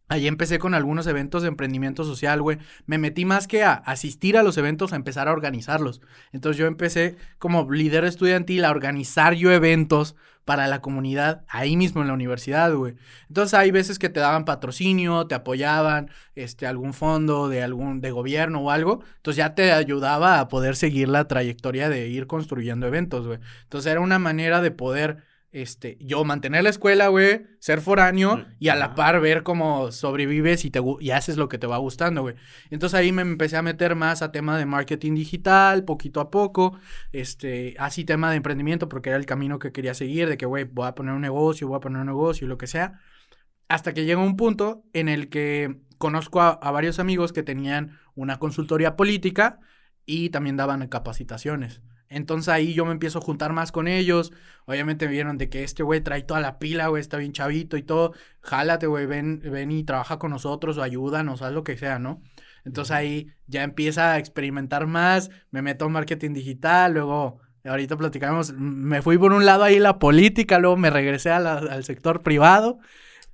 Ahí 0.09 0.29
empecé 0.29 0.61
con 0.61 0.75
algunos 0.75 1.07
eventos 1.09 1.43
de 1.43 1.49
emprendimiento 1.49 2.05
social, 2.05 2.41
güey. 2.41 2.59
Me 2.87 2.97
metí 2.97 3.25
más 3.25 3.49
que 3.49 3.65
a 3.65 3.73
asistir 3.73 4.37
a 4.37 4.45
los 4.45 4.57
eventos, 4.57 4.93
a 4.93 4.97
empezar 4.97 5.27
a 5.27 5.33
organizarlos. 5.33 6.01
Entonces 6.33 6.59
yo 6.59 6.67
empecé 6.67 7.17
como 7.39 7.71
líder 7.71 8.05
estudiantil 8.05 8.65
a 8.65 8.71
organizar 8.71 9.35
yo 9.35 9.51
eventos 9.51 10.15
para 10.47 10.69
la 10.69 10.81
comunidad 10.81 11.45
ahí 11.49 11.77
mismo 11.77 12.03
en 12.03 12.07
la 12.07 12.15
universidad, 12.15 12.73
güey. 12.73 12.95
Entonces 13.29 13.55
hay 13.55 13.73
veces 13.73 13.99
que 13.99 14.09
te 14.09 14.21
daban 14.21 14.45
patrocinio, 14.45 15.27
te 15.27 15.35
apoyaban, 15.35 16.09
este, 16.37 16.69
algún 16.69 16.95
fondo 16.95 17.49
de 17.49 17.65
algún, 17.65 18.01
de 18.01 18.13
gobierno 18.13 18.61
o 18.61 18.71
algo. 18.71 19.03
Entonces 19.17 19.39
ya 19.39 19.57
te 19.57 19.73
ayudaba 19.73 20.39
a 20.39 20.47
poder 20.47 20.77
seguir 20.77 21.09
la 21.09 21.27
trayectoria 21.27 21.89
de 21.89 22.07
ir 22.07 22.29
construyendo 22.29 22.87
eventos, 22.87 23.27
güey. 23.27 23.41
Entonces 23.65 23.91
era 23.91 24.01
una 24.01 24.21
manera 24.21 24.61
de 24.61 24.71
poder 24.71 25.25
este, 25.53 25.97
yo 26.01 26.25
mantener 26.25 26.65
la 26.65 26.71
escuela, 26.71 27.09
güey, 27.09 27.47
ser 27.61 27.81
foráneo 27.81 28.45
y 28.59 28.69
a 28.69 28.77
la 28.77 28.95
par 28.95 29.21
ver 29.21 29.43
cómo 29.43 29.91
sobrevives 29.91 30.65
y, 30.65 30.71
te, 30.71 30.81
y 31.01 31.11
haces 31.11 31.37
lo 31.37 31.49
que 31.49 31.59
te 31.59 31.67
va 31.67 31.79
gustando, 31.79 32.23
güey. 32.23 32.35
Entonces 32.71 32.99
ahí 32.99 33.13
me 33.13 33.23
empecé 33.23 33.57
a 33.57 33.63
meter 33.63 33.95
más 33.95 34.23
a 34.23 34.33
tema 34.33 34.59
de 34.59 34.67
marketing 34.67 35.15
digital, 35.15 35.85
poquito 35.85 36.21
a 36.21 36.31
poco, 36.31 36.79
este, 37.13 37.75
así 37.79 38.05
tema 38.05 38.31
de 38.31 38.37
emprendimiento, 38.37 38.89
porque 38.89 39.11
era 39.11 39.19
el 39.19 39.27
camino 39.27 39.59
que 39.59 39.73
quería 39.73 39.95
seguir, 39.95 40.29
de 40.29 40.37
que, 40.37 40.47
güey, 40.47 40.65
voy 40.65 40.89
a 40.89 40.95
poner 40.95 41.15
un 41.15 41.23
negocio, 41.23 41.69
voy 41.69 41.77
a 41.77 41.81
poner 41.81 42.01
un 42.01 42.07
negocio, 42.07 42.47
lo 42.47 42.59
que 42.59 42.67
sea. 42.67 43.01
Hasta 43.69 43.95
que 43.95 44.05
llega 44.05 44.21
un 44.21 44.37
punto 44.37 44.85
en 44.93 45.09
el 45.09 45.29
que 45.29 45.81
conozco 45.99 46.43
a, 46.43 46.51
a 46.51 46.71
varios 46.71 46.99
amigos 46.99 47.33
que 47.33 47.43
tenían 47.43 47.99
una 48.15 48.39
consultoría 48.39 48.97
política 48.97 49.61
y 50.05 50.31
también 50.31 50.57
daban 50.57 50.87
capacitaciones. 50.89 51.83
Entonces 52.09 52.49
ahí 52.49 52.75
yo 52.75 52.85
me 52.85 52.93
empiezo 52.93 53.19
a 53.19 53.23
juntar 53.23 53.53
más 53.53 53.73
con 53.73 53.89
ellos. 53.89 54.33
Obviamente 54.67 55.07
me 55.07 55.13
vieron 55.13 55.39
de 55.39 55.49
que 55.49 55.65
este 55.65 55.83
güey 55.83 56.01
trae 56.01 56.23
toda 56.23 56.41
la 56.41 56.59
pila, 56.59 56.89
güey, 56.89 57.01
está 57.01 57.17
bien 57.17 57.33
chavito 57.33 57.77
y 57.77 57.83
todo. 57.83 58.15
Jálate, 58.41 58.87
güey, 58.87 59.07
ven, 59.07 59.41
ven 59.41 59.71
y 59.73 59.85
trabaja 59.85 60.19
con 60.19 60.31
nosotros 60.31 60.79
o 60.79 60.83
ayúdanos, 60.83 61.43
haz 61.43 61.53
lo 61.53 61.65
que 61.65 61.77
sea, 61.77 61.99
¿no? 61.99 62.23
Entonces 62.65 62.93
ahí 62.93 63.29
ya 63.47 63.63
empieza 63.63 64.13
a 64.13 64.19
experimentar 64.19 64.87
más, 64.87 65.31
me 65.51 65.63
meto 65.63 65.87
en 65.87 65.93
marketing 65.93 66.33
digital, 66.33 66.95
luego 66.95 67.41
ahorita 67.65 67.97
platicamos, 67.97 68.53
me 68.53 69.03
fui 69.03 69.19
por 69.19 69.33
un 69.33 69.47
lado 69.47 69.65
ahí 69.65 69.79
la 69.79 69.99
política, 69.99 70.59
luego 70.59 70.77
me 70.77 70.91
regresé 70.91 71.31
al 71.31 71.85
sector 71.85 72.23
privado 72.23 72.79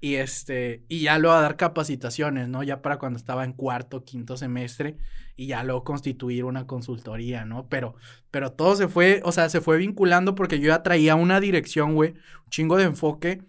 y 0.02 0.16
este, 0.16 0.84
y 0.88 1.02
ya 1.02 1.16
luego 1.20 1.36
a 1.36 1.42
dar 1.42 1.56
capacitaciones, 1.56 2.48
¿no? 2.48 2.64
Ya 2.64 2.82
para 2.82 2.98
cuando 2.98 3.18
estaba 3.18 3.44
en 3.44 3.52
cuarto, 3.52 4.04
quinto 4.04 4.36
semestre 4.36 4.98
y 5.36 5.46
ya 5.46 5.62
luego 5.62 5.84
constituir 5.84 6.44
una 6.44 6.66
consultoría, 6.66 7.44
¿no? 7.44 7.68
Pero, 7.68 7.94
pero 8.32 8.50
todo 8.50 8.74
se 8.74 8.88
fue, 8.88 9.20
o 9.24 9.30
sea, 9.30 9.48
se 9.48 9.60
fue 9.60 9.76
vinculando 9.78 10.34
porque 10.34 10.58
yo 10.58 10.70
ya 10.70 10.82
traía 10.82 11.14
una 11.14 11.38
dirección, 11.38 11.94
güey, 11.94 12.14
un 12.44 12.50
chingo 12.50 12.76
de 12.78 12.82
enfoque 12.82 13.44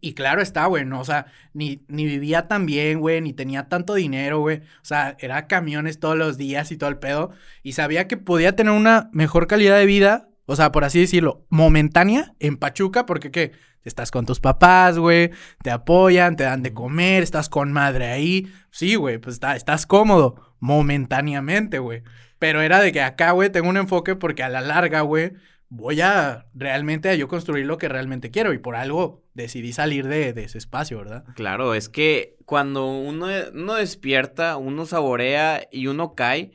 y 0.00 0.14
claro 0.14 0.40
está, 0.40 0.64
güey, 0.64 0.86
no, 0.86 1.00
o 1.00 1.04
sea, 1.04 1.26
ni, 1.52 1.84
ni 1.88 2.06
vivía 2.06 2.48
tan 2.48 2.64
bien, 2.64 3.00
güey, 3.00 3.20
ni 3.20 3.34
tenía 3.34 3.68
tanto 3.68 3.92
dinero, 3.92 4.40
güey. 4.40 4.58
O 4.58 4.84
sea, 4.84 5.18
era 5.20 5.46
camiones 5.48 6.00
todos 6.00 6.16
los 6.16 6.38
días 6.38 6.72
y 6.72 6.78
todo 6.78 6.88
el 6.88 6.98
pedo. 6.98 7.32
Y 7.62 7.72
sabía 7.72 8.08
que 8.08 8.16
podía 8.16 8.56
tener 8.56 8.72
una 8.72 9.10
mejor 9.12 9.46
calidad 9.46 9.76
de 9.76 9.84
vida, 9.84 10.30
o 10.50 10.56
sea, 10.56 10.72
por 10.72 10.82
así 10.82 10.98
decirlo, 10.98 11.44
momentánea 11.50 12.34
en 12.40 12.56
Pachuca, 12.56 13.04
porque 13.04 13.30
¿qué? 13.30 13.52
Estás 13.84 14.10
con 14.10 14.24
tus 14.24 14.40
papás, 14.40 14.98
güey, 14.98 15.30
te 15.62 15.70
apoyan, 15.70 16.36
te 16.36 16.44
dan 16.44 16.62
de 16.62 16.72
comer, 16.72 17.22
estás 17.22 17.50
con 17.50 17.70
madre 17.70 18.06
ahí. 18.06 18.50
Sí, 18.70 18.94
güey, 18.94 19.18
pues 19.18 19.34
está, 19.34 19.56
estás 19.56 19.84
cómodo, 19.84 20.56
momentáneamente, 20.58 21.78
güey. 21.78 22.02
Pero 22.38 22.62
era 22.62 22.80
de 22.80 22.92
que 22.92 23.02
acá, 23.02 23.32
güey, 23.32 23.50
tengo 23.50 23.68
un 23.68 23.76
enfoque 23.76 24.16
porque 24.16 24.42
a 24.42 24.48
la 24.48 24.62
larga, 24.62 25.02
güey, 25.02 25.32
voy 25.68 26.00
a 26.00 26.46
realmente 26.54 27.10
a 27.10 27.14
yo 27.14 27.28
construir 27.28 27.66
lo 27.66 27.76
que 27.76 27.90
realmente 27.90 28.30
quiero 28.30 28.54
y 28.54 28.58
por 28.58 28.74
algo 28.74 29.24
decidí 29.34 29.74
salir 29.74 30.08
de, 30.08 30.30
ese 30.30 30.56
espacio, 30.56 30.96
¿verdad? 30.96 31.24
Claro, 31.34 31.74
es 31.74 31.90
que 31.90 32.38
cuando 32.46 32.86
uno, 32.86 33.26
uno 33.52 33.74
despierta, 33.74 34.56
uno 34.56 34.86
saborea 34.86 35.68
y 35.70 35.88
uno 35.88 36.14
cae, 36.14 36.52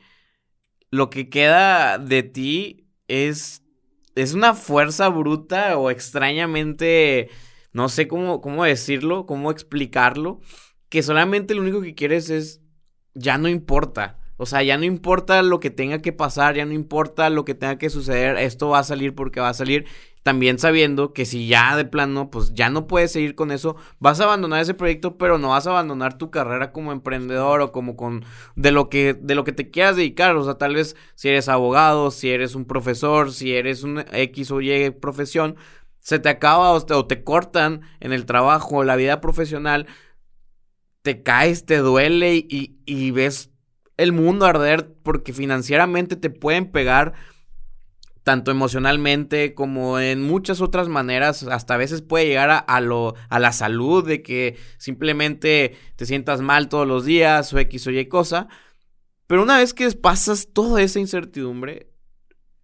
lo 0.90 1.10
que 1.10 1.28
queda 1.28 1.98
de 1.98 2.24
ti 2.24 2.88
es, 3.08 3.63
es 4.14 4.34
una 4.34 4.54
fuerza 4.54 5.08
bruta 5.08 5.76
o 5.78 5.90
extrañamente, 5.90 7.30
no 7.72 7.88
sé 7.88 8.08
cómo, 8.08 8.40
cómo 8.40 8.64
decirlo, 8.64 9.26
cómo 9.26 9.50
explicarlo, 9.50 10.40
que 10.88 11.02
solamente 11.02 11.54
lo 11.54 11.62
único 11.62 11.80
que 11.80 11.94
quieres 11.94 12.30
es, 12.30 12.60
ya 13.14 13.38
no 13.38 13.48
importa. 13.48 14.18
O 14.36 14.46
sea, 14.46 14.62
ya 14.62 14.76
no 14.78 14.84
importa 14.84 15.42
lo 15.42 15.60
que 15.60 15.70
tenga 15.70 16.00
que 16.00 16.12
pasar, 16.12 16.56
ya 16.56 16.66
no 16.66 16.72
importa 16.72 17.30
lo 17.30 17.44
que 17.44 17.54
tenga 17.54 17.78
que 17.78 17.90
suceder, 17.90 18.36
esto 18.36 18.68
va 18.68 18.80
a 18.80 18.84
salir 18.84 19.14
porque 19.14 19.40
va 19.40 19.48
a 19.48 19.54
salir. 19.54 19.86
También 20.24 20.58
sabiendo 20.58 21.12
que 21.12 21.26
si 21.26 21.48
ya 21.48 21.76
de 21.76 21.84
plano, 21.84 22.30
pues 22.30 22.54
ya 22.54 22.70
no 22.70 22.86
puedes 22.86 23.12
seguir 23.12 23.34
con 23.34 23.50
eso, 23.50 23.76
vas 23.98 24.20
a 24.20 24.24
abandonar 24.24 24.62
ese 24.62 24.72
proyecto, 24.72 25.18
pero 25.18 25.36
no 25.36 25.50
vas 25.50 25.66
a 25.66 25.70
abandonar 25.70 26.16
tu 26.16 26.30
carrera 26.30 26.72
como 26.72 26.92
emprendedor 26.92 27.60
o 27.60 27.72
como 27.72 27.94
con 27.94 28.24
de 28.56 28.72
lo 28.72 28.88
que 28.88 29.12
de 29.12 29.34
lo 29.34 29.44
que 29.44 29.52
te 29.52 29.70
quieras 29.70 29.96
dedicar, 29.96 30.34
o 30.36 30.42
sea, 30.42 30.54
tal 30.54 30.76
vez 30.76 30.96
si 31.14 31.28
eres 31.28 31.50
abogado, 31.50 32.10
si 32.10 32.30
eres 32.30 32.54
un 32.54 32.64
profesor, 32.64 33.32
si 33.32 33.54
eres 33.54 33.82
un 33.82 34.02
X 34.12 34.50
o 34.50 34.62
Y 34.62 34.90
profesión, 34.92 35.56
se 36.00 36.18
te 36.18 36.30
acaba 36.30 36.70
o 36.70 36.80
te, 36.80 36.94
o 36.94 37.06
te 37.06 37.22
cortan 37.22 37.82
en 38.00 38.14
el 38.14 38.24
trabajo, 38.24 38.82
la 38.82 38.96
vida 38.96 39.20
profesional, 39.20 39.86
te 41.02 41.22
caes, 41.22 41.66
te 41.66 41.76
duele 41.76 42.34
y, 42.36 42.78
y 42.86 43.10
ves 43.10 43.50
el 43.98 44.12
mundo 44.12 44.46
arder 44.46 44.90
porque 45.02 45.34
financieramente 45.34 46.16
te 46.16 46.30
pueden 46.30 46.72
pegar 46.72 47.12
tanto 48.24 48.50
emocionalmente 48.50 49.54
como 49.54 50.00
en 50.00 50.22
muchas 50.22 50.62
otras 50.62 50.88
maneras, 50.88 51.44
hasta 51.44 51.74
a 51.74 51.76
veces 51.76 52.00
puede 52.00 52.26
llegar 52.26 52.64
a, 52.66 52.80
lo, 52.80 53.14
a 53.28 53.38
la 53.38 53.52
salud, 53.52 54.04
de 54.04 54.22
que 54.22 54.56
simplemente 54.78 55.76
te 55.94 56.06
sientas 56.06 56.40
mal 56.40 56.68
todos 56.68 56.88
los 56.88 57.04
días 57.04 57.52
o 57.52 57.58
X 57.58 57.86
o 57.86 57.90
Y 57.90 58.06
cosa. 58.06 58.48
Pero 59.26 59.42
una 59.42 59.58
vez 59.58 59.74
que 59.74 59.90
pasas 59.92 60.48
toda 60.52 60.80
esa 60.82 61.00
incertidumbre, 61.00 61.90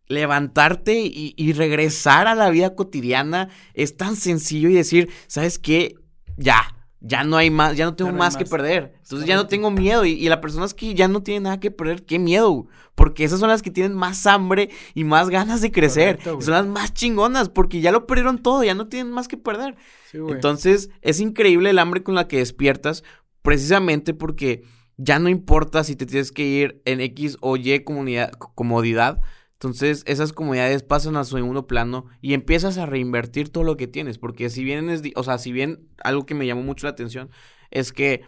levantarte 0.06 0.98
y, 1.00 1.34
y 1.36 1.52
regresar 1.52 2.26
a 2.26 2.34
la 2.34 2.50
vida 2.50 2.74
cotidiana 2.74 3.50
es 3.74 3.96
tan 3.96 4.16
sencillo 4.16 4.70
y 4.70 4.74
decir, 4.74 5.10
¿sabes 5.28 5.58
qué? 5.58 5.94
Ya, 6.38 6.79
ya 7.00 7.24
no 7.24 7.36
hay 7.36 7.50
más, 7.50 7.76
ya 7.76 7.86
no 7.86 7.94
tengo 7.94 8.12
más, 8.12 8.36
que 8.36 8.44
perder. 8.44 8.94
Entonces 9.02 9.26
ya 9.26 9.36
no 9.36 9.46
tengo 9.46 9.70
miedo. 9.70 10.04
Y, 10.04 10.28
las 10.28 10.38
personas 10.38 10.74
que 10.74 10.94
ya 10.94 11.08
no 11.08 11.22
tienen 11.22 11.44
nada 11.44 11.58
que 11.58 11.70
perder, 11.70 12.04
qué 12.04 12.18
miedo. 12.18 12.66
Porque 12.94 13.24
esas 13.24 13.40
son 13.40 13.48
las 13.48 13.62
que 13.62 13.70
tienen 13.70 13.94
más 13.96 14.26
hambre 14.26 14.68
y 14.94 15.04
más 15.04 15.30
ganas 15.30 15.62
de 15.62 15.72
crecer. 15.72 16.18
son 16.22 16.50
las 16.50 16.66
más 16.66 16.92
chingonas 16.92 17.48
porque 17.48 17.80
ya 17.80 17.90
lo 17.90 18.06
perdieron 18.06 18.38
todo, 18.38 18.62
ya 18.62 18.74
no 18.74 18.88
tienen 18.88 19.12
más 19.12 19.28
que 19.28 19.38
perder. 19.38 19.76
Entonces 20.12 20.90
es 21.00 21.20
increíble 21.20 21.70
el 21.70 21.78
hambre 21.78 22.02
con 22.02 22.14
la 22.14 22.28
que 22.28 22.38
despiertas, 22.38 23.02
precisamente 23.42 24.12
porque 24.12 24.62
ya 24.98 25.18
no 25.18 25.30
importa 25.30 25.82
si 25.84 25.96
te 25.96 26.04
tienes 26.04 26.30
que 26.30 26.44
ir 26.44 26.82
en 26.84 27.00
X 27.00 27.38
o 27.40 27.56
Y 27.56 27.80
comunidad, 27.80 28.32
comodidad 28.32 29.20
entonces, 29.62 30.04
esas 30.06 30.32
comunidades 30.32 30.82
pasan 30.82 31.18
a 31.18 31.24
su 31.24 31.36
segundo 31.36 31.66
plano 31.66 32.06
y 32.22 32.32
empiezas 32.32 32.78
a 32.78 32.86
reinvertir 32.86 33.50
todo 33.50 33.62
lo 33.62 33.76
que 33.76 33.86
tienes. 33.86 34.16
Porque 34.16 34.48
si 34.48 34.64
bien 34.64 34.88
es, 34.88 35.02
o 35.16 35.22
sea, 35.22 35.36
si 35.36 35.52
bien 35.52 35.86
algo 36.02 36.24
que 36.24 36.34
me 36.34 36.46
llamó 36.46 36.62
mucho 36.62 36.86
la 36.86 36.92
atención 36.92 37.28
es 37.70 37.92
que 37.92 38.22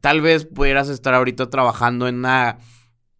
tal 0.00 0.22
vez 0.22 0.46
pudieras 0.46 0.88
estar 0.88 1.12
ahorita 1.12 1.50
trabajando 1.50 2.08
en 2.08 2.20
una 2.20 2.56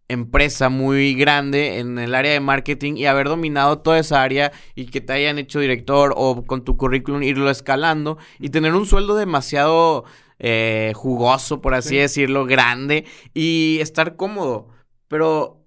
empresa 0.07 0.69
muy 0.69 1.13
grande 1.13 1.77
en 1.77 1.99
el 1.99 2.15
área 2.15 2.31
de 2.31 2.39
marketing 2.39 2.95
y 2.95 3.05
haber 3.05 3.27
dominado 3.27 3.77
toda 3.77 3.99
esa 3.99 4.23
área 4.23 4.51
y 4.73 4.87
que 4.87 4.99
te 4.99 5.13
hayan 5.13 5.37
hecho 5.37 5.59
director 5.59 6.11
o 6.17 6.45
con 6.45 6.63
tu 6.63 6.75
currículum 6.75 7.21
irlo 7.21 7.51
escalando 7.51 8.17
y 8.39 8.49
tener 8.49 8.73
un 8.73 8.87
sueldo 8.87 9.13
demasiado 9.13 10.05
eh, 10.39 10.91
jugoso, 10.95 11.61
por 11.61 11.75
así 11.75 11.97
decirlo, 11.97 12.47
grande 12.47 13.05
y 13.35 13.77
estar 13.79 14.15
cómodo. 14.15 14.69
Pero 15.07 15.63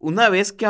una 0.00 0.30
vez 0.30 0.52
que 0.52 0.66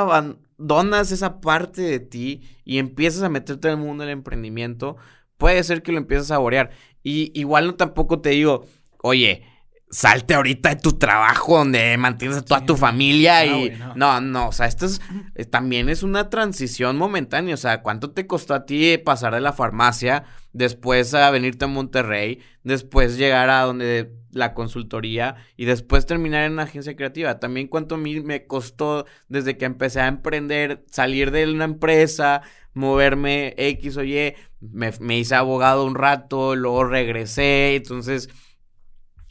donas 0.58 1.12
esa 1.12 1.40
parte 1.40 1.82
de 1.82 2.00
ti 2.00 2.42
y 2.64 2.78
empiezas 2.78 3.22
a 3.22 3.28
meterte 3.28 3.68
en 3.68 3.78
el 3.78 3.84
mundo 3.84 4.04
del 4.04 4.12
emprendimiento, 4.12 4.96
puede 5.36 5.62
ser 5.64 5.82
que 5.82 5.92
lo 5.92 5.98
empieces 5.98 6.26
a 6.26 6.34
saborear. 6.34 6.70
Y 7.02 7.30
igual 7.38 7.66
no 7.66 7.74
tampoco 7.76 8.20
te 8.20 8.30
digo, 8.30 8.66
oye, 9.02 9.44
salte 9.90 10.34
ahorita 10.34 10.70
de 10.70 10.76
tu 10.76 10.92
trabajo 10.98 11.58
donde 11.58 11.96
mantienes 11.96 12.38
a 12.38 12.44
toda 12.44 12.66
tu 12.66 12.76
familia 12.76 13.46
y 13.46 13.72
no. 13.96 14.20
no. 14.20 14.48
o 14.48 14.52
sea, 14.52 14.66
esto 14.66 14.86
es 14.86 15.00
eh, 15.34 15.44
también 15.44 15.88
es 15.88 16.02
una 16.02 16.28
transición 16.28 16.96
momentánea, 16.98 17.54
o 17.54 17.58
sea, 17.58 17.82
¿cuánto 17.82 18.10
te 18.10 18.26
costó 18.26 18.54
a 18.54 18.66
ti 18.66 18.98
pasar 18.98 19.34
de 19.34 19.40
la 19.40 19.52
farmacia 19.52 20.24
después 20.52 21.14
a 21.14 21.30
venirte 21.30 21.64
a 21.64 21.68
Monterrey, 21.68 22.40
después 22.64 23.16
llegar 23.16 23.48
a 23.48 23.62
donde 23.62 24.12
la 24.38 24.54
consultoría 24.54 25.36
y 25.56 25.66
después 25.66 26.06
terminar 26.06 26.44
en 26.44 26.52
una 26.52 26.62
agencia 26.62 26.96
creativa. 26.96 27.38
También 27.38 27.68
cuánto 27.68 27.96
a 27.96 27.98
mí 27.98 28.20
me 28.20 28.46
costó 28.46 29.04
desde 29.28 29.58
que 29.58 29.66
empecé 29.66 30.00
a 30.00 30.08
emprender, 30.08 30.84
salir 30.90 31.30
de 31.30 31.50
una 31.50 31.64
empresa, 31.64 32.42
moverme 32.72 33.54
X 33.58 33.96
o 33.96 34.04
Y, 34.04 34.34
me, 34.60 35.18
hice 35.18 35.34
abogado 35.34 35.84
un 35.84 35.94
rato, 35.94 36.56
luego 36.56 36.84
regresé, 36.84 37.76
entonces... 37.76 38.28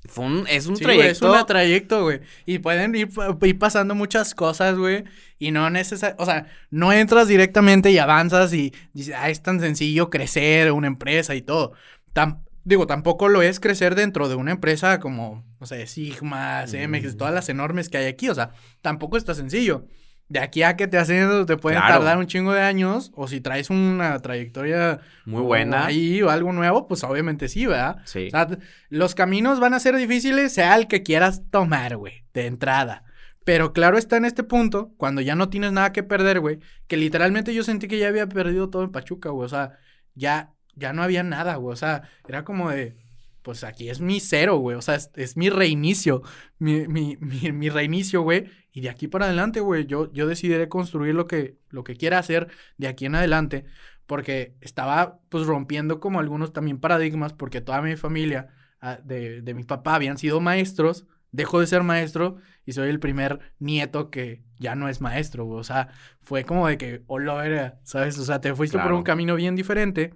Fue 0.10 0.24
un, 0.24 0.46
es 0.48 0.68
un 0.68 0.76
trayecto. 0.76 1.34
es 1.34 1.42
un 1.42 1.46
trayecto, 1.46 2.04
güey. 2.04 2.22
Y 2.46 2.60
pueden 2.60 2.96
ir, 2.96 3.10
ir 3.42 3.60
pasando 3.60 3.94
muchas 3.94 4.34
cosas, 4.34 4.78
güey. 4.78 5.04
Y 5.38 5.52
no 5.52 5.70
necesariamente, 5.70 6.24
o 6.24 6.26
sea, 6.26 6.48
no 6.70 6.94
entras 6.94 7.28
directamente 7.28 7.92
y 7.92 7.98
avanzas 7.98 8.54
y 8.54 8.74
dices, 8.94 9.16
ah, 9.18 9.30
es 9.30 9.42
tan 9.44 9.60
sencillo 9.60 10.10
crecer 10.10 10.72
una 10.72 10.88
empresa 10.88 11.36
y 11.36 11.42
todo. 11.42 11.74
Tan, 12.14 12.47
Digo, 12.68 12.86
tampoco 12.86 13.30
lo 13.30 13.42
es 13.42 13.62
crecer 13.62 13.96
dentro 13.96 14.28
de 14.28 14.36
una 14.36 14.52
empresa 14.52 15.00
como, 15.00 15.46
no 15.58 15.66
sé, 15.66 15.88
Sigma, 15.88 16.66
CMX, 16.66 17.16
todas 17.16 17.34
las 17.34 17.48
enormes 17.48 17.88
que 17.88 17.98
hay 17.98 18.08
aquí. 18.08 18.28
O 18.28 18.36
sea, 18.36 18.52
tampoco 18.82 19.16
está 19.16 19.34
sencillo. 19.34 19.86
De 20.28 20.40
aquí 20.40 20.64
a 20.64 20.76
que 20.76 20.86
te 20.90 20.98
hacen, 20.98 21.46
te 21.46 21.56
pueden 21.56 21.80
tardar 21.80 22.18
un 22.18 22.28
chingo 22.28 22.52
de 22.52 22.60
años. 22.60 23.14
O 23.16 23.30
si 23.30 23.40
traes 23.40 23.70
una 23.70 24.20
trayectoria 24.20 25.00
muy 25.24 25.44
buena 25.44 25.86
ahí 25.86 26.22
o 26.22 26.30
algo 26.30 26.52
nuevo, 26.52 26.90
pues 26.90 27.06
obviamente 27.06 27.48
sí, 27.48 27.66
¿verdad? 27.66 28.00
Sí. 28.04 28.28
O 28.28 28.32
sea, 28.32 28.50
los 28.90 29.16
caminos 29.16 29.62
van 29.62 29.74
a 29.74 29.80
ser 29.80 29.96
difíciles, 29.96 30.52
sea 30.52 30.76
el 30.76 30.88
que 30.88 31.04
quieras 31.04 31.44
tomar, 31.50 31.96
güey, 31.96 32.26
de 32.34 32.48
entrada. 32.48 33.06
Pero 33.46 33.72
claro 33.72 33.98
está 33.98 34.18
en 34.18 34.26
este 34.26 34.44
punto, 34.44 34.92
cuando 34.98 35.22
ya 35.22 35.36
no 35.36 35.48
tienes 35.48 35.72
nada 35.72 35.94
que 35.94 36.04
perder, 36.04 36.42
güey, 36.42 36.60
que 36.88 36.98
literalmente 36.98 37.54
yo 37.54 37.64
sentí 37.64 37.88
que 37.88 37.98
ya 37.98 38.10
había 38.10 38.28
perdido 38.28 38.70
todo 38.70 38.84
en 38.84 38.92
Pachuca, 38.92 39.30
güey. 39.30 39.46
O 39.46 39.50
sea, 39.50 39.80
ya 40.16 40.57
ya 40.78 40.94
no 40.94 41.04
había 41.04 41.24
nada, 41.24 41.56
güey. 41.56 41.74
O 41.74 41.76
sea, 41.76 42.04
era 42.28 42.44
como 42.44 42.70
de, 42.70 42.96
pues 43.42 43.64
aquí 43.64 43.90
es 43.90 44.00
mi 44.00 44.20
cero, 44.20 44.58
güey. 44.58 44.78
O 44.78 44.82
sea, 44.82 44.96
es, 44.96 45.38
mi 45.38 45.50
reinicio, 45.50 46.22
mi, 46.60 46.88
mi, 46.88 47.18
mi, 47.18 47.70
reinicio, 47.70 48.22
güey. 48.22 48.50
Y 48.72 48.82
de 48.82 48.90
aquí 48.90 49.08
para 49.08 49.26
adelante, 49.26 49.60
güey, 49.60 49.86
yo, 49.86 50.12
yo 50.14 50.28
decidiré 50.28 50.70
construir 50.70 51.16
lo 51.16 51.28
que, 51.28 51.58
lo 51.70 51.84
que 51.84 51.96
quiera 51.96 52.20
hacer 52.20 52.48
de 52.78 52.88
aquí 52.88 53.06
en 53.06 53.16
adelante. 53.16 53.66
Porque 54.06 54.56
estaba, 54.62 55.20
pues, 55.30 55.46
rompiendo 55.46 56.00
como 56.00 56.20
algunos 56.20 56.54
también 56.54 56.80
paradigmas, 56.80 57.34
porque 57.34 57.62
toda 57.62 57.82
mi 57.82 57.96
familia 57.98 58.50
ah, 58.80 59.00
de, 59.04 59.42
de 59.42 59.54
mi 59.54 59.64
papá 59.64 59.96
habían 59.96 60.18
sido 60.18 60.40
maestros 60.40 61.08
dejo 61.32 61.60
de 61.60 61.68
ser 61.68 61.84
maestro 61.84 62.38
y 62.66 62.74
soy 62.74 62.90
el 62.90 63.00
primer 63.00 63.40
nieto 63.60 64.10
que 64.10 64.44
ya 64.60 64.76
no 64.76 64.90
es 64.90 65.02
maestro, 65.02 65.46
güey. 65.46 65.60
O 65.60 65.64
sea, 65.64 65.90
fue 66.22 66.44
como 66.44 66.68
de 66.68 66.78
que, 66.78 67.04
hola, 67.08 67.46
era, 67.46 67.80
¿sabes? 67.84 68.18
O 68.18 68.24
sea, 68.24 68.42
te 68.42 68.54
fuiste 68.56 68.80
por 68.80 68.94
un 68.94 69.04
camino 69.04 69.36
bien 69.36 69.56
diferente. 69.56 70.14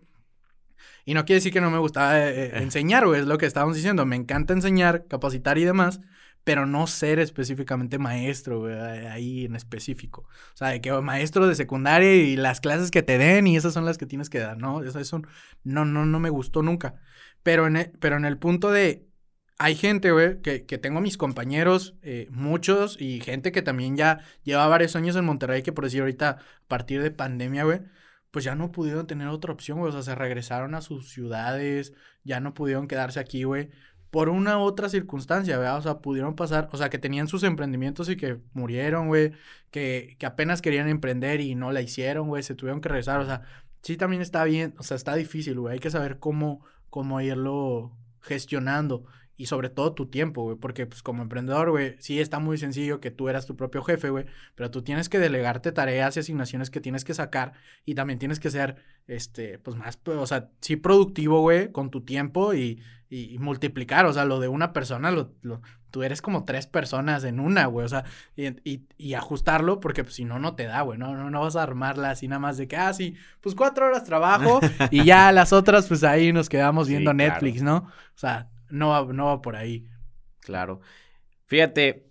Y 1.05 1.13
no 1.13 1.25
quiere 1.25 1.37
decir 1.37 1.53
que 1.53 1.61
no 1.61 1.71
me 1.71 1.79
gustaba 1.79 2.19
eh, 2.19 2.45
eh, 2.45 2.51
enseñar, 2.55 3.05
güey, 3.05 3.21
es 3.21 3.27
lo 3.27 3.37
que 3.37 3.45
estábamos 3.45 3.75
diciendo. 3.75 4.05
Me 4.05 4.15
encanta 4.15 4.53
enseñar, 4.53 5.07
capacitar 5.07 5.57
y 5.57 5.63
demás, 5.65 5.99
pero 6.43 6.65
no 6.65 6.87
ser 6.87 7.19
específicamente 7.19 7.99
maestro, 7.99 8.61
güey, 8.61 8.75
ahí 8.75 9.45
en 9.45 9.55
específico. 9.55 10.21
O 10.53 10.57
sea, 10.57 10.69
de 10.69 10.81
que 10.81 10.91
maestro 11.01 11.47
de 11.47 11.55
secundaria 11.55 12.13
y 12.15 12.35
las 12.35 12.61
clases 12.61 12.91
que 12.91 13.03
te 13.03 13.17
den 13.17 13.47
y 13.47 13.57
esas 13.57 13.73
son 13.73 13.85
las 13.85 13.97
que 13.97 14.05
tienes 14.05 14.29
que 14.29 14.39
dar, 14.39 14.57
¿no? 14.57 14.83
Eso, 14.83 14.99
eso 14.99 15.21
no, 15.63 15.85
no, 15.85 16.05
no 16.05 16.19
me 16.19 16.29
gustó 16.29 16.63
nunca. 16.63 16.95
Pero 17.43 17.67
en 17.67 17.77
e, 17.77 17.93
pero 17.99 18.17
en 18.17 18.25
el 18.25 18.37
punto 18.37 18.71
de 18.71 19.07
hay 19.61 19.75
gente, 19.75 20.11
güey, 20.11 20.41
que, 20.41 20.65
que, 20.65 20.77
tengo 20.79 21.01
mis 21.01 21.17
compañeros, 21.17 21.95
eh, 22.01 22.27
muchos, 22.31 22.99
y 22.99 23.19
gente 23.21 23.51
que 23.51 23.61
también 23.61 23.95
ya 23.95 24.21
lleva 24.43 24.67
varios 24.67 24.95
años 24.95 25.15
en 25.15 25.25
Monterrey, 25.25 25.61
que 25.61 25.71
por 25.71 25.83
decir 25.83 26.01
ahorita, 26.01 26.29
a 26.29 26.67
partir 26.67 27.03
de 27.03 27.11
pandemia, 27.11 27.63
güey, 27.63 27.81
pues 28.31 28.45
ya 28.45 28.55
no 28.55 28.71
pudieron 28.71 29.07
tener 29.07 29.27
otra 29.27 29.53
opción. 29.53 29.79
O 29.81 29.91
sea, 29.91 30.01
se 30.01 30.15
regresaron 30.15 30.75
a 30.75 30.81
sus 30.81 31.09
ciudades, 31.09 31.93
ya 32.23 32.39
no 32.39 32.53
pudieron 32.53 32.87
quedarse 32.87 33.19
aquí, 33.19 33.43
güey. 33.43 33.69
Por 34.09 34.29
una 34.29 34.59
otra 34.59 34.89
circunstancia, 34.89 35.57
¿verdad? 35.57 35.77
O 35.77 35.81
sea, 35.81 35.99
pudieron 35.99 36.35
pasar, 36.35 36.69
o 36.73 36.77
sea, 36.77 36.89
que 36.89 36.97
tenían 36.97 37.27
sus 37.27 37.43
emprendimientos 37.43 38.09
y 38.09 38.17
que 38.17 38.39
murieron, 38.53 39.07
güey. 39.07 39.31
Que, 39.71 40.15
que 40.19 40.25
apenas 40.25 40.61
querían 40.61 40.89
emprender 40.89 41.41
y 41.41 41.55
no 41.55 41.71
la 41.71 41.81
hicieron, 41.81 42.27
güey. 42.27 42.43
Se 42.43 42.55
tuvieron 42.55 42.81
que 42.81 42.89
regresar. 42.89 43.21
O 43.21 43.25
sea, 43.25 43.43
sí 43.81 43.97
también 43.97 44.21
está 44.21 44.43
bien, 44.43 44.73
o 44.77 44.83
sea, 44.83 44.95
está 44.95 45.15
difícil, 45.15 45.59
güey. 45.59 45.73
Hay 45.75 45.79
que 45.79 45.89
saber 45.91 46.19
cómo, 46.19 46.65
cómo 46.89 47.21
irlo 47.21 47.95
gestionando 48.21 49.05
y 49.41 49.47
sobre 49.47 49.71
todo 49.71 49.93
tu 49.93 50.06
tiempo, 50.06 50.43
güey, 50.43 50.56
porque 50.56 50.86
pues 50.86 51.01
como 51.01 51.23
emprendedor, 51.23 51.71
güey, 51.71 51.95
sí 51.97 52.19
está 52.19 52.38
muy 52.38 52.60
sencillo 52.60 53.01
que 53.01 53.10
tú 53.10 53.27
eras 53.27 53.47
tu 53.47 53.56
propio 53.56 53.82
jefe, 53.82 54.12
güey, 54.12 54.27
pero 54.54 54.69
tú 54.69 54.84
tienes 54.84 55.10
que 55.10 55.17
delegarte 55.17 55.71
tareas 55.71 56.15
y 56.15 56.19
asignaciones 56.19 56.69
que 56.69 56.80
tienes 56.80 57.04
que 57.04 57.15
sacar 57.15 57.54
y 57.84 57.95
también 57.95 58.19
tienes 58.19 58.39
que 58.39 58.51
ser, 58.51 58.75
este, 59.08 59.58
pues 59.58 59.75
más, 59.75 59.99
o 60.06 60.27
sea, 60.27 60.51
sí 60.60 60.75
productivo, 60.75 61.41
güey, 61.41 61.71
con 61.71 61.89
tu 61.89 62.01
tiempo 62.01 62.54
y, 62.54 62.84
y, 63.10 63.39
multiplicar, 63.39 64.06
o 64.06 64.13
sea, 64.13 64.25
lo 64.25 64.39
de 64.39 64.47
una 64.47 64.73
persona, 64.73 65.10
lo, 65.10 65.34
lo, 65.41 65.63
tú 65.89 66.04
eres 66.04 66.21
como 66.21 66.45
tres 66.45 66.67
personas 66.67 67.23
en 67.23 67.39
una, 67.39 67.65
güey, 67.65 67.88
o 67.88 67.89
sea, 67.89 68.06
y, 68.36 68.45
y, 68.63 68.86
y 68.99 69.15
ajustarlo, 69.15 69.80
porque 69.80 70.04
pues, 70.04 70.13
si 70.13 70.23
no, 70.23 70.38
no 70.38 70.54
te 70.54 70.65
da, 70.65 70.84
güey, 70.84 70.99
no, 70.99 71.15
no, 71.15 71.32
no 71.32 71.41
vas 71.41 71.56
a 71.56 71.63
armarla 71.63 72.12
así 72.12 72.27
nada 72.27 72.38
más 72.38 72.58
de 72.58 72.67
que, 72.67 72.77
ah, 72.77 72.93
sí, 72.93 73.15
pues 73.41 73.56
cuatro 73.56 73.88
horas 73.88 74.04
trabajo 74.04 74.60
y 74.91 75.04
ya 75.04 75.32
las 75.32 75.51
otras, 75.51 75.88
pues 75.88 76.04
ahí 76.04 76.32
nos 76.32 76.47
quedamos 76.47 76.88
viendo 76.88 77.12
Netflix, 77.12 77.63
¿no? 77.63 77.77
O 77.77 78.17
sea, 78.21 78.51
no 78.71 78.89
va, 78.89 79.13
no 79.13 79.25
va 79.25 79.41
por 79.41 79.55
ahí. 79.55 79.88
Claro. 80.39 80.81
Fíjate, 81.45 82.10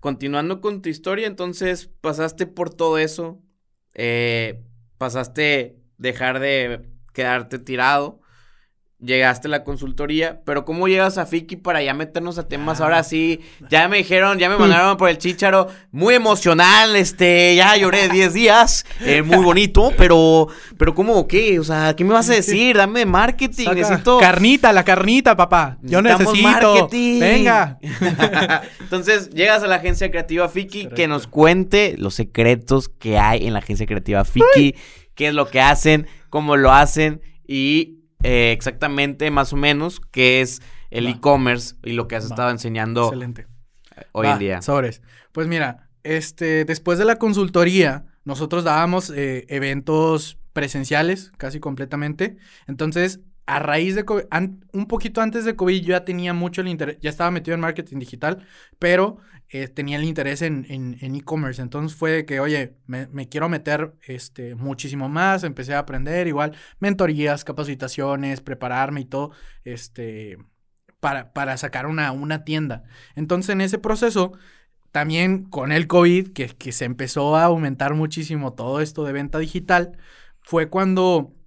continuando 0.00 0.60
con 0.60 0.82
tu 0.82 0.88
historia, 0.88 1.26
entonces 1.26 1.86
pasaste 2.00 2.46
por 2.46 2.72
todo 2.72 2.98
eso, 2.98 3.42
eh, 3.94 4.64
pasaste 4.96 5.78
dejar 5.98 6.40
de 6.40 6.88
quedarte 7.12 7.58
tirado, 7.58 8.20
llegaste 9.00 9.46
a 9.46 9.50
la 9.50 9.62
consultoría, 9.62 10.40
pero 10.44 10.64
¿cómo 10.64 10.88
llegas 10.88 11.18
a 11.18 11.26
Fiki 11.26 11.56
para 11.56 11.82
ya 11.82 11.94
meternos 11.94 12.36
a 12.38 12.48
temas? 12.48 12.80
Ahora 12.80 12.98
ah. 12.98 13.04
sí, 13.04 13.40
ya 13.70 13.88
me 13.88 13.98
dijeron, 13.98 14.38
ya 14.38 14.48
me 14.48 14.56
mandaron 14.56 14.96
por 14.96 15.08
el 15.08 15.18
chicharo, 15.18 15.68
muy 15.92 16.14
emocional, 16.14 16.96
este, 16.96 17.54
ya 17.54 17.76
lloré 17.76 18.08
10 18.12 18.32
días, 18.32 18.84
eh, 19.00 19.22
muy 19.22 19.44
bonito, 19.44 19.92
pero, 19.96 20.48
pero 20.76 20.94
¿cómo 20.94 21.28
qué? 21.28 21.60
O 21.60 21.64
sea, 21.64 21.94
¿qué 21.94 22.04
me 22.04 22.12
vas 22.12 22.28
a 22.28 22.34
decir? 22.34 22.76
Dame 22.76 23.06
marketing, 23.06 23.68
necesito... 23.74 24.18
Carnita, 24.18 24.72
la 24.72 24.84
carnita, 24.84 25.36
papá, 25.36 25.78
yo 25.82 26.02
necesito... 26.02 26.42
marketing. 26.42 27.20
Venga. 27.20 27.78
Entonces, 28.80 29.30
llegas 29.30 29.62
a 29.62 29.68
la 29.68 29.76
agencia 29.76 30.10
creativa 30.10 30.48
Fiki, 30.48 30.88
que 30.88 31.06
nos 31.06 31.28
cuente 31.28 31.94
los 31.98 32.14
secretos 32.14 32.88
que 32.88 33.18
hay 33.18 33.46
en 33.46 33.52
la 33.52 33.60
agencia 33.60 33.86
creativa 33.86 34.24
Fiki, 34.24 34.74
qué 35.14 35.28
es 35.28 35.34
lo 35.34 35.48
que 35.48 35.60
hacen, 35.60 36.08
cómo 36.30 36.56
lo 36.56 36.72
hacen 36.72 37.22
y 37.46 37.97
eh, 38.22 38.52
exactamente, 38.52 39.30
más 39.30 39.52
o 39.52 39.56
menos, 39.56 40.00
qué 40.00 40.40
es 40.40 40.60
el 40.90 41.06
e-commerce 41.06 41.76
y 41.84 41.92
lo 41.92 42.08
que 42.08 42.16
has 42.16 42.24
estado 42.24 42.50
enseñando 42.50 43.04
Excelente. 43.04 43.46
hoy 44.12 44.26
en 44.28 44.38
día. 44.38 44.62
Sobres. 44.62 45.02
Pues 45.32 45.46
mira, 45.46 45.88
este, 46.02 46.64
después 46.64 46.98
de 46.98 47.04
la 47.04 47.16
consultoría, 47.16 48.06
nosotros 48.24 48.64
dábamos 48.64 49.10
eh, 49.10 49.46
eventos 49.48 50.38
presenciales 50.52 51.32
casi 51.36 51.60
completamente. 51.60 52.36
Entonces, 52.66 53.20
a 53.48 53.60
raíz 53.60 53.94
de 53.94 54.04
COVID, 54.04 54.24
un 54.74 54.86
poquito 54.86 55.22
antes 55.22 55.46
de 55.46 55.56
COVID, 55.56 55.80
yo 55.80 55.88
ya 55.92 56.04
tenía 56.04 56.34
mucho 56.34 56.60
el 56.60 56.68
interés, 56.68 56.98
ya 57.00 57.08
estaba 57.08 57.30
metido 57.30 57.54
en 57.54 57.60
marketing 57.60 57.98
digital, 57.98 58.46
pero 58.78 59.20
eh, 59.48 59.68
tenía 59.68 59.96
el 59.96 60.04
interés 60.04 60.42
en 60.42 60.66
e-commerce. 61.00 61.62
Entonces 61.62 61.96
fue 61.96 62.26
que, 62.26 62.40
oye, 62.40 62.76
me, 62.86 63.28
quiero 63.30 63.48
meter 63.48 63.94
este, 64.06 64.54
muchísimo 64.54 65.08
más, 65.08 65.44
empecé 65.44 65.72
a 65.72 65.78
aprender 65.78 66.26
igual 66.26 66.54
mentorías, 66.78 67.42
capacitaciones, 67.42 68.42
prepararme 68.42 69.00
y 69.00 69.04
todo, 69.06 69.30
este, 69.64 70.36
para, 71.00 71.32
para 71.32 71.56
sacar 71.56 71.86
una, 71.86 72.12
una 72.12 72.44
tienda. 72.44 72.84
Entonces 73.14 73.48
en 73.54 73.62
ese 73.62 73.78
proceso, 73.78 74.32
también 74.92 75.44
con 75.44 75.72
el 75.72 75.86
COVID, 75.86 76.34
que, 76.34 76.48
que 76.48 76.72
se 76.72 76.84
empezó 76.84 77.34
a 77.34 77.44
aumentar 77.44 77.94
muchísimo 77.94 78.52
todo 78.52 78.82
esto 78.82 79.04
de 79.04 79.12
venta 79.14 79.38
digital, 79.38 79.96
fue 80.42 80.68
cuando 80.68 81.37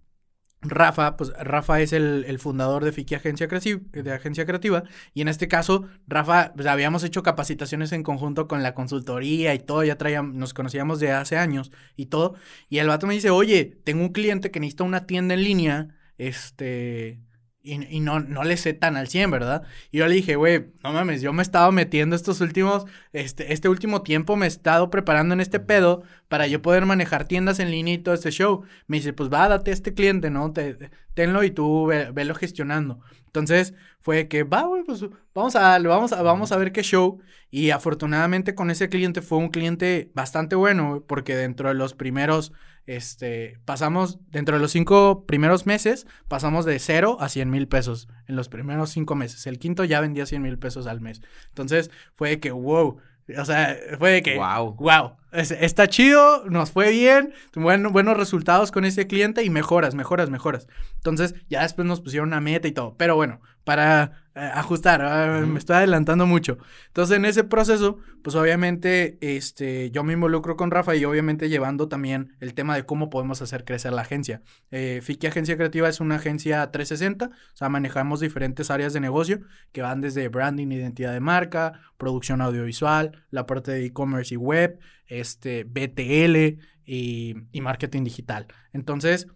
Rafa, 0.61 1.17
pues 1.17 1.31
Rafa 1.39 1.81
es 1.81 1.91
el, 1.91 2.37
fundador 2.39 2.85
de 2.85 2.91
Fiki 2.91 3.15
Agencia, 3.15 3.47
Creativa, 3.47 3.81
de 3.91 4.13
Agencia 4.13 4.45
Creativa 4.45 4.83
y 5.13 5.21
en 5.21 5.27
este 5.27 5.47
caso, 5.47 5.85
Rafa, 6.07 6.53
pues 6.53 6.67
habíamos 6.67 7.03
hecho 7.03 7.23
capacitaciones 7.23 7.91
en 7.93 8.03
conjunto 8.03 8.47
con 8.47 8.61
la 8.61 8.75
consultoría 8.75 9.55
y 9.55 9.59
todo, 9.59 9.83
ya 9.83 9.97
traíamos, 9.97 10.35
nos 10.35 10.53
conocíamos 10.53 10.99
de 10.99 11.11
hace 11.11 11.37
años 11.37 11.71
y 11.95 12.07
todo, 12.07 12.35
y 12.69 12.77
el 12.77 12.87
vato 12.87 13.07
me 13.07 13.15
dice, 13.15 13.31
oye, 13.31 13.79
tengo 13.83 14.03
un 14.03 14.11
cliente 14.11 14.51
que 14.51 14.59
necesita 14.59 14.83
una 14.83 15.07
tienda 15.07 15.33
en 15.33 15.43
línea, 15.43 15.87
este, 16.17 17.19
y, 17.63 17.99
no, 17.99 18.19
no 18.19 18.43
le 18.43 18.57
sé 18.57 18.73
tan 18.73 18.97
al 18.97 19.07
100, 19.07 19.29
¿verdad? 19.29 19.63
Y 19.91 19.99
yo 19.99 20.07
le 20.07 20.15
dije, 20.15 20.35
güey, 20.35 20.71
no 20.83 20.93
mames, 20.93 21.21
yo 21.21 21.31
me 21.31 21.41
he 21.41 21.43
estado 21.43 21.71
metiendo 21.71 22.15
estos 22.15 22.41
últimos, 22.41 22.85
este, 23.13 23.53
este 23.53 23.69
último 23.69 24.01
tiempo 24.01 24.35
me 24.35 24.45
he 24.45 24.47
estado 24.47 24.89
preparando 24.89 25.33
en 25.33 25.41
este 25.41 25.59
pedo 25.59 26.03
para 26.27 26.47
yo 26.47 26.61
poder 26.61 26.85
manejar 26.85 27.25
tiendas 27.25 27.59
en 27.59 27.69
línea 27.69 27.93
y 27.93 27.99
todo 27.99 28.15
este 28.15 28.31
show. 28.31 28.63
Me 28.87 28.97
dice, 28.97 29.13
pues 29.13 29.31
va, 29.31 29.47
date 29.47 29.71
a 29.71 29.73
este 29.73 29.93
cliente, 29.93 30.31
¿no? 30.31 30.51
Te, 30.51 30.89
tenlo 31.13 31.43
y 31.43 31.51
tú 31.51 31.85
ve, 31.85 32.11
velo 32.11 32.33
gestionando. 32.35 32.99
Entonces 33.27 33.73
fue 33.99 34.27
que, 34.27 34.43
va, 34.43 34.63
güey, 34.63 34.83
pues 34.83 35.05
vamos 35.33 35.55
a, 35.55 35.77
vamos 35.79 36.13
a, 36.13 36.21
vamos 36.21 36.51
a 36.51 36.57
ver 36.57 36.71
qué 36.71 36.83
show. 36.83 37.19
Y 37.49 37.69
afortunadamente 37.69 38.55
con 38.55 38.71
ese 38.71 38.89
cliente 38.89 39.21
fue 39.21 39.37
un 39.37 39.49
cliente 39.49 40.09
bastante 40.15 40.55
bueno, 40.55 41.03
porque 41.07 41.35
dentro 41.35 41.69
de 41.69 41.75
los 41.75 41.93
primeros 41.93 42.53
este, 42.85 43.59
pasamos, 43.65 44.19
dentro 44.29 44.55
de 44.55 44.61
los 44.61 44.71
cinco 44.71 45.25
primeros 45.25 45.65
meses, 45.65 46.07
pasamos 46.27 46.65
de 46.65 46.79
cero 46.79 47.17
a 47.19 47.29
100 47.29 47.49
mil 47.49 47.67
pesos 47.67 48.07
en 48.27 48.35
los 48.35 48.49
primeros 48.49 48.89
cinco 48.89 49.15
meses. 49.15 49.45
El 49.47 49.59
quinto 49.59 49.83
ya 49.83 50.01
vendía 50.01 50.25
100 50.25 50.41
mil 50.41 50.59
pesos 50.59 50.87
al 50.87 51.01
mes. 51.01 51.21
Entonces 51.49 51.91
fue 52.13 52.29
de 52.29 52.39
que, 52.39 52.51
wow. 52.51 52.97
O 53.37 53.45
sea, 53.45 53.77
fue 53.97 54.11
de 54.11 54.21
que, 54.23 54.37
wow. 54.37 54.75
Wow. 54.75 55.17
Está 55.31 55.87
chido, 55.87 56.43
nos 56.49 56.71
fue 56.71 56.91
bien, 56.91 57.33
buenos 57.55 58.17
resultados 58.17 58.71
con 58.71 58.83
ese 58.83 59.07
cliente 59.07 59.43
y 59.43 59.49
mejoras, 59.49 59.95
mejoras, 59.95 60.29
mejoras. 60.29 60.67
Entonces, 60.95 61.35
ya 61.49 61.61
después 61.61 61.87
nos 61.87 62.01
pusieron 62.01 62.29
una 62.29 62.41
meta 62.41 62.67
y 62.67 62.73
todo. 62.73 62.95
Pero 62.97 63.15
bueno, 63.15 63.39
para 63.63 64.23
eh, 64.35 64.49
ajustar, 64.53 65.01
ah, 65.01 65.43
me 65.45 65.59
estoy 65.59 65.77
adelantando 65.77 66.25
mucho. 66.25 66.57
Entonces, 66.87 67.15
en 67.17 67.25
ese 67.25 67.43
proceso, 67.43 67.99
pues 68.23 68.35
obviamente, 68.35 69.17
este, 69.21 69.91
yo 69.91 70.03
me 70.03 70.13
involucro 70.13 70.57
con 70.57 70.71
Rafa 70.71 70.95
y 70.95 71.05
obviamente 71.05 71.49
llevando 71.49 71.87
también 71.87 72.35
el 72.39 72.53
tema 72.53 72.75
de 72.75 72.85
cómo 72.85 73.09
podemos 73.09 73.41
hacer 73.41 73.63
crecer 73.63 73.93
la 73.93 74.01
agencia. 74.01 74.41
Eh, 74.71 74.99
Fiki 75.03 75.27
Agencia 75.27 75.55
Creativa 75.55 75.87
es 75.89 75.99
una 75.99 76.15
agencia 76.15 76.71
360, 76.71 77.25
o 77.27 77.57
sea, 77.57 77.69
manejamos 77.69 78.19
diferentes 78.19 78.71
áreas 78.71 78.93
de 78.93 78.99
negocio 78.99 79.41
que 79.71 79.81
van 79.81 80.01
desde 80.01 80.27
branding, 80.27 80.71
identidad 80.71 81.13
de 81.13 81.19
marca, 81.19 81.81
producción 81.97 82.41
audiovisual, 82.41 83.23
la 83.29 83.45
parte 83.45 83.71
de 83.71 83.85
e-commerce 83.85 84.33
y 84.33 84.37
web, 84.37 84.79
este, 85.21 85.63
BTL 85.63 86.59
y, 86.85 87.61
marketing 87.61 88.03
digital. 88.03 88.47
Entonces, 88.73 89.27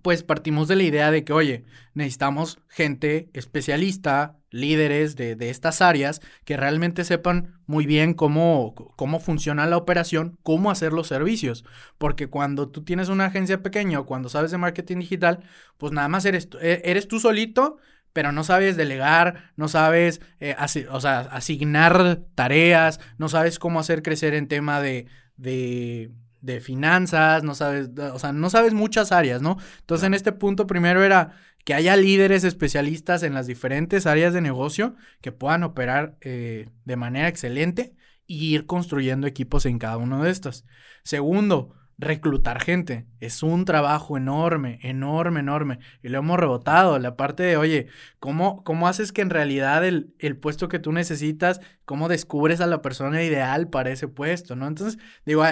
pues 0.00 0.22
partimos 0.22 0.68
de 0.68 0.76
la 0.76 0.82
idea 0.82 1.10
de 1.10 1.22
que, 1.22 1.32
oye, 1.32 1.64
necesitamos 1.94 2.58
gente 2.68 3.30
especialista, 3.34 4.38
líderes 4.50 5.14
de, 5.16 5.36
estas 5.50 5.80
áreas 5.80 6.20
que 6.44 6.56
realmente 6.56 7.04
sepan 7.04 7.60
muy 7.66 7.86
bien 7.86 8.14
cómo, 8.14 8.74
cómo 8.74 9.20
funciona 9.20 9.66
la 9.66 9.76
operación, 9.76 10.38
cómo 10.42 10.70
hacer 10.70 10.92
los 10.92 11.08
servicios. 11.08 11.64
Porque 11.98 12.26
cuando 12.26 12.68
tú 12.68 12.82
tienes 12.84 13.08
una 13.08 13.26
agencia 13.26 13.62
pequeña 13.62 14.00
o 14.00 14.06
cuando 14.06 14.28
sabes 14.28 14.50
de 14.50 14.58
marketing 14.58 14.98
digital, 14.98 15.40
pues 15.78 15.92
nada 15.92 16.08
más 16.08 16.24
eres, 16.24 16.48
e, 16.60 16.82
eres 16.84 17.06
tú 17.06 17.20
solito, 17.20 17.76
pero 18.12 18.32
no 18.32 18.44
sabes 18.44 18.76
delegar, 18.76 19.52
no 19.56 19.68
sabes 19.68 20.20
eh, 20.40 20.54
o 20.90 20.96
asignar 21.06 22.20
tareas, 22.34 23.00
no 23.18 23.28
sabes 23.28 23.58
cómo 23.58 23.80
hacer 23.80 24.02
crecer 24.02 24.34
en 24.34 24.48
tema 24.48 24.80
de, 24.80 25.06
de 25.36 26.12
de 26.42 26.60
finanzas, 26.60 27.44
no 27.44 27.54
sabes, 27.54 27.88
o 28.12 28.18
sea, 28.18 28.32
no 28.32 28.50
sabes 28.50 28.74
muchas 28.74 29.12
áreas, 29.12 29.40
¿no? 29.40 29.56
Entonces, 29.80 30.06
en 30.06 30.12
este 30.12 30.32
punto 30.32 30.66
primero 30.66 31.02
era 31.02 31.36
que 31.64 31.74
haya 31.74 31.96
líderes 31.96 32.44
especialistas 32.44 33.22
en 33.22 33.34
las 33.34 33.46
diferentes 33.46 34.06
áreas 34.06 34.34
de 34.34 34.40
negocio 34.40 34.96
que 35.20 35.30
puedan 35.32 35.62
operar 35.62 36.16
eh, 36.20 36.68
de 36.84 36.96
manera 36.96 37.28
excelente 37.28 37.94
y 38.26 38.54
ir 38.54 38.66
construyendo 38.66 39.28
equipos 39.28 39.66
en 39.66 39.78
cada 39.78 39.96
uno 39.96 40.24
de 40.24 40.30
estos. 40.30 40.64
Segundo, 41.04 41.76
reclutar 42.02 42.60
gente. 42.60 43.06
Es 43.20 43.42
un 43.42 43.64
trabajo 43.64 44.16
enorme, 44.16 44.78
enorme, 44.82 45.40
enorme. 45.40 45.78
Y 46.02 46.08
lo 46.08 46.18
hemos 46.18 46.38
rebotado. 46.38 46.98
La 46.98 47.16
parte 47.16 47.42
de, 47.42 47.56
oye, 47.56 47.86
¿cómo, 48.18 48.62
cómo 48.64 48.88
haces 48.88 49.12
que 49.12 49.22
en 49.22 49.30
realidad 49.30 49.86
el, 49.86 50.14
el, 50.18 50.36
puesto 50.36 50.68
que 50.68 50.78
tú 50.78 50.92
necesitas, 50.92 51.60
cómo 51.84 52.08
descubres 52.08 52.60
a 52.60 52.66
la 52.66 52.82
persona 52.82 53.22
ideal 53.22 53.68
para 53.68 53.90
ese 53.90 54.08
puesto, 54.08 54.56
¿no? 54.56 54.66
Entonces, 54.66 54.98
digo, 55.24 55.44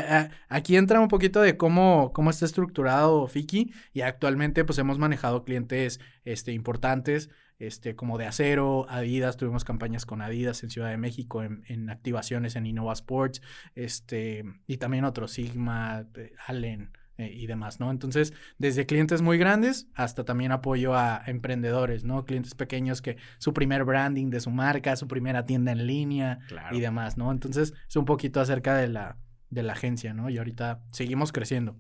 aquí 0.48 0.76
entra 0.76 1.00
un 1.00 1.08
poquito 1.08 1.40
de 1.40 1.56
cómo, 1.56 2.12
cómo 2.12 2.30
está 2.30 2.44
estructurado 2.44 3.26
Fiki 3.26 3.72
y 3.92 4.02
actualmente 4.02 4.64
pues 4.64 4.78
hemos 4.78 4.98
manejado 4.98 5.44
clientes 5.44 6.00
este, 6.24 6.52
importantes 6.52 7.30
este, 7.60 7.94
como 7.94 8.18
de 8.18 8.26
acero, 8.26 8.86
Adidas, 8.88 9.36
tuvimos 9.36 9.64
campañas 9.64 10.06
con 10.06 10.22
Adidas 10.22 10.62
en 10.64 10.70
Ciudad 10.70 10.88
de 10.88 10.96
México, 10.96 11.42
en, 11.42 11.90
activaciones 11.90 12.56
en 12.56 12.66
Innova 12.66 12.94
Sports, 12.94 13.42
este, 13.74 14.44
y 14.66 14.78
también 14.78 15.04
otros, 15.04 15.32
Sigma, 15.32 16.06
eh, 16.16 16.32
Allen 16.46 16.90
eh, 17.18 17.30
y 17.34 17.46
demás, 17.46 17.78
¿no? 17.78 17.90
Entonces, 17.90 18.32
desde 18.58 18.86
clientes 18.86 19.20
muy 19.20 19.36
grandes 19.36 19.88
hasta 19.94 20.24
también 20.24 20.52
apoyo 20.52 20.94
a 20.94 21.22
emprendedores, 21.26 22.02
¿no? 22.02 22.24
Clientes 22.24 22.54
pequeños 22.54 23.02
que 23.02 23.18
su 23.38 23.52
primer 23.52 23.84
branding 23.84 24.30
de 24.30 24.40
su 24.40 24.50
marca, 24.50 24.96
su 24.96 25.06
primera 25.06 25.44
tienda 25.44 25.70
en 25.70 25.86
línea 25.86 26.38
y 26.72 26.80
demás, 26.80 27.18
¿no? 27.18 27.30
Entonces, 27.30 27.74
es 27.86 27.96
un 27.96 28.06
poquito 28.06 28.40
acerca 28.40 28.74
de 28.74 28.88
la, 28.88 29.18
de 29.50 29.62
la 29.62 29.74
agencia, 29.74 30.14
¿no? 30.14 30.30
Y 30.30 30.38
ahorita 30.38 30.82
seguimos 30.92 31.30
creciendo 31.30 31.76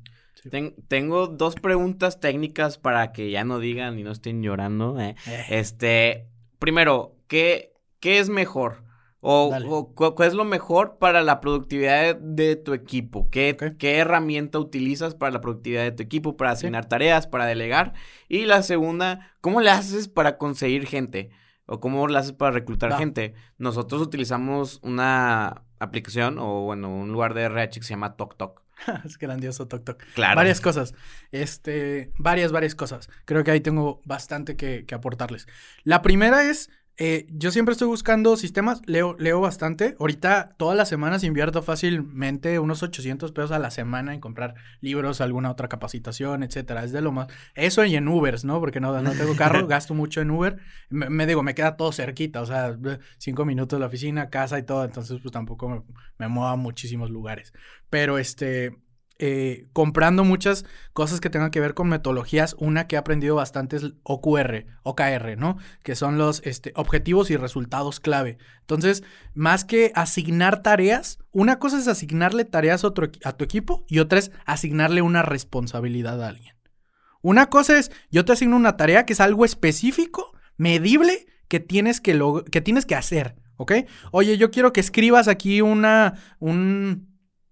tengo 0.88 1.26
dos 1.26 1.54
preguntas 1.54 2.20
técnicas 2.20 2.78
para 2.78 3.12
que 3.12 3.30
ya 3.30 3.44
no 3.44 3.58
digan 3.58 3.98
y 3.98 4.02
no 4.02 4.12
estén 4.12 4.42
llorando. 4.42 4.98
¿eh? 5.00 5.16
Eh. 5.26 5.46
Este, 5.50 6.26
primero, 6.58 7.16
¿qué, 7.26 7.72
¿qué 8.00 8.18
es 8.18 8.28
mejor? 8.28 8.84
O, 9.22 9.92
¿cuál 9.94 10.28
es 10.28 10.34
lo 10.34 10.46
mejor 10.46 10.96
para 10.96 11.22
la 11.22 11.40
productividad 11.40 12.16
de, 12.16 12.56
tu 12.56 12.72
equipo? 12.72 13.28
¿Qué, 13.30 13.54
¿Qué, 13.78 13.98
herramienta 13.98 14.58
utilizas 14.58 15.14
para 15.14 15.30
la 15.30 15.42
productividad 15.42 15.82
de 15.82 15.92
tu 15.92 16.02
equipo? 16.02 16.38
Para 16.38 16.52
asignar 16.52 16.86
tareas, 16.88 17.26
para 17.26 17.44
delegar. 17.44 17.92
Y 18.28 18.46
la 18.46 18.62
segunda, 18.62 19.34
¿cómo 19.42 19.60
le 19.60 19.70
haces 19.70 20.08
para 20.08 20.38
conseguir 20.38 20.86
gente? 20.86 21.30
¿O 21.66 21.80
cómo 21.80 22.08
le 22.08 22.18
haces 22.18 22.32
para 22.32 22.52
reclutar 22.52 22.96
gente? 22.96 23.34
Nosotros 23.58 24.00
utilizamos 24.00 24.80
una 24.82 25.64
aplicación 25.78 26.38
o, 26.38 26.62
bueno, 26.62 26.88
un 26.88 27.12
lugar 27.12 27.34
de 27.34 27.42
RH 27.42 27.80
que 27.80 27.86
se 27.86 27.90
llama 27.90 28.16
TokTok. 28.16 28.62
es 29.04 29.18
grandioso 29.18 29.66
Tok. 29.68 30.02
Claro. 30.14 30.36
Varias 30.36 30.60
cosas. 30.60 30.94
Este, 31.32 32.12
varias, 32.18 32.52
varias 32.52 32.74
cosas. 32.74 33.08
Creo 33.24 33.44
que 33.44 33.50
ahí 33.50 33.60
tengo 33.60 34.00
bastante 34.04 34.56
que, 34.56 34.84
que 34.86 34.94
aportarles. 34.94 35.46
La 35.84 36.02
primera 36.02 36.44
es 36.44 36.70
eh, 37.02 37.26
yo 37.30 37.50
siempre 37.50 37.72
estoy 37.72 37.88
buscando 37.88 38.36
sistemas, 38.36 38.82
leo, 38.84 39.16
leo 39.18 39.40
bastante. 39.40 39.96
Ahorita 39.98 40.54
todas 40.58 40.76
las 40.76 40.86
semanas 40.90 41.24
invierto 41.24 41.62
fácilmente 41.62 42.58
unos 42.58 42.82
800 42.82 43.32
pesos 43.32 43.52
a 43.52 43.58
la 43.58 43.70
semana 43.70 44.12
en 44.12 44.20
comprar 44.20 44.54
libros, 44.82 45.22
alguna 45.22 45.50
otra 45.50 45.70
capacitación, 45.70 46.42
etcétera. 46.42 46.84
Es 46.84 46.92
de 46.92 47.00
lo 47.00 47.10
más. 47.10 47.28
Eso 47.54 47.86
y 47.86 47.96
en 47.96 48.06
Ubers, 48.06 48.44
¿no? 48.44 48.60
Porque 48.60 48.80
no, 48.80 49.00
no 49.00 49.12
tengo 49.12 49.34
carro, 49.34 49.66
gasto 49.66 49.94
mucho 49.94 50.20
en 50.20 50.30
Uber. 50.30 50.58
Me, 50.90 51.26
digo, 51.26 51.42
me 51.42 51.54
queda 51.54 51.78
todo 51.78 51.90
cerquita, 51.90 52.42
o 52.42 52.46
sea, 52.46 52.76
cinco 53.16 53.46
minutos 53.46 53.78
de 53.78 53.80
la 53.80 53.86
oficina, 53.86 54.28
casa 54.28 54.58
y 54.58 54.64
todo. 54.64 54.84
Entonces, 54.84 55.20
pues 55.22 55.32
tampoco 55.32 55.70
me, 55.70 55.82
me 56.18 56.28
muevo 56.28 56.48
a 56.48 56.56
muchísimos 56.56 57.08
lugares. 57.08 57.54
Pero 57.88 58.18
este 58.18 58.76
eh, 59.22 59.68
comprando 59.74 60.24
muchas 60.24 60.64
cosas 60.94 61.20
que 61.20 61.28
tengan 61.28 61.50
que 61.50 61.60
ver 61.60 61.74
con 61.74 61.90
metodologías. 61.90 62.56
Una 62.58 62.86
que 62.86 62.96
he 62.96 62.98
aprendido 62.98 63.36
bastante 63.36 63.76
es 63.76 63.92
OQR, 64.02 64.64
OKR, 64.82 65.36
¿no? 65.36 65.58
Que 65.82 65.94
son 65.94 66.16
los 66.16 66.40
este, 66.46 66.72
objetivos 66.74 67.30
y 67.30 67.36
resultados 67.36 68.00
clave. 68.00 68.38
Entonces, 68.60 69.04
más 69.34 69.66
que 69.66 69.92
asignar 69.94 70.62
tareas, 70.62 71.18
una 71.32 71.58
cosa 71.58 71.78
es 71.78 71.86
asignarle 71.86 72.46
tareas 72.46 72.82
a, 72.82 72.88
a 73.24 73.32
tu 73.32 73.44
equipo 73.44 73.84
y 73.88 73.98
otra 73.98 74.18
es 74.18 74.32
asignarle 74.46 75.02
una 75.02 75.20
responsabilidad 75.20 76.22
a 76.22 76.28
alguien. 76.28 76.56
Una 77.20 77.50
cosa 77.50 77.78
es, 77.78 77.92
yo 78.10 78.24
te 78.24 78.32
asigno 78.32 78.56
una 78.56 78.78
tarea 78.78 79.04
que 79.04 79.12
es 79.12 79.20
algo 79.20 79.44
específico, 79.44 80.32
medible, 80.56 81.26
que 81.48 81.60
tienes 81.60 82.00
que, 82.00 82.18
que, 82.50 82.60
tienes 82.62 82.86
que 82.86 82.94
hacer, 82.94 83.36
¿ok? 83.58 83.72
Oye, 84.12 84.38
yo 84.38 84.50
quiero 84.50 84.72
que 84.72 84.80
escribas 84.80 85.28
aquí 85.28 85.60
una, 85.60 86.14
un, 86.38 87.09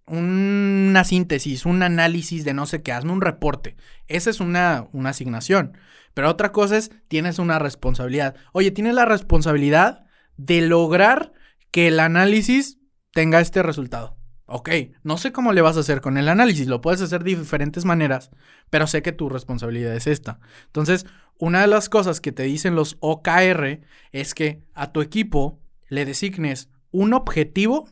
una 0.08 1.04
síntesis, 1.04 1.66
un 1.66 1.82
análisis 1.82 2.44
de 2.44 2.54
no 2.54 2.66
sé 2.66 2.82
qué, 2.82 2.92
hazme 2.92 3.12
un 3.12 3.20
reporte. 3.20 3.76
Esa 4.06 4.30
es 4.30 4.40
una, 4.40 4.88
una 4.92 5.10
asignación. 5.10 5.76
Pero 6.14 6.30
otra 6.30 6.52
cosa 6.52 6.76
es, 6.76 6.90
tienes 7.08 7.38
una 7.38 7.58
responsabilidad. 7.58 8.34
Oye, 8.52 8.70
tienes 8.70 8.94
la 8.94 9.04
responsabilidad 9.04 10.06
de 10.36 10.62
lograr 10.62 11.32
que 11.70 11.88
el 11.88 12.00
análisis 12.00 12.78
tenga 13.12 13.40
este 13.40 13.62
resultado. 13.62 14.16
Ok, 14.50 14.70
no 15.02 15.18
sé 15.18 15.30
cómo 15.30 15.52
le 15.52 15.60
vas 15.60 15.76
a 15.76 15.80
hacer 15.80 16.00
con 16.00 16.16
el 16.16 16.26
análisis, 16.26 16.68
lo 16.68 16.80
puedes 16.80 17.02
hacer 17.02 17.22
de 17.22 17.36
diferentes 17.36 17.84
maneras, 17.84 18.30
pero 18.70 18.86
sé 18.86 19.02
que 19.02 19.12
tu 19.12 19.28
responsabilidad 19.28 19.94
es 19.94 20.06
esta. 20.06 20.40
Entonces, 20.64 21.04
una 21.38 21.60
de 21.60 21.66
las 21.66 21.90
cosas 21.90 22.22
que 22.22 22.32
te 22.32 22.44
dicen 22.44 22.74
los 22.74 22.96
OKR 23.00 23.80
es 24.12 24.34
que 24.34 24.62
a 24.72 24.90
tu 24.90 25.02
equipo 25.02 25.60
le 25.88 26.06
designes 26.06 26.70
un 26.90 27.12
objetivo 27.12 27.90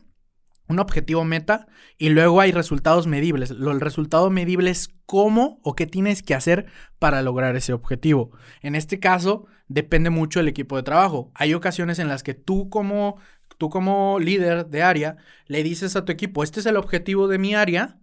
un 0.67 0.79
objetivo 0.79 1.23
meta 1.23 1.67
y 1.97 2.09
luego 2.09 2.41
hay 2.41 2.51
resultados 2.51 3.07
medibles. 3.07 3.51
el 3.51 3.81
resultado 3.81 4.29
medible 4.29 4.69
es 4.69 4.89
cómo 5.05 5.59
o 5.63 5.75
qué 5.75 5.87
tienes 5.87 6.23
que 6.23 6.35
hacer 6.35 6.65
para 6.99 7.21
lograr 7.21 7.55
ese 7.55 7.73
objetivo. 7.73 8.31
En 8.61 8.75
este 8.75 8.99
caso, 8.99 9.45
depende 9.67 10.09
mucho 10.09 10.39
del 10.39 10.49
equipo 10.49 10.75
de 10.75 10.83
trabajo. 10.83 11.31
Hay 11.35 11.53
ocasiones 11.53 11.99
en 11.99 12.07
las 12.07 12.23
que 12.23 12.33
tú 12.33 12.69
como, 12.69 13.17
tú 13.57 13.69
como 13.69 14.19
líder 14.19 14.67
de 14.67 14.83
área 14.83 15.17
le 15.47 15.63
dices 15.63 15.95
a 15.95 16.05
tu 16.05 16.11
equipo, 16.11 16.43
este 16.43 16.59
es 16.59 16.65
el 16.65 16.77
objetivo 16.77 17.27
de 17.27 17.37
mi 17.37 17.55
área 17.55 17.99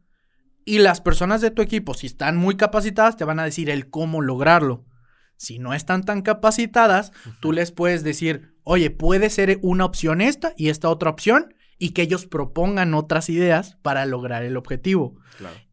y 0.65 0.79
las 0.79 1.01
personas 1.01 1.43
de 1.43 1.51
tu 1.51 1.61
equipo, 1.61 1.93
si 1.93 2.07
están 2.07 2.37
muy 2.37 2.57
capacitadas, 2.57 3.17
te 3.17 3.25
van 3.25 3.39
a 3.39 3.45
decir 3.45 3.69
el 3.69 3.91
cómo 3.91 4.23
lograrlo. 4.23 4.87
Si 5.37 5.59
no 5.59 5.75
están 5.75 6.05
tan 6.05 6.23
capacitadas, 6.23 7.13
tú 7.41 7.53
les 7.53 7.71
puedes 7.71 8.03
decir, 8.03 8.55
oye, 8.63 8.91
puede 8.91 9.29
ser 9.29 9.59
una 9.63 9.85
opción 9.85 10.21
esta 10.21 10.55
y 10.57 10.69
esta 10.69 10.89
otra 10.89 11.11
opción 11.11 11.55
y 11.85 11.91
que 11.91 12.01
ellos 12.01 12.25
propongan 12.25 12.95
otras 12.95 13.29
ideas 13.29 13.77
para 13.83 14.07
lograr 14.07 14.43
el 14.43 14.57
objetivo. 14.57 15.17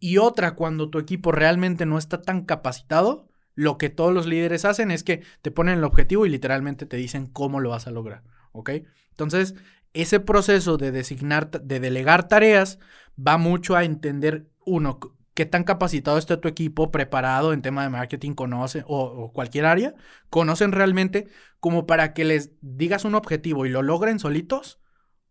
Y 0.02 0.17
otra, 0.17 0.56
cuando 0.56 0.89
tu 0.89 1.00
equipo 1.00 1.32
realmente 1.32 1.86
no 1.86 1.97
está 1.97 2.21
tan 2.21 2.43
capacitado, 2.43 3.30
lo 3.56 3.78
que 3.78 3.89
todos 3.89 4.13
los 4.13 4.26
líderes 4.26 4.65
hacen 4.65 4.91
es 4.91 5.06
que 5.06 5.24
te 5.41 5.52
ponen 5.52 5.78
el 5.78 5.86
objetivo 5.86 6.26
y 6.26 6.30
literalmente 6.30 6.86
te 6.86 6.97
dicen 6.97 7.28
cómo 7.28 7.62
lo 7.62 7.69
vas 7.69 7.88
a 7.88 7.91
lograr, 7.91 8.24
¿ok? 8.52 8.71
Entonces, 9.12 9.56
ese 9.93 10.19
proceso 10.19 10.76
de 10.76 10.91
designar, 10.91 11.50
de 11.50 11.80
delegar 11.80 12.28
tareas, 12.28 12.78
va 13.17 13.38
mucho 13.38 13.78
a 13.78 13.86
entender, 13.86 14.50
uno, 14.65 15.00
qué 15.34 15.45
tan 15.45 15.63
capacitado 15.63 16.17
está 16.17 16.41
tu 16.41 16.50
equipo, 16.50 16.91
preparado 16.91 17.54
en 17.54 17.62
tema 17.62 17.84
de 17.84 17.89
marketing, 17.89 18.34
conoce, 18.34 18.84
o, 18.86 19.00
o, 19.00 19.32
cualquier 19.32 19.65
área, 19.65 19.95
conocen 20.30 20.74
realmente 20.74 21.30
como 21.62 21.88
para 21.88 22.13
que 22.13 22.26
les 22.26 22.52
digas 22.60 23.06
un 23.06 23.15
objetivo 23.15 23.65
y 23.65 23.69
lo 23.69 23.82
logren 23.82 24.19
solitos, 24.19 24.82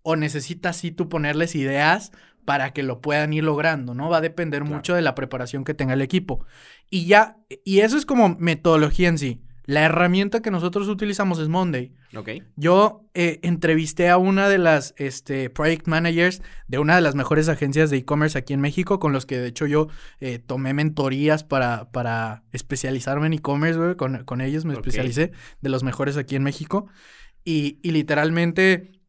o 0.03 0.17
necesitas 0.17 0.77
sí 0.77 0.91
tú 0.91 1.09
ponerles 1.09 1.55
ideas 1.55 2.13
para 2.45 2.73
que 2.73 2.83
lo 2.83 3.01
puedan 3.01 3.33
ir 3.33 3.45
logrando, 3.45 3.95
¿no? 3.95 4.09
Va 4.09 4.19
a 4.19 4.23
depender 4.23 4.65
mucho 4.65 4.95
de 4.95 5.03
la 5.03 5.15
preparación 5.15 5.65
que 5.65 5.75
tenga 5.75 5.95
el 5.95 6.03
equipo. 6.03 6.45
Y 6.89 7.07
ya, 7.07 7.37
y 7.65 7.81
eso 7.81 7.97
es 7.97 8.07
como 8.07 8.37
metodología 8.39 9.09
en 9.09 9.19
sí. 9.19 9.43
La 9.67 9.83
herramienta 9.83 10.43
que 10.43 10.51
nosotros 10.51 10.89
utilizamos 10.89 11.39
es 11.39 11.47
Monday. 11.47 11.93
Ok. 12.17 12.31
Yo 12.57 13.05
eh, 13.15 13.39
entrevisté 13.43 14.09
a 14.09 14.17
una 14.17 14.49
de 14.49 14.59
las 14.59 14.95
este, 14.97 15.49
project 15.49 15.87
managers 15.87 16.43
de 16.67 16.79
una 16.79 16.97
de 16.97 17.03
las 17.03 17.15
mejores 17.15 17.49
agencias 17.49 17.89
de 17.91 17.99
e-commerce 17.99 18.37
aquí 18.37 18.53
en 18.53 18.61
México, 18.61 18.99
con 18.99 19.13
los 19.13 19.27
que 19.27 19.39
de 19.39 19.47
hecho 19.47 19.67
yo 19.67 19.87
eh, 20.19 20.41
tomé 20.41 20.75
mentorías 20.75 21.45
para, 21.45 21.93
para 21.93 22.43
especializarme 22.51 23.29
en 23.29 23.35
e-commerce, 23.35 23.97
con, 23.97 24.25
con, 24.25 24.41
ellos 24.41 24.65
me 24.65 24.73
especialicé, 24.73 25.31
de 25.61 25.69
los 25.69 25.85
mejores 25.85 26.17
aquí 26.17 26.35
en 26.35 26.43
México. 26.43 26.89
Y, 27.45 27.79
y 27.83 27.93
literalmente 27.93 29.00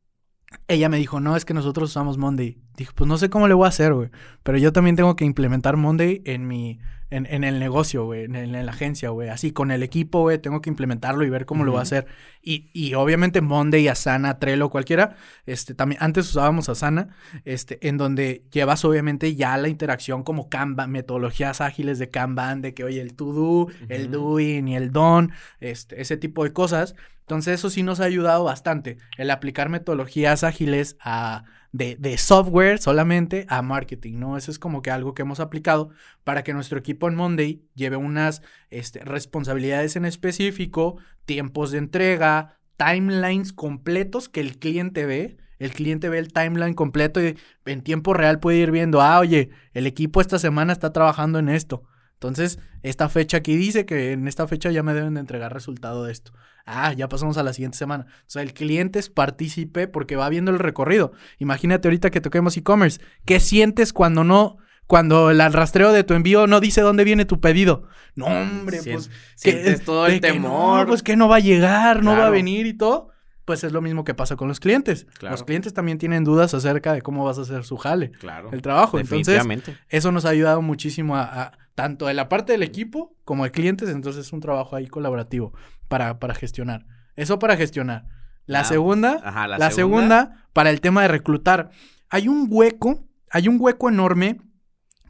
ella 0.68 0.90
me 0.90 0.98
dijo, 0.98 1.20
no, 1.20 1.36
es 1.36 1.46
que 1.46 1.54
nosotros 1.54 1.90
usamos 1.90 2.18
Monday. 2.18 2.58
Dije, 2.76 2.92
pues 2.96 3.08
no 3.08 3.18
sé 3.18 3.30
cómo 3.30 3.48
le 3.48 3.54
voy 3.54 3.66
a 3.66 3.70
hacer, 3.70 3.94
güey. 3.94 4.10
Pero 4.44 4.58
yo 4.58 4.74
también 4.74 4.96
tengo 4.96 5.16
que 5.16 5.26
implementar 5.26 5.78
Monday 5.78 6.22
en 6.26 6.48
mi, 6.48 6.80
en, 7.10 7.28
en 7.30 7.44
el 7.44 7.60
negocio, 7.60 8.06
güey, 8.06 8.24
en, 8.24 8.36
en, 8.36 8.66
la 8.66 8.72
agencia, 8.72 9.10
güey. 9.10 9.30
Así, 9.30 9.52
con 9.52 9.70
el 9.70 9.84
equipo, 9.84 10.22
güey, 10.22 10.40
tengo 10.40 10.62
que 10.62 10.70
implementarlo 10.70 11.26
y 11.26 11.30
ver 11.30 11.46
cómo 11.46 11.66
lo 11.66 11.72
voy 11.72 11.80
a 11.80 11.84
hacer. 11.84 12.08
Y, 12.42 12.70
y 12.74 12.94
obviamente 12.94 13.42
Monday, 13.42 13.88
Asana, 13.90 14.40
Trello, 14.40 14.70
cualquiera, 14.70 15.16
este, 15.46 15.74
también, 15.74 16.02
antes 16.02 16.30
usábamos 16.30 16.70
Asana, 16.70 17.10
este, 17.44 17.86
en 17.88 17.98
donde 17.98 18.46
llevas 18.52 18.84
obviamente 18.86 19.36
ya 19.36 19.58
la 19.58 19.68
interacción 19.68 20.24
como 20.24 20.50
Kanban, 20.50 20.90
metodologías 20.90 21.60
ágiles 21.60 22.00
de 22.00 22.10
Kanban, 22.10 22.62
de 22.62 22.74
que, 22.74 22.86
oye, 22.86 23.02
el 23.02 23.14
to-do, 23.14 23.68
el 23.90 24.10
doing 24.10 24.70
y 24.70 24.76
el 24.78 24.92
done, 24.92 25.30
este, 25.60 26.02
ese 26.02 26.16
tipo 26.18 26.46
de 26.46 26.54
cosas. 26.54 26.96
Entonces 27.32 27.62
eso 27.62 27.70
sí 27.70 27.82
nos 27.82 28.02
ha 28.02 28.04
ayudado 28.04 28.44
bastante, 28.44 28.98
el 29.18 29.32
aplicar 29.32 29.70
metodologías 29.70 30.44
ágiles 30.44 30.98
a, 31.00 31.46
de, 31.72 31.96
de, 31.96 32.18
software 32.18 32.78
solamente 32.78 33.46
a 33.48 33.62
marketing, 33.62 34.20
¿no? 34.20 34.36
Eso 34.36 34.52
es 34.52 34.60
como 34.60 34.82
que 34.82 34.92
algo 34.92 35.14
que 35.14 35.22
hemos 35.22 35.40
aplicado 35.40 35.92
para 36.26 36.44
que 36.44 36.54
nuestro 36.54 36.78
equipo 36.78 37.08
en 37.08 37.16
Monday 37.16 37.64
lleve 37.74 37.96
unas 37.96 38.42
este, 38.70 39.00
responsabilidades 39.06 39.96
en 39.96 40.04
específico, 40.04 40.98
tiempos 41.24 41.72
de 41.72 41.78
entrega, 41.78 42.60
timelines 42.76 43.54
completos 43.54 44.28
que 44.28 44.42
el 44.42 44.60
cliente 44.60 45.06
ve. 45.06 45.38
El 45.58 45.72
cliente 45.72 46.10
ve 46.10 46.20
el 46.20 46.34
timeline 46.34 46.74
completo 46.74 47.26
y 47.26 47.38
en 47.64 47.82
tiempo 47.82 48.14
real 48.14 48.42
puede 48.42 48.58
ir 48.58 48.72
viendo, 48.72 49.00
ah, 49.00 49.20
oye, 49.20 49.52
el 49.74 49.88
equipo 49.88 50.20
esta 50.20 50.38
semana 50.38 50.74
está 50.74 50.92
trabajando 50.92 51.40
en 51.40 51.48
esto. 51.48 51.84
Entonces, 52.22 52.60
esta 52.84 53.10
fecha 53.10 53.38
aquí 53.38 53.56
dice 53.56 53.88
que 53.88 54.12
en 54.12 54.28
esta 54.28 54.48
fecha 54.48 54.70
ya 54.70 54.84
me 54.84 54.94
deben 54.94 55.16
de 55.16 55.22
entregar 55.22 55.52
resultado 55.52 56.04
de 56.04 56.12
esto. 56.12 56.34
Ah, 56.68 56.94
ya 56.94 57.10
pasamos 57.10 57.40
a 57.40 57.44
la 57.44 57.52
siguiente 57.52 57.80
semana. 57.80 58.06
O 58.08 58.30
sea, 58.30 58.44
el 58.44 58.54
cliente 58.54 59.00
es 59.00 59.10
partícipe 59.10 59.88
porque 59.88 60.16
va 60.16 60.30
viendo 60.30 60.52
el 60.52 60.60
recorrido. 60.60 61.14
Imagínate 61.40 61.88
ahorita 61.88 62.12
que 62.12 62.22
toquemos 62.22 62.56
e-commerce. 62.58 63.02
¿Qué 63.26 63.40
sientes 63.40 63.92
cuando 63.92 64.24
no, 64.24 64.58
cuando 64.86 65.32
el 65.32 65.40
rastreo 65.52 65.92
de 65.92 66.04
tu 66.04 66.14
envío 66.14 66.46
no 66.46 66.60
dice 66.60 66.82
dónde 66.82 67.06
viene 67.06 67.26
tu 67.26 67.40
pedido? 67.40 67.88
No, 68.14 68.28
hombre, 68.28 68.82
pues. 68.84 69.10
Sientes 69.34 69.84
todo 69.84 70.06
el 70.06 70.22
temor. 70.22 70.82
no, 70.82 70.86
pues 70.88 71.02
que 71.02 71.16
no 71.16 71.28
va 71.28 71.38
a 71.38 71.40
llegar, 71.40 72.04
no 72.04 72.16
va 72.16 72.28
a 72.28 72.30
venir 72.30 72.68
y 72.68 72.74
todo 72.76 73.10
pues 73.44 73.66
es 73.66 73.74
lo 73.74 73.82
mismo 73.82 74.06
que 74.06 74.14
pasa 74.14 74.38
con 74.38 74.48
los 74.48 74.62
clientes. 74.62 75.08
Los 75.20 75.44
clientes 75.44 75.74
también 75.74 75.98
tienen 75.98 76.24
dudas 76.24 76.54
acerca 76.54 76.94
de 76.94 77.02
cómo 77.02 77.26
vas 77.26 77.38
a 77.38 77.42
hacer 77.42 77.66
su 77.66 77.76
jale, 77.76 78.12
claro. 78.12 78.50
el 78.54 78.62
trabajo. 78.62 78.98
Entonces, 78.98 79.44
eso 79.90 80.12
nos 80.14 80.24
ha 80.24 80.30
ayudado 80.30 80.62
muchísimo 80.62 81.18
a, 81.18 81.52
tanto 81.82 82.12
en 82.12 82.16
la 82.16 82.30
parte 82.30 82.52
del 82.52 82.62
equipo 82.62 83.16
como 83.26 83.44
de 83.44 83.50
clientes. 83.50 83.90
Entonces, 83.90 84.28
es 84.28 84.34
un 84.34 84.40
trabajo 84.40 84.76
ahí 84.76 84.86
colaborativo 84.86 85.52
para, 85.88 86.20
para 86.20 86.36
gestionar. 86.36 86.86
Eso 87.16 87.40
para 87.40 87.58
gestionar. 87.58 88.06
La 88.46 88.66
segunda, 88.66 89.20
la, 89.58 89.72
segunda, 89.72 90.46
para 90.54 90.70
el 90.70 90.80
tema 90.80 91.02
de 91.02 91.08
reclutar. 91.08 91.72
Hay 92.10 92.28
un 92.28 92.46
hueco, 92.52 93.08
hay 93.32 93.48
un 93.48 93.58
hueco 93.60 93.90
enorme 93.90 94.42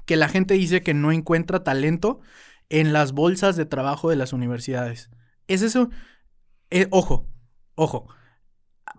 que 0.06 0.16
la 0.16 0.30
gente 0.30 0.54
dice 0.54 0.82
que 0.82 0.94
no 0.94 1.12
encuentra 1.12 1.62
talento 1.62 2.22
en 2.70 2.94
las 2.94 3.12
bolsas 3.12 3.58
de 3.58 3.66
trabajo 3.66 4.10
de 4.10 4.16
las 4.16 4.32
universidades. 4.32 5.10
Es 5.50 5.64
eso. 5.64 5.90
Eh, 6.70 6.88
ojo, 6.92 7.28
ojo. 7.76 8.08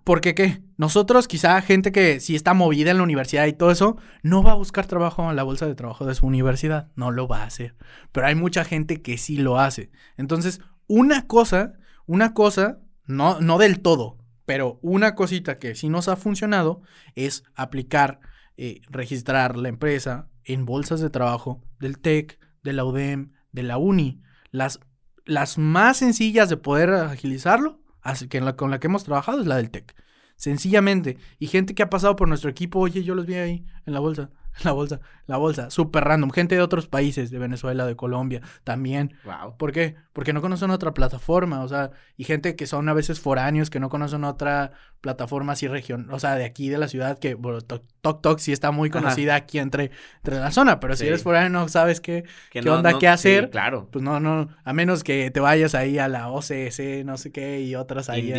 Porque 0.05 0.35
qué? 0.35 0.63
Nosotros, 0.77 1.29
quizá 1.29 1.61
gente 1.63 1.93
que 1.93 2.19
si 2.19 2.35
está 2.35 2.55
movida 2.55 2.91
en 2.91 2.97
la 2.97 3.03
universidad 3.05 3.47
y 3.47 3.53
todo 3.53 3.71
eso, 3.71 3.97
no 4.23 4.43
va 4.43 4.53
a 4.53 4.57
buscar 4.57 4.87
trabajo 4.87 5.29
en 5.31 5.37
la 5.37 5.45
bolsa 5.45 5.67
de 5.67 5.75
trabajo 5.75 6.05
de 6.05 6.15
su 6.15 6.27
universidad. 6.27 6.91
No 6.97 7.11
lo 7.11 7.29
va 7.29 7.43
a 7.43 7.47
hacer. 7.47 7.77
Pero 8.11 8.27
hay 8.27 8.35
mucha 8.35 8.65
gente 8.65 9.01
que 9.01 9.19
sí 9.19 9.37
lo 9.37 9.61
hace. 9.61 9.91
Entonces, 10.17 10.61
una 10.89 11.27
cosa, 11.27 11.75
una 12.07 12.35
cosa, 12.35 12.81
no, 13.07 13.41
no 13.41 13.59
del 13.59 13.81
todo, 13.81 14.19
pero 14.45 14.79
una 14.83 15.15
cosita 15.15 15.59
que 15.59 15.75
sí 15.75 15.89
nos 15.89 16.09
ha 16.09 16.17
funcionado 16.17 16.83
es 17.15 17.45
aplicar, 17.55 18.21
eh, 18.57 18.81
registrar 18.91 19.57
la 19.57 19.69
empresa 19.69 20.29
en 20.45 20.67
bolsas 20.67 21.01
de 21.01 21.11
trabajo 21.11 21.63
del 21.79 21.99
TEC, 21.99 22.39
de 22.63 22.73
la 22.73 22.85
UDEM, 22.85 23.33
de 23.53 23.63
la 23.63 23.79
UNI. 23.79 24.21
Las, 24.51 24.81
las 25.25 25.59
más 25.59 25.99
sencillas 25.99 26.49
de 26.49 26.57
poder 26.57 26.91
agilizarlo 26.91 27.82
Que 28.29 28.41
con 28.57 28.71
la 28.71 28.81
que 28.81 28.87
hemos 28.87 29.05
trabajado 29.05 29.41
es 29.41 29.47
la 29.47 29.57
del 29.57 29.71
TEC. 29.71 29.95
Sencillamente. 30.37 31.19
Y 31.39 31.47
gente 31.47 31.75
que 31.75 31.83
ha 31.83 31.91
pasado 31.91 32.17
por 32.17 32.29
nuestro 32.29 32.51
equipo, 32.51 32.81
oye, 32.81 33.05
yo 33.05 33.15
los 33.15 33.27
vi 33.27 33.35
ahí 33.35 33.65
en 33.87 33.93
la 33.93 34.01
bolsa. 34.01 34.31
La 34.65 34.73
bolsa, 34.73 35.01
la 35.27 35.39
bolsa, 35.39 35.71
súper 35.71 36.05
random. 36.05 36.31
Gente 36.31 36.55
de 36.55 36.61
otros 36.61 36.87
países, 36.87 37.31
de 37.31 37.39
Venezuela, 37.39 37.87
de 37.87 37.97
Colombia, 37.97 38.43
también. 38.65 39.15
Wow. 39.25 39.57
¿Por 39.57 39.73
qué? 39.73 39.97
Porque 40.13 40.33
no 40.33 40.43
conocen 40.43 40.71
otra 40.71 40.93
plataforma, 40.93 41.63
o 41.63 41.69
sea, 41.69 41.91
y 42.17 42.25
gente 42.25 42.55
que 42.55 42.67
son 42.67 42.89
a 42.89 42.93
veces 42.93 43.21
foráneos, 43.21 43.71
que 43.71 43.81
no 43.81 43.89
conocen 43.89 44.25
otra 44.25 44.73
plataforma 45.01 45.55
así 45.55 45.67
región, 45.67 46.09
o 46.11 46.21
sea, 46.21 46.37
de 46.37 46.45
aquí 46.45 46.69
de 46.69 46.79
la 46.79 46.87
ciudad, 46.87 47.19
que 47.19 47.35
bueno, 47.35 47.61
Tok 47.61 48.21
Tok 48.21 48.39
sí 48.39 48.53
está 48.53 48.71
muy 48.71 48.89
conocida 48.91 49.35
aquí 49.35 49.59
entre, 49.59 49.91
entre 50.19 50.39
la 50.39 50.53
zona, 50.53 50.81
pero 50.81 50.97
si 50.97 51.07
eres 51.07 51.23
foráneo 51.23 51.51
no 51.51 51.69
sabes 51.69 52.01
qué, 52.01 52.25
qué 52.51 52.61
onda, 52.69 52.99
qué 52.99 53.09
hacer. 53.09 53.51
claro. 53.51 53.89
Pues 53.91 54.05
no, 54.05 54.21
no, 54.21 54.49
a 54.65 54.73
menos 54.73 55.03
que 55.03 55.31
te 55.31 55.41
vayas 55.41 55.75
ahí 55.75 55.99
a 55.99 56.09
la 56.09 56.31
OCS, 56.31 57.05
no 57.05 57.17
sé 57.17 57.33
qué, 57.33 57.63
y 57.63 57.75
otras 57.75 58.11
ahí. 58.11 58.33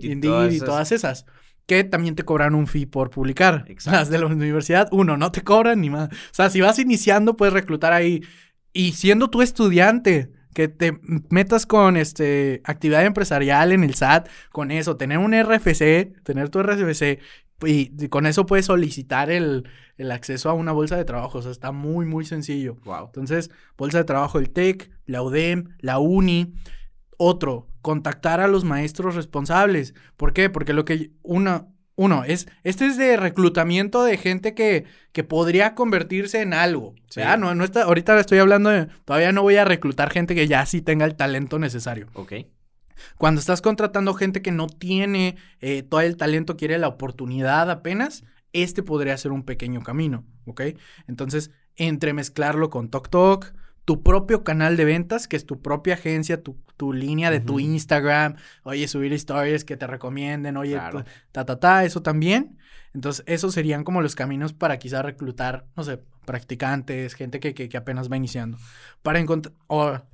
Indeed, 0.00 0.52
y 0.52 0.60
todas 0.60 0.92
esas 0.92 1.26
que 1.66 1.84
también 1.84 2.14
te 2.14 2.24
cobran 2.24 2.54
un 2.54 2.66
fee 2.66 2.86
por 2.86 3.10
publicar. 3.10 3.64
Exacto. 3.68 3.98
Las 3.98 4.10
de 4.10 4.18
la 4.18 4.26
universidad, 4.26 4.88
uno, 4.92 5.16
no 5.16 5.32
te 5.32 5.42
cobran 5.42 5.80
ni 5.80 5.90
más. 5.90 6.08
O 6.08 6.34
sea, 6.34 6.50
si 6.50 6.60
vas 6.60 6.78
iniciando, 6.78 7.36
puedes 7.36 7.52
reclutar 7.52 7.92
ahí. 7.92 8.22
Y 8.72 8.92
siendo 8.92 9.28
tu 9.30 9.42
estudiante, 9.42 10.30
que 10.54 10.68
te 10.68 10.98
metas 11.28 11.66
con 11.66 11.98
este 11.98 12.62
actividad 12.64 13.04
empresarial 13.04 13.72
en 13.72 13.84
el 13.84 13.94
SAT, 13.94 14.28
con 14.50 14.70
eso, 14.70 14.96
tener 14.96 15.18
un 15.18 15.34
RFC, 15.34 16.22
tener 16.24 16.48
tu 16.48 16.62
RFC, 16.62 17.20
y, 17.64 18.08
con 18.08 18.26
eso 18.26 18.46
puedes 18.46 18.66
solicitar 18.66 19.30
el, 19.30 19.68
el, 19.96 20.10
acceso 20.10 20.50
a 20.50 20.52
una 20.52 20.72
bolsa 20.72 20.96
de 20.96 21.04
trabajo. 21.04 21.38
O 21.38 21.42
sea, 21.42 21.50
está 21.50 21.72
muy, 21.72 22.04
muy 22.06 22.24
sencillo. 22.24 22.76
Wow. 22.84 23.06
Entonces, 23.06 23.50
bolsa 23.78 23.98
de 23.98 24.04
trabajo 24.04 24.38
el 24.38 24.50
TEC, 24.50 24.90
la 25.06 25.22
UDEM, 25.22 25.76
la 25.80 25.98
UNI. 25.98 26.54
Otro, 27.18 27.68
contactar 27.86 28.40
a 28.40 28.48
los 28.48 28.64
maestros 28.64 29.14
responsables. 29.14 29.94
¿Por 30.16 30.32
qué? 30.32 30.50
Porque 30.50 30.72
lo 30.72 30.84
que 30.84 31.12
uno, 31.22 31.72
uno 31.94 32.24
es, 32.24 32.48
este 32.64 32.84
es 32.86 32.96
de 32.96 33.16
reclutamiento 33.16 34.02
de 34.02 34.16
gente 34.16 34.54
que, 34.54 34.86
que 35.12 35.22
podría 35.22 35.76
convertirse 35.76 36.42
en 36.42 36.52
algo. 36.52 36.96
Sí. 37.08 37.20
No, 37.38 37.54
no 37.54 37.62
está, 37.62 37.84
ahorita 37.84 38.18
estoy 38.18 38.38
hablando 38.38 38.70
de, 38.70 38.88
todavía 39.04 39.30
no 39.30 39.42
voy 39.42 39.54
a 39.54 39.64
reclutar 39.64 40.10
gente 40.10 40.34
que 40.34 40.48
ya 40.48 40.66
sí 40.66 40.82
tenga 40.82 41.04
el 41.04 41.14
talento 41.14 41.60
necesario. 41.60 42.08
Ok. 42.14 42.32
Cuando 43.18 43.38
estás 43.38 43.62
contratando 43.62 44.14
gente 44.14 44.42
que 44.42 44.50
no 44.50 44.66
tiene 44.66 45.36
eh, 45.60 45.84
todo 45.84 46.00
el 46.00 46.16
talento, 46.16 46.56
quiere 46.56 46.78
la 46.78 46.88
oportunidad 46.88 47.70
apenas, 47.70 48.24
este 48.52 48.82
podría 48.82 49.16
ser 49.16 49.30
un 49.30 49.44
pequeño 49.44 49.84
camino, 49.84 50.24
¿ok? 50.44 50.62
Entonces, 51.06 51.52
entremezclarlo 51.76 52.68
con 52.68 52.90
TokTok, 52.90 53.52
tu 53.86 54.02
propio 54.02 54.42
canal 54.42 54.76
de 54.76 54.84
ventas, 54.84 55.28
que 55.28 55.36
es 55.36 55.46
tu 55.46 55.62
propia 55.62 55.94
agencia, 55.94 56.42
tu, 56.42 56.56
tu 56.76 56.92
línea 56.92 57.30
de 57.30 57.38
tu 57.38 57.60
Instagram, 57.60 58.34
oye, 58.64 58.88
subir 58.88 59.12
historias 59.12 59.64
que 59.64 59.76
te 59.76 59.86
recomienden, 59.86 60.56
oye, 60.56 60.76
ta, 61.32 61.46
ta, 61.46 61.60
ta, 61.60 61.84
eso 61.84 62.02
también. 62.02 62.58
Entonces, 62.94 63.24
esos 63.28 63.54
serían 63.54 63.84
como 63.84 64.02
los 64.02 64.16
caminos 64.16 64.52
para 64.52 64.78
quizá 64.78 65.02
reclutar, 65.02 65.66
no 65.76 65.84
sé, 65.84 66.00
practicantes, 66.24 67.14
gente 67.14 67.38
que, 67.38 67.54
que, 67.54 67.76
apenas 67.76 68.10
va 68.10 68.16
iniciando. 68.16 68.58
Para 69.02 69.20
encontrar, 69.20 69.54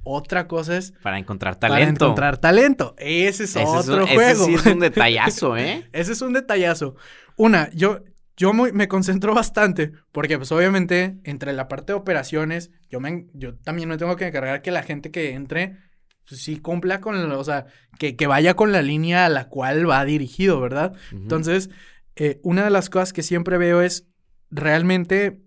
otra 0.03 0.47
cosa 0.49 0.77
es... 0.77 0.93
Para 1.03 1.19
encontrar 1.19 1.57
talento. 1.57 1.99
Para 1.99 2.07
encontrar 2.07 2.39
talento. 2.39 2.95
Ese 2.99 3.45
es 3.45 3.57
otro 3.57 4.07
juego. 4.07 4.21
Ese 4.21 4.45
sí 4.45 4.55
es 4.55 4.67
un 4.67 4.79
detallazo, 4.81 5.57
¿eh? 5.57 5.89
ese 5.93 6.13
es 6.13 6.21
un 6.21 6.35
detallazo. 6.35 6.95
Una, 7.37 7.71
yo, 7.71 8.01
yo 8.37 8.53
me 8.53 8.89
concentro 8.89 9.35
bastante 9.35 9.93
porque 10.13 10.39
pues 10.39 10.53
obviamente 10.53 11.19
entre 11.25 11.53
la 11.53 11.69
parte 11.69 11.93
de 11.93 11.99
operaciones, 11.99 12.71
yo, 12.91 13.01
me, 13.01 13.27
yo 13.35 13.55
también 13.57 13.89
me 13.89 13.99
tengo 13.99 14.17
que 14.17 14.27
encargar 14.27 14.63
que 14.63 14.71
la 14.71 14.83
gente 14.83 15.11
que 15.11 15.35
entre 15.35 15.79
pues, 16.29 16.43
sí 16.43 16.59
cumpla 16.59 17.01
con, 17.01 17.17
o 17.31 17.45
sea, 17.45 17.67
que, 17.99 18.17
que, 18.17 18.27
vaya 18.27 18.55
con 18.55 18.73
la 18.73 18.83
línea 18.83 19.27
a 19.27 19.29
la 19.29 19.49
cual 19.49 19.89
va 19.89 20.05
dirigido, 20.05 20.61
¿verdad? 20.61 20.95
Entonces, 21.11 21.71
eh, 22.17 22.41
una 22.43 22.65
de 22.65 22.71
las 22.71 22.91
cosas 22.91 23.13
que 23.13 23.23
siempre 23.23 23.59
veo 23.59 23.83
es 23.83 24.07
realmente 24.51 25.43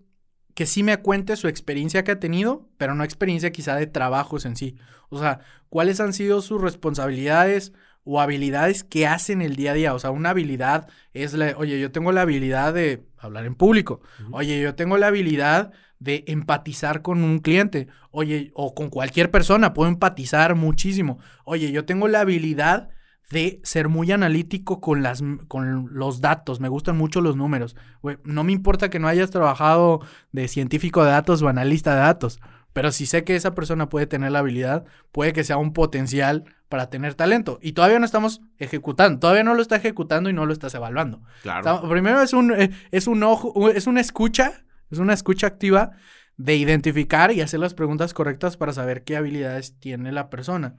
que 0.54 0.66
sí 0.66 0.82
me 0.82 0.96
cuente 0.96 1.36
su 1.36 1.48
experiencia 1.48 2.02
que 2.02 2.12
ha 2.12 2.20
tenido, 2.20 2.68
pero 2.78 2.94
no 2.94 3.04
experiencia 3.04 3.52
quizá 3.52 3.76
de 3.76 3.86
trabajos 3.86 4.46
en 4.46 4.56
sí. 4.56 4.76
O 5.10 5.18
sea, 5.18 5.40
cuáles 5.68 6.00
han 6.00 6.12
sido 6.12 6.40
sus 6.40 6.60
responsabilidades, 6.60 7.72
o 8.06 8.20
habilidades 8.20 8.84
que 8.84 9.06
hacen 9.06 9.42
el 9.42 9.56
día 9.56 9.72
a 9.72 9.74
día. 9.74 9.94
O 9.94 9.98
sea, 9.98 10.10
una 10.12 10.30
habilidad 10.30 10.88
es 11.12 11.34
la, 11.34 11.54
oye, 11.58 11.78
yo 11.80 11.90
tengo 11.90 12.12
la 12.12 12.22
habilidad 12.22 12.72
de 12.72 13.04
hablar 13.18 13.44
en 13.44 13.56
público. 13.56 14.00
Oye, 14.30 14.60
yo 14.60 14.74
tengo 14.76 14.96
la 14.96 15.08
habilidad 15.08 15.72
de 15.98 16.24
empatizar 16.28 17.02
con 17.02 17.24
un 17.24 17.40
cliente. 17.40 17.88
Oye, 18.12 18.52
o 18.54 18.74
con 18.74 18.90
cualquier 18.90 19.30
persona, 19.32 19.74
puedo 19.74 19.90
empatizar 19.90 20.54
muchísimo. 20.54 21.18
Oye, 21.44 21.72
yo 21.72 21.84
tengo 21.84 22.06
la 22.06 22.20
habilidad 22.20 22.90
de 23.30 23.60
ser 23.64 23.88
muy 23.88 24.12
analítico 24.12 24.80
con, 24.80 25.02
las, 25.02 25.22
con 25.48 25.88
los 25.92 26.20
datos. 26.20 26.60
Me 26.60 26.68
gustan 26.68 26.96
mucho 26.96 27.20
los 27.20 27.36
números. 27.36 27.74
no 28.22 28.44
me 28.44 28.52
importa 28.52 28.88
que 28.88 29.00
no 29.00 29.08
hayas 29.08 29.30
trabajado 29.30 30.00
de 30.30 30.46
científico 30.46 31.04
de 31.04 31.10
datos 31.10 31.42
o 31.42 31.48
analista 31.48 31.94
de 31.94 32.00
datos. 32.00 32.40
Pero 32.76 32.92
si 32.92 33.06
sé 33.06 33.24
que 33.24 33.34
esa 33.34 33.54
persona 33.54 33.88
puede 33.88 34.06
tener 34.06 34.32
la 34.32 34.40
habilidad, 34.40 34.84
puede 35.10 35.32
que 35.32 35.44
sea 35.44 35.56
un 35.56 35.72
potencial 35.72 36.44
para 36.68 36.90
tener 36.90 37.14
talento. 37.14 37.58
Y 37.62 37.72
todavía 37.72 37.98
no 37.98 38.04
estamos 38.04 38.42
ejecutando, 38.58 39.18
todavía 39.18 39.44
no 39.44 39.54
lo 39.54 39.62
está 39.62 39.76
ejecutando 39.76 40.28
y 40.28 40.34
no 40.34 40.44
lo 40.44 40.52
estás 40.52 40.74
evaluando. 40.74 41.22
Claro. 41.40 41.88
primero 41.88 42.20
es 42.20 42.34
un, 42.34 42.52
eh, 42.52 42.70
es 42.90 43.06
un 43.06 43.22
ojo, 43.22 43.70
es 43.70 43.86
una 43.86 44.02
escucha, 44.02 44.66
es 44.90 44.98
una 44.98 45.14
escucha 45.14 45.46
activa 45.46 45.92
de 46.36 46.56
identificar 46.56 47.32
y 47.32 47.40
hacer 47.40 47.60
las 47.60 47.72
preguntas 47.72 48.12
correctas 48.12 48.58
para 48.58 48.74
saber 48.74 49.04
qué 49.04 49.16
habilidades 49.16 49.78
tiene 49.80 50.12
la 50.12 50.28
persona. 50.28 50.74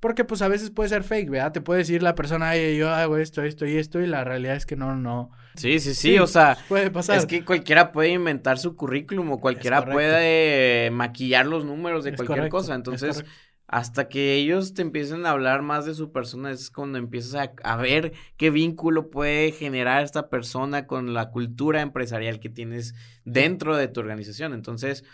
Porque 0.00 0.24
pues 0.24 0.40
a 0.40 0.48
veces 0.48 0.70
puede 0.70 0.88
ser 0.88 1.04
fake, 1.04 1.28
¿verdad? 1.28 1.52
Te 1.52 1.60
puede 1.60 1.80
decir 1.80 2.02
la 2.02 2.14
persona, 2.14 2.56
yo 2.56 2.88
hago 2.88 3.18
esto, 3.18 3.42
esto 3.42 3.66
y 3.66 3.76
esto, 3.76 4.00
y 4.00 4.06
la 4.06 4.24
realidad 4.24 4.56
es 4.56 4.64
que 4.64 4.74
no, 4.74 4.96
no. 4.96 5.30
Sí, 5.56 5.78
sí, 5.78 5.94
sí, 5.94 6.18
o 6.18 6.26
sea. 6.26 6.56
Puede 6.68 6.90
pasar. 6.90 7.18
Es 7.18 7.26
que 7.26 7.44
cualquiera 7.44 7.92
puede 7.92 8.08
inventar 8.08 8.58
su 8.58 8.76
currículum 8.76 9.30
o 9.32 9.40
cualquiera 9.40 9.84
puede 9.84 10.90
maquillar 10.90 11.46
los 11.46 11.66
números 11.66 12.04
de 12.04 12.14
cualquier 12.16 12.48
cosa. 12.48 12.74
Entonces, 12.74 13.24
hasta 13.70 14.08
que 14.08 14.34
ellos 14.34 14.74
te 14.74 14.82
empiecen 14.82 15.26
a 15.26 15.30
hablar 15.30 15.62
más 15.62 15.86
de 15.86 15.94
su 15.94 16.10
persona, 16.10 16.50
es 16.50 16.70
cuando 16.72 16.98
empiezas 16.98 17.50
a, 17.62 17.76
ver 17.76 18.12
qué 18.36 18.50
vínculo 18.50 19.10
puede 19.10 19.52
generar 19.52 20.02
esta 20.02 20.28
persona 20.28 20.88
con 20.88 21.14
la 21.14 21.30
cultura 21.30 21.80
empresarial 21.80 22.40
que 22.40 22.48
tienes 22.48 22.94
dentro 23.24 23.76
de 23.76 23.86
tu 23.86 24.00
organización. 24.00 24.54
Entonces, 24.54 25.04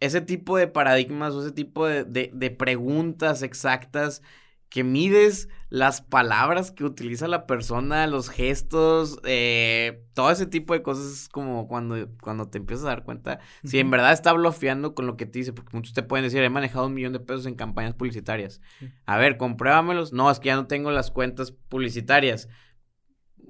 ese 0.00 0.20
tipo 0.20 0.56
de 0.56 0.66
paradigmas 0.66 1.34
o 1.34 1.42
ese 1.42 1.52
tipo 1.52 1.86
de, 1.86 2.04
de 2.04 2.50
preguntas 2.50 3.42
exactas 3.42 4.22
que 4.70 4.84
mides 4.84 5.48
las 5.68 6.00
palabras 6.00 6.70
que 6.70 6.84
utiliza 6.84 7.26
la 7.26 7.46
persona, 7.46 8.06
los 8.06 8.30
gestos, 8.30 9.18
eh, 9.24 10.04
todo 10.14 10.30
ese 10.30 10.46
tipo 10.46 10.74
de 10.74 10.82
cosas 10.82 11.06
es 11.06 11.28
como 11.28 11.66
cuando, 11.66 12.08
cuando 12.22 12.48
te 12.48 12.58
empiezas 12.58 12.86
a 12.86 12.90
dar 12.90 13.04
cuenta 13.04 13.40
si 13.64 13.80
en 13.80 13.90
verdad 13.90 14.12
está 14.12 14.32
bloqueando 14.32 14.94
con 14.94 15.08
lo 15.08 15.16
que 15.16 15.26
te 15.26 15.40
dice, 15.40 15.52
porque 15.52 15.76
muchos 15.76 15.92
te 15.92 16.04
pueden 16.04 16.24
decir, 16.24 16.40
he 16.42 16.48
manejado 16.50 16.86
un 16.86 16.94
millón 16.94 17.12
de 17.12 17.18
pesos 17.18 17.46
en 17.46 17.56
campañas 17.56 17.94
publicitarias. 17.94 18.60
A 19.06 19.18
ver, 19.18 19.36
compruébamelos. 19.36 20.12
No, 20.12 20.30
es 20.30 20.38
que 20.38 20.46
ya 20.46 20.56
no 20.56 20.68
tengo 20.68 20.92
las 20.92 21.10
cuentas 21.10 21.50
publicitarias. 21.50 22.48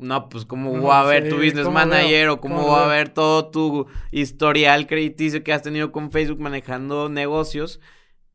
No, 0.01 0.29
pues 0.29 0.45
cómo 0.45 0.83
va 0.83 1.01
a 1.01 1.05
ver 1.05 1.29
tu 1.29 1.37
business 1.37 1.69
manager 1.69 2.29
o 2.31 2.41
cómo, 2.41 2.67
va 2.69 2.85
a 2.85 2.89
ver 2.89 3.11
todo 3.11 3.51
tu 3.51 3.87
historial 4.11 4.87
crediticio 4.87 5.45
que 5.45 5.53
has 5.53 5.63
tenido 5.63 5.93
con 5.93 6.11
Facebook 6.11 6.41
manejando 6.41 7.09
negocios 7.09 7.81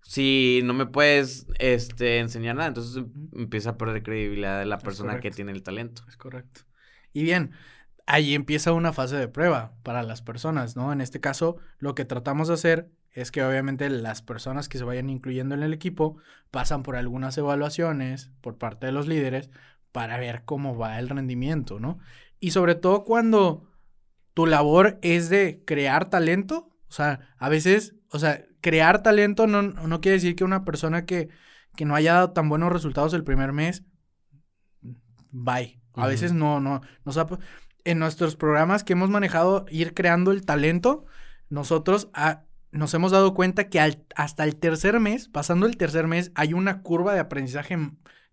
si 0.05 0.61
no 0.63 0.73
me 0.73 0.85
puedes 0.85 1.47
este, 1.57 2.19
enseñar 2.19 2.55
nada, 2.55 2.67
entonces 2.67 3.03
empieza 3.33 3.71
a 3.71 3.77
perder 3.77 4.03
credibilidad 4.03 4.59
de 4.59 4.65
la 4.65 4.77
persona 4.77 5.19
que 5.19 5.31
tiene 5.31 5.51
el 5.51 5.63
talento. 5.63 6.03
Es 6.07 6.15
correcto. 6.15 6.61
Y 7.11 7.23
bien, 7.23 7.51
ahí 8.05 8.35
empieza 8.35 8.71
una 8.71 8.93
fase 8.93 9.15
de 9.15 9.27
prueba 9.27 9.73
para 9.81 10.03
las 10.03 10.21
personas, 10.21 10.75
¿no? 10.75 10.93
En 10.93 11.01
este 11.01 11.19
caso, 11.19 11.57
lo 11.79 11.95
que 11.95 12.05
tratamos 12.05 12.47
de 12.47 12.53
hacer 12.53 12.91
es 13.13 13.31
que 13.31 13.43
obviamente 13.43 13.89
las 13.89 14.21
personas 14.21 14.69
que 14.69 14.77
se 14.77 14.83
vayan 14.83 15.09
incluyendo 15.09 15.55
en 15.55 15.63
el 15.63 15.73
equipo 15.73 16.17
pasan 16.51 16.83
por 16.83 16.97
algunas 16.97 17.37
evaluaciones 17.37 18.29
por 18.41 18.57
parte 18.57 18.85
de 18.85 18.91
los 18.91 19.07
líderes 19.07 19.49
para 19.95 20.17
ver 20.17 20.43
cómo 20.43 20.77
va 20.77 20.99
el 20.99 21.07
rendimiento, 21.07 21.79
¿no? 21.79 21.99
Y 22.41 22.51
sobre 22.51 22.75
todo 22.75 23.05
cuando 23.05 23.71
tu 24.33 24.45
labor 24.45 24.99
es 25.01 25.29
de 25.29 25.63
crear 25.65 26.09
talento, 26.09 26.77
o 26.89 26.91
sea, 26.91 27.33
a 27.37 27.47
veces, 27.47 27.95
o 28.11 28.19
sea, 28.19 28.43
crear 28.59 29.03
talento 29.03 29.47
no, 29.47 29.61
no 29.61 30.01
quiere 30.01 30.17
decir 30.17 30.35
que 30.35 30.43
una 30.43 30.65
persona 30.65 31.05
que, 31.05 31.29
que, 31.77 31.85
no 31.85 31.95
haya 31.95 32.15
dado 32.15 32.31
tan 32.31 32.49
buenos 32.49 32.73
resultados 32.73 33.13
el 33.13 33.23
primer 33.23 33.53
mes, 33.53 33.85
bye. 35.31 35.81
A 35.93 36.07
veces 36.07 36.33
no, 36.33 36.59
no, 36.59 36.81
nos 37.05 37.17
en 37.85 37.97
nuestros 37.97 38.35
programas 38.35 38.83
que 38.83 38.91
hemos 38.91 39.09
manejado 39.09 39.65
ir 39.69 39.93
creando 39.93 40.33
el 40.33 40.45
talento, 40.45 41.05
nosotros 41.47 42.09
nos 42.71 42.93
hemos 42.93 43.13
dado 43.13 43.33
cuenta 43.33 43.69
que 43.69 43.79
hasta 44.17 44.43
el 44.43 44.57
tercer 44.57 44.99
mes, 44.99 45.29
pasando 45.29 45.65
el 45.67 45.77
tercer 45.77 46.05
mes, 46.05 46.33
hay 46.35 46.51
una 46.51 46.81
curva 46.81 47.13
de 47.13 47.21
aprendizaje 47.21 47.77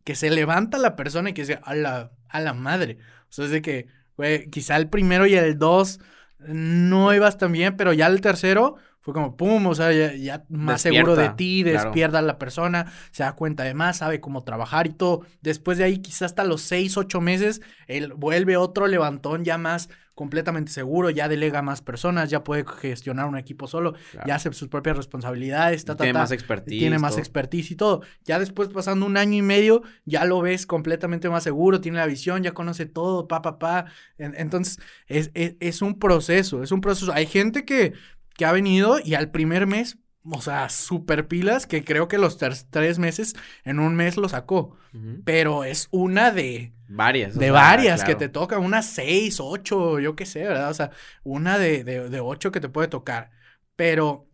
que 0.04 0.14
se 0.14 0.30
levanta 0.30 0.78
la 0.78 0.96
persona 0.96 1.30
y 1.30 1.34
que 1.34 1.42
dice, 1.42 1.60
a 1.62 1.74
la, 1.74 2.12
a 2.28 2.40
la 2.40 2.54
madre. 2.54 2.98
O 3.24 3.32
sea, 3.32 3.44
es 3.44 3.50
de 3.50 3.62
que, 3.62 3.86
güey, 4.16 4.50
quizá 4.50 4.76
el 4.76 4.88
primero 4.88 5.26
y 5.26 5.34
el 5.34 5.58
dos 5.58 6.00
no 6.38 7.14
ibas 7.14 7.38
tan 7.38 7.52
bien, 7.52 7.76
pero 7.76 7.92
ya 7.92 8.06
el 8.06 8.20
tercero, 8.20 8.76
fue 9.00 9.14
como, 9.14 9.36
pum, 9.36 9.66
o 9.66 9.74
sea, 9.74 9.92
ya, 9.92 10.44
más 10.48 10.80
seguro 10.80 11.16
de 11.16 11.30
ti, 11.30 11.64
despierta 11.64 12.22
la 12.22 12.38
persona, 12.38 12.92
se 13.10 13.24
da 13.24 13.34
cuenta 13.34 13.64
de 13.64 13.74
más, 13.74 13.98
sabe 13.98 14.20
cómo 14.20 14.44
trabajar 14.44 14.86
y 14.86 14.92
todo. 14.92 15.22
Después 15.40 15.78
de 15.78 15.84
ahí, 15.84 15.98
quizás 15.98 16.22
hasta 16.22 16.44
los 16.44 16.62
seis, 16.62 16.96
ocho 16.96 17.20
meses, 17.20 17.62
él 17.88 18.12
vuelve 18.16 18.56
otro 18.56 18.86
levantón 18.86 19.44
ya 19.44 19.58
más 19.58 19.88
completamente 20.14 20.70
seguro, 20.70 21.10
ya 21.10 21.28
delega 21.28 21.62
más 21.62 21.80
personas, 21.80 22.30
ya 22.30 22.44
puede 22.44 22.64
gestionar 22.64 23.26
un 23.26 23.36
equipo 23.36 23.66
solo, 23.66 23.94
ya 24.26 24.34
hace 24.34 24.52
sus 24.52 24.68
propias 24.68 24.96
responsabilidades, 24.96 25.84
tiene 25.84 26.12
más 26.12 26.32
expertise. 26.32 26.78
Tiene 26.78 26.98
más 26.98 27.18
expertise 27.18 27.70
y 27.70 27.76
todo. 27.76 28.02
Ya 28.24 28.38
después, 28.38 28.68
pasando 28.68 29.06
un 29.06 29.16
año 29.16 29.38
y 29.38 29.42
medio, 29.42 29.82
ya 30.04 30.24
lo 30.24 30.40
ves 30.40 30.66
completamente 30.66 31.28
más 31.30 31.42
seguro, 31.42 31.80
tiene 31.80 31.98
la 31.98 32.06
visión, 32.06 32.42
ya 32.42 32.52
conoce 32.52 32.86
todo, 32.86 33.26
pa, 33.26 33.42
pa, 33.42 33.58
pa. 33.58 33.86
Entonces, 34.18 34.78
es, 35.06 35.30
es 35.34 35.82
un 35.82 35.98
proceso, 35.98 36.62
es 36.62 36.72
un 36.72 36.80
proceso. 36.80 37.12
Hay 37.12 37.26
gente 37.26 37.64
que 37.64 37.94
que 38.34 38.44
ha 38.44 38.52
venido 38.52 38.98
y 39.02 39.14
al 39.14 39.30
primer 39.30 39.66
mes, 39.66 39.98
o 40.30 40.40
sea, 40.40 40.68
super 40.68 41.26
pilas, 41.26 41.66
que 41.66 41.84
creo 41.84 42.06
que 42.06 42.18
los 42.18 42.38
tres 42.38 42.98
meses, 42.98 43.34
en 43.64 43.80
un 43.80 43.96
mes 43.96 44.16
lo 44.16 44.28
sacó. 44.28 44.76
Pero 45.24 45.64
es 45.64 45.88
una 45.90 46.30
de... 46.30 46.74
Varias. 46.88 47.38
De 47.38 47.50
varias 47.50 48.04
que 48.04 48.14
te 48.14 48.28
toca, 48.28 48.58
unas 48.58 48.86
seis, 48.86 49.40
ocho, 49.40 49.98
yo 49.98 50.14
qué 50.14 50.26
sé, 50.26 50.44
¿verdad? 50.44 50.70
O 50.70 50.74
sea, 50.74 50.90
una 51.24 51.58
de, 51.58 51.82
de, 51.84 52.20
ocho 52.20 52.52
que 52.52 52.60
te 52.60 52.68
puede 52.68 52.88
tocar. 52.88 53.30
Pero... 53.76 54.28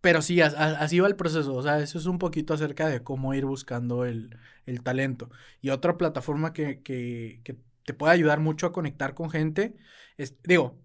Pero 0.00 0.22
sí, 0.22 0.40
así 0.40 0.98
va 0.98 1.08
el 1.08 1.16
proceso. 1.16 1.54
O 1.54 1.62
sea, 1.62 1.78
eso 1.78 1.98
es 1.98 2.06
un 2.06 2.18
poquito 2.18 2.54
acerca 2.54 2.88
de 2.88 3.02
cómo 3.02 3.34
ir 3.34 3.44
buscando 3.44 4.06
el, 4.06 4.34
el 4.64 4.82
talento. 4.82 5.30
Y 5.60 5.68
otra 5.68 5.98
plataforma 5.98 6.54
que, 6.54 6.80
que, 6.80 7.42
que, 7.44 7.58
te 7.84 7.92
puede 7.92 8.14
ayudar 8.14 8.40
mucho 8.40 8.66
a 8.66 8.72
conectar 8.72 9.14
con 9.14 9.30
gente 9.30 9.76
es, 10.16 10.36
digo, 10.42 10.80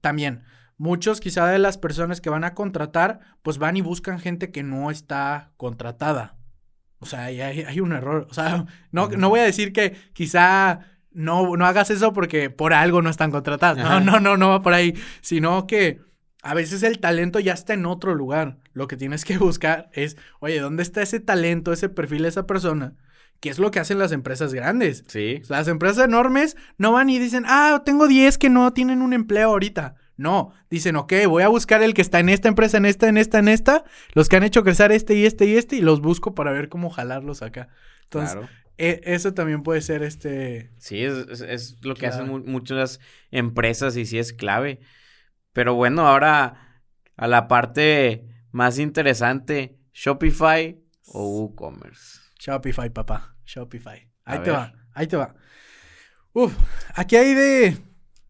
también, 0.00 0.44
muchos 0.78 1.20
quizá 1.20 1.46
de 1.48 1.58
las 1.58 1.76
personas 1.76 2.20
que 2.20 2.30
van 2.30 2.44
a 2.44 2.54
contratar, 2.54 3.20
pues 3.42 3.58
van 3.58 3.76
y 3.76 3.82
buscan 3.82 4.20
gente 4.20 4.50
que 4.50 4.62
no 4.62 4.90
está 4.90 5.52
contratada. 5.56 6.36
O 7.00 7.06
sea, 7.06 7.24
hay, 7.24 7.40
hay 7.40 7.80
un 7.80 7.92
error. 7.92 8.26
O 8.30 8.34
sea, 8.34 8.64
no, 8.90 9.08
no 9.08 9.28
voy 9.28 9.40
a 9.40 9.44
decir 9.44 9.72
que 9.72 9.96
quizá 10.14 10.80
no, 11.10 11.56
no 11.56 11.66
hagas 11.66 11.90
eso 11.90 12.12
porque 12.12 12.50
por 12.50 12.72
algo 12.72 13.02
no 13.02 13.10
están 13.10 13.30
contratados. 13.30 13.78
No, 13.78 14.00
no, 14.00 14.20
no, 14.20 14.36
no 14.36 14.50
va 14.50 14.62
por 14.62 14.72
ahí. 14.72 14.94
Sino 15.20 15.66
que 15.66 16.00
a 16.42 16.54
veces 16.54 16.82
el 16.82 17.00
talento 17.00 17.40
ya 17.40 17.52
está 17.52 17.74
en 17.74 17.86
otro 17.86 18.14
lugar. 18.14 18.58
Lo 18.72 18.88
que 18.88 18.96
tienes 18.96 19.24
que 19.24 19.38
buscar 19.38 19.90
es, 19.92 20.16
oye, 20.40 20.60
¿dónde 20.60 20.82
está 20.82 21.02
ese 21.02 21.20
talento, 21.20 21.72
ese 21.72 21.88
perfil 21.88 22.22
de 22.22 22.28
esa 22.28 22.46
persona? 22.46 22.94
¿Qué 23.40 23.50
es 23.50 23.58
lo 23.58 23.70
que 23.70 23.78
hacen 23.78 23.98
las 23.98 24.10
empresas 24.10 24.52
grandes? 24.52 25.04
Sí. 25.06 25.42
Las 25.48 25.68
empresas 25.68 26.04
enormes 26.04 26.56
no 26.76 26.92
van 26.92 27.08
y 27.08 27.20
dicen, 27.20 27.44
ah, 27.46 27.82
tengo 27.84 28.08
10 28.08 28.36
que 28.36 28.50
no 28.50 28.72
tienen 28.72 29.00
un 29.00 29.12
empleo 29.12 29.50
ahorita. 29.50 29.94
No, 30.18 30.52
dicen, 30.68 30.96
ok, 30.96 31.12
voy 31.28 31.44
a 31.44 31.48
buscar 31.48 31.80
el 31.80 31.94
que 31.94 32.02
está 32.02 32.18
en 32.18 32.28
esta 32.28 32.48
empresa, 32.48 32.76
en 32.76 32.86
esta, 32.86 33.08
en 33.08 33.16
esta, 33.16 33.38
en 33.38 33.46
esta, 33.46 33.84
los 34.14 34.28
que 34.28 34.34
han 34.34 34.42
hecho 34.42 34.64
crecer 34.64 34.90
este 34.90 35.14
y 35.14 35.24
este 35.24 35.46
y 35.46 35.56
este, 35.56 35.76
y 35.76 35.80
los 35.80 36.00
busco 36.00 36.34
para 36.34 36.50
ver 36.50 36.68
cómo 36.68 36.90
jalarlos 36.90 37.40
acá. 37.40 37.68
Entonces, 38.02 38.36
e, 38.78 39.00
eso 39.04 39.32
también 39.32 39.62
puede 39.62 39.80
ser 39.80 40.02
este... 40.02 40.72
Sí, 40.78 41.04
es, 41.04 41.76
lo 41.82 41.94
que 41.94 42.08
hacen 42.08 42.28
muchas 42.46 42.98
empresas 43.30 43.96
y 43.96 44.06
sí 44.06 44.18
es 44.18 44.32
clave. 44.32 44.80
Pero 45.52 45.74
bueno, 45.74 46.08
ahora 46.08 46.82
a 47.16 47.28
la 47.28 47.46
parte 47.46 48.26
más 48.50 48.80
interesante, 48.80 49.78
Shopify 49.92 50.82
o 51.06 51.28
WooCommerce. 51.28 52.18
Shopify, 52.40 52.90
papá, 52.90 53.36
Shopify. 53.46 54.10
Ahí 54.24 54.40
te 54.40 54.50
va, 54.50 54.74
ahí 54.94 55.06
te 55.06 55.16
va. 55.16 55.36
Uf, 56.32 56.56
aquí 56.96 57.14
hay 57.14 57.34
de 57.34 57.87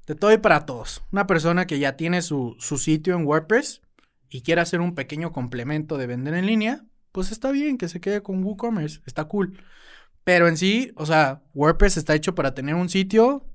de 0.08 0.14
todo 0.14 0.32
y 0.32 0.38
para 0.38 0.64
todos. 0.64 1.02
Una 1.12 1.26
persona 1.26 1.66
que 1.66 1.78
ya 1.78 1.96
tiene 1.96 2.22
su, 2.22 2.56
sitio 2.58 3.14
en 3.14 3.26
WordPress 3.26 3.82
y 4.30 4.40
quiere 4.40 4.62
hacer 4.62 4.80
un 4.80 4.94
pequeño 4.94 5.32
complemento 5.32 5.98
de 5.98 6.06
vender 6.06 6.34
en 6.34 6.46
línea, 6.46 6.84
pues 7.12 7.30
está 7.30 7.52
bien 7.52 7.76
que 7.76 7.88
se 7.88 8.00
quede 8.00 8.22
con 8.22 8.42
WooCommerce, 8.42 9.00
está 9.06 9.26
cool. 9.26 9.62
Pero 10.24 10.48
en 10.48 10.56
sí, 10.56 10.92
o 10.96 11.04
sea, 11.04 11.42
WordPress 11.54 11.98
está 11.98 12.14
hecho 12.14 12.34
para 12.34 12.54
tener 12.54 12.74
un 12.74 12.88
sitio. 12.88 13.46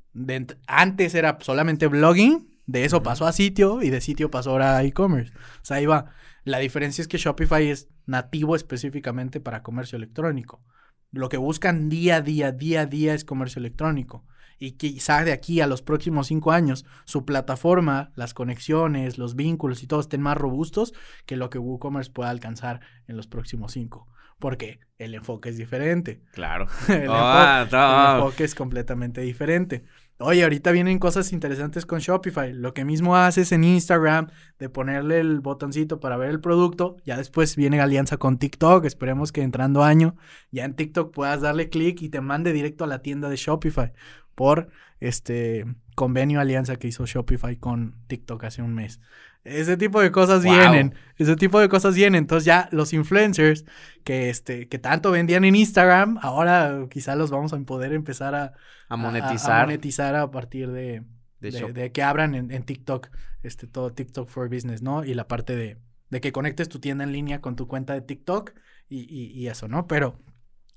antes 0.67 1.15
era 1.15 1.39
solamente 1.41 1.87
blogging, 1.87 2.47
de 2.67 2.85
eso 2.85 3.01
pasó 3.01 3.25
a 3.25 3.33
sitio 3.33 3.81
y 3.81 3.89
de 3.89 3.99
sitio 3.99 4.29
pasó 4.29 4.51
ahora 4.51 4.77
a 4.77 4.83
e-commerce. 4.83 5.33
O 5.35 5.65
sea, 5.65 5.77
ahí 5.77 5.87
va. 5.87 6.11
La 6.43 6.59
diferencia 6.59 7.01
es 7.01 7.07
que 7.07 7.17
Shopify 7.17 7.67
es 7.67 7.87
nativo 8.05 8.55
específicamente 8.55 9.39
para 9.39 9.63
comercio 9.63 9.95
electrónico. 9.97 10.63
Lo 11.11 11.29
que 11.29 11.37
buscan 11.37 11.89
día 11.89 12.17
a 12.17 12.21
día, 12.21 12.51
día 12.51 12.81
a 12.81 12.85
día 12.85 13.13
es 13.15 13.25
comercio 13.25 13.59
electrónico 13.59 14.23
y 14.59 14.73
quizá 14.73 15.23
de 15.23 15.31
aquí 15.31 15.61
a 15.61 15.67
los 15.67 15.81
próximos 15.81 16.27
cinco 16.27 16.51
años 16.51 16.85
su 17.05 17.25
plataforma, 17.25 18.11
las 18.15 18.33
conexiones, 18.33 19.17
los 19.17 19.35
vínculos 19.35 19.83
y 19.83 19.87
todo 19.87 19.99
estén 19.99 20.21
más 20.21 20.37
robustos 20.37 20.93
que 21.25 21.37
lo 21.37 21.49
que 21.49 21.59
WooCommerce 21.59 22.11
pueda 22.11 22.29
alcanzar 22.29 22.81
en 23.07 23.17
los 23.17 23.27
próximos 23.27 23.73
cinco. 23.73 24.07
Porque 24.39 24.79
el 24.97 25.15
enfoque 25.15 25.49
es 25.49 25.57
diferente. 25.57 26.21
Claro. 26.33 26.67
el, 26.89 27.07
ah, 27.09 28.17
enfoque, 28.17 28.43
es 28.43 28.55
completamente 28.55 29.21
diferente. 29.21 29.83
Oye, 30.19 30.43
ahorita 30.43 30.71
vienen 30.71 30.99
cosas 30.99 31.33
interesantes 31.33 31.85
con 31.85 31.99
Shopify. 31.99 32.53
Lo 32.53 32.73
que 32.73 32.85
mismo 32.85 33.15
haces 33.15 33.51
en 33.51 33.63
Instagram 33.63 34.27
de 34.59 34.69
ponerle 34.69 35.19
el 35.19 35.39
botoncito 35.39 35.99
para 35.99 36.17
ver 36.17 36.29
el 36.29 36.39
producto. 36.39 36.97
Ya 37.03 37.17
después 37.17 37.55
viene 37.55 37.81
alianza 37.81 38.17
con 38.17 38.37
TikTok. 38.37 38.85
Esperemos 38.85 39.31
que 39.31 39.41
entrando 39.41 39.83
año 39.83 40.15
ya 40.51 40.65
en 40.65 40.75
TikTok 40.75 41.13
puedas 41.13 41.41
darle 41.41 41.69
clic 41.69 42.01
y 42.01 42.09
te 42.09 42.21
mande 42.21 42.53
directo 42.53 42.83
a 42.83 42.87
la 42.87 42.99
tienda 42.99 43.29
de 43.29 43.35
Shopify 43.35 43.93
por 44.35 44.69
este 44.99 45.65
convenio 45.95 46.39
alianza 46.39 46.77
que 46.77 46.87
hizo 46.87 47.05
Shopify 47.05 47.57
con 47.57 47.95
TikTok 48.07 48.43
hace 48.45 48.61
un 48.61 48.73
mes. 48.73 48.99
Ese 49.43 49.75
tipo 49.75 49.99
de 49.99 50.11
cosas 50.11 50.41
vienen, 50.41 50.95
ese 51.17 51.35
tipo 51.35 51.59
de 51.59 51.67
cosas 51.67 51.95
vienen. 51.95 52.19
Entonces 52.19 52.45
ya 52.45 52.69
los 52.71 52.93
influencers 52.93 53.65
que, 54.05 54.29
este, 54.29 54.69
que 54.69 54.79
tanto 54.79 55.11
vendían 55.11 55.43
en 55.43 55.55
Instagram, 55.55 56.17
ahora 56.21 56.87
quizá 56.89 57.15
los 57.15 57.29
vamos 57.29 57.51
a 57.51 57.59
poder 57.59 57.91
empezar 57.91 58.35
a, 58.35 58.53
a 58.87 58.95
monetizar. 58.95 59.61
A, 59.61 59.65
monetizar 59.65 60.15
a 60.15 60.31
partir 60.31 60.71
de, 60.71 61.03
de, 61.41 61.91
que 61.91 62.03
abran 62.03 62.35
en, 62.35 62.51
en, 62.51 62.63
TikTok, 62.63 63.09
este, 63.43 63.67
todo 63.67 63.91
TikTok 63.91 64.29
for 64.29 64.47
Business, 64.47 64.81
¿no? 64.81 65.03
Y 65.03 65.13
la 65.13 65.27
parte 65.27 65.57
de, 65.57 65.77
de 66.09 66.21
que 66.21 66.31
conectes 66.31 66.69
tu 66.69 66.79
tienda 66.79 67.03
en 67.03 67.11
línea 67.11 67.41
con 67.41 67.57
tu 67.57 67.67
cuenta 67.67 67.93
de 67.93 68.01
TikTok 68.01 68.53
y, 68.87 69.47
eso, 69.47 69.67
¿no? 69.67 69.87
Pero 69.87 70.19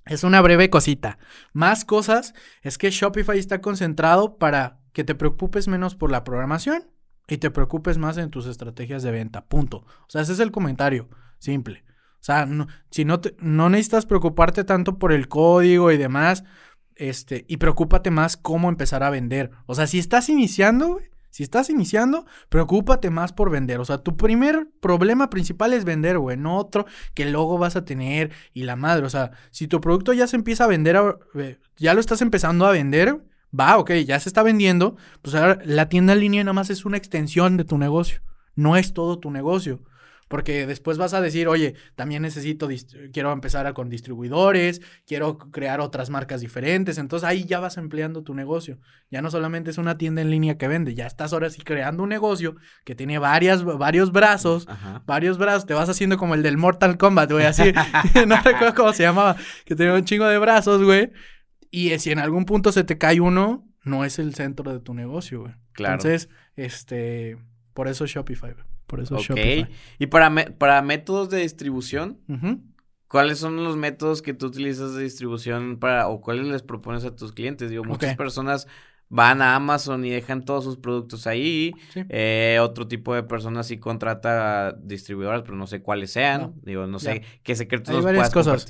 es 0.07 0.25
una 0.25 0.41
breve 0.41 0.71
cosita. 0.71 1.19
Más 1.53 1.85
cosas 1.85 2.35
es 2.63 2.79
que 2.79 2.91
Shopify 2.91 3.39
está 3.39 3.61
concentrado 3.61 4.39
para 4.39 4.81
que 4.93 5.05
te 5.05 5.15
preocupes 5.15 5.69
menos 5.69 5.95
por 5.95 6.11
la 6.11 6.25
programación 6.25 6.91
y 7.29 7.39
te 7.39 7.51
preocupes 7.51 7.99
más 7.99 8.17
en 8.17 8.31
tus 8.31 8.47
estrategias 8.47 9.03
de 9.03 9.11
venta. 9.11 9.45
Punto. 9.45 9.79
O 9.79 10.07
sea, 10.09 10.23
ese 10.23 10.33
es 10.33 10.41
el 10.41 10.53
comentario. 10.53 11.09
Simple. 11.39 11.85
O 12.21 12.25
sea, 12.27 12.49
si 12.91 13.05
no, 13.05 13.21
te, 13.21 13.37
no 13.41 13.69
necesitas 13.69 14.07
preocuparte 14.07 14.65
tanto 14.65 14.99
por 14.99 15.13
el 15.13 15.29
código 15.29 15.93
y 15.93 15.97
demás, 15.97 16.45
este, 16.95 17.45
y 17.47 17.59
preocúpate 17.59 18.11
más 18.11 18.37
cómo 18.37 18.69
empezar 18.69 19.03
a 19.03 19.11
vender. 19.11 19.51
O 19.67 19.75
sea, 19.75 19.87
si 19.87 19.99
estás 19.99 20.29
iniciando, 20.29 20.99
si 21.37 21.43
estás 21.43 21.69
iniciando, 21.69 22.25
preocúpate 22.49 23.11
más 23.11 23.35
por 23.35 23.51
vender. 23.51 23.79
O 23.79 23.85
sea, 23.85 23.99
tu 23.99 24.17
primer 24.17 24.71
problema 24.81 25.29
principal 25.29 25.75
es 25.75 25.85
vender, 25.85 26.19
güey, 26.19 26.39
no 26.39 26.57
otro 26.57 26.87
que 27.13 27.27
luego 27.27 27.59
vas 27.59 27.77
a 27.77 27.85
tener 27.85 28.31
y 28.55 28.63
la 28.63 28.75
madre. 28.75 29.05
O 29.05 29.11
sea, 29.11 29.33
si 29.51 29.69
tu 29.69 29.83
producto 29.83 30.15
ya 30.15 30.27
se 30.27 30.37
empieza 30.37 30.65
a 30.65 30.67
vender, 30.67 30.97
eh, 31.35 31.59
ya 31.77 31.93
lo 31.93 32.01
estás 32.01 32.23
empezando 32.23 32.65
a 32.65 32.71
vender, 32.73 33.23
va, 33.53 33.77
ok, 33.77 33.93
ya 34.07 34.19
se 34.19 34.31
está 34.31 34.43
vendiendo, 34.43 34.97
pues 35.21 35.35
ahora 35.35 35.59
la 35.67 35.91
tienda 35.91 36.15
en 36.15 36.21
línea 36.21 36.43
nada 36.43 36.55
más 36.55 36.71
es 36.71 36.87
una 36.87 36.97
extensión 36.97 37.59
de 37.59 37.65
tu 37.65 37.77
negocio. 37.77 38.23
No 38.55 38.79
es 38.79 38.95
todo 38.95 39.19
tu 39.19 39.31
negocio. 39.31 39.83
Porque 40.29 40.67
después 40.67 40.99
vas 40.99 41.15
a 41.15 41.21
decir, 41.21 41.47
oye, 41.47 41.75
también 41.95 42.23
necesito, 42.23 42.69
quiero 43.13 43.33
empezar 43.33 43.67
a 43.67 43.75
con 43.75 43.89
distribuidores, 43.89 44.83
quiero 45.07 45.39
crear 45.39 45.81
otras 45.81 46.11
marcas 46.11 46.41
diferentes. 46.41 46.99
Entonces 46.99 47.29
ahí 47.29 47.45
ya 47.45 47.61
vas 47.61 47.77
empleando 47.77 48.23
tu 48.23 48.35
negocio. 48.35 48.79
Ya 49.09 49.23
no 49.23 49.31
solamente 49.31 49.71
es 49.71 49.79
una 49.79 49.99
tienda 49.99 50.23
en 50.23 50.31
línea 50.31 50.59
que 50.59 50.67
vende, 50.67 50.95
ya 50.95 51.07
estás 51.07 51.33
ahora 51.33 51.49
sí 51.51 51.63
creando 51.63 52.03
un 52.03 52.09
negocio 52.09 52.57
que 52.85 52.97
tiene 52.97 53.19
varias, 53.19 53.63
varios 53.63 54.11
brazos, 54.11 54.67
varios 55.05 55.39
brazos. 55.39 55.67
Te 55.67 55.75
vas 55.75 55.89
haciendo 55.89 56.17
como 56.17 56.35
el 56.35 56.43
del 56.43 56.57
Mortal 56.57 56.99
Kombat, 56.99 57.31
güey, 57.31 57.47
así. 57.47 57.73
no 58.27 58.37
recuerdo 58.43 58.75
cómo 58.75 58.93
se 58.93 59.05
llamaba, 59.05 59.37
que 59.65 59.77
tenía 59.77 59.95
un 59.95 60.05
chingo 60.05 60.27
de 60.27 60.39
brazos, 60.39 60.83
güey. 60.83 61.13
Y 61.71 61.97
si 61.99 62.11
en 62.11 62.19
algún 62.19 62.47
punto 62.47 62.73
se 62.73 62.83
te 62.83 62.99
cae 62.99 63.21
uno, 63.21 63.69
no 63.85 64.05
es 64.05 64.19
el 64.19 64.35
centro 64.35 64.73
de 64.73 64.81
tu 64.81 64.93
negocio, 64.93 65.43
güey. 65.43 65.55
Claro. 65.73 65.95
Entonces, 65.95 66.29
este, 66.57 67.39
por 67.75 67.87
eso 67.87 68.07
Shopify, 68.07 68.53
güey. 68.53 68.66
Por 68.87 69.01
eso 69.01 69.19
Shopify. 69.19 69.69
Y 69.99 70.07
para, 70.07 70.33
para 70.59 70.83
métodos 70.83 71.31
de 71.31 71.39
distribución, 71.39 72.19
¿cuáles 73.09 73.39
son 73.39 73.63
los 73.65 73.77
métodos 73.77 74.23
que 74.23 74.35
tú 74.35 74.47
utilizas 74.47 74.95
de 74.95 75.03
distribución 75.03 75.79
para, 75.79 76.09
o 76.09 76.21
cuáles 76.21 76.47
les 76.47 76.63
propones 76.63 77.05
a 77.05 77.15
tus 77.15 77.33
clientes? 77.33 77.71
Digo, 77.71 77.85
muchas 77.85 78.17
personas 78.17 78.67
van 79.09 79.41
a 79.43 79.55
Amazon 79.55 80.05
y 80.05 80.11
dejan 80.11 80.45
todos 80.45 80.65
sus 80.65 80.77
productos 80.77 81.27
ahí. 81.27 81.75
Eh, 82.09 82.59
otro 82.61 82.89
tipo 82.89 83.15
de 83.15 83.23
personas 83.23 83.67
sí 83.67 83.79
contrata 83.79 84.73
distribuidoras, 84.73 85.43
pero 85.43 85.57
no 85.57 85.67
sé 85.67 85.83
cuáles 85.83 86.11
sean. 86.13 86.55
Digo, 86.63 86.87
no 86.87 86.99
sé 86.99 87.23
qué 87.43 87.55
secretos 87.55 87.95
Hay 87.95 88.03
varias 88.03 88.31
cosas. 88.31 88.69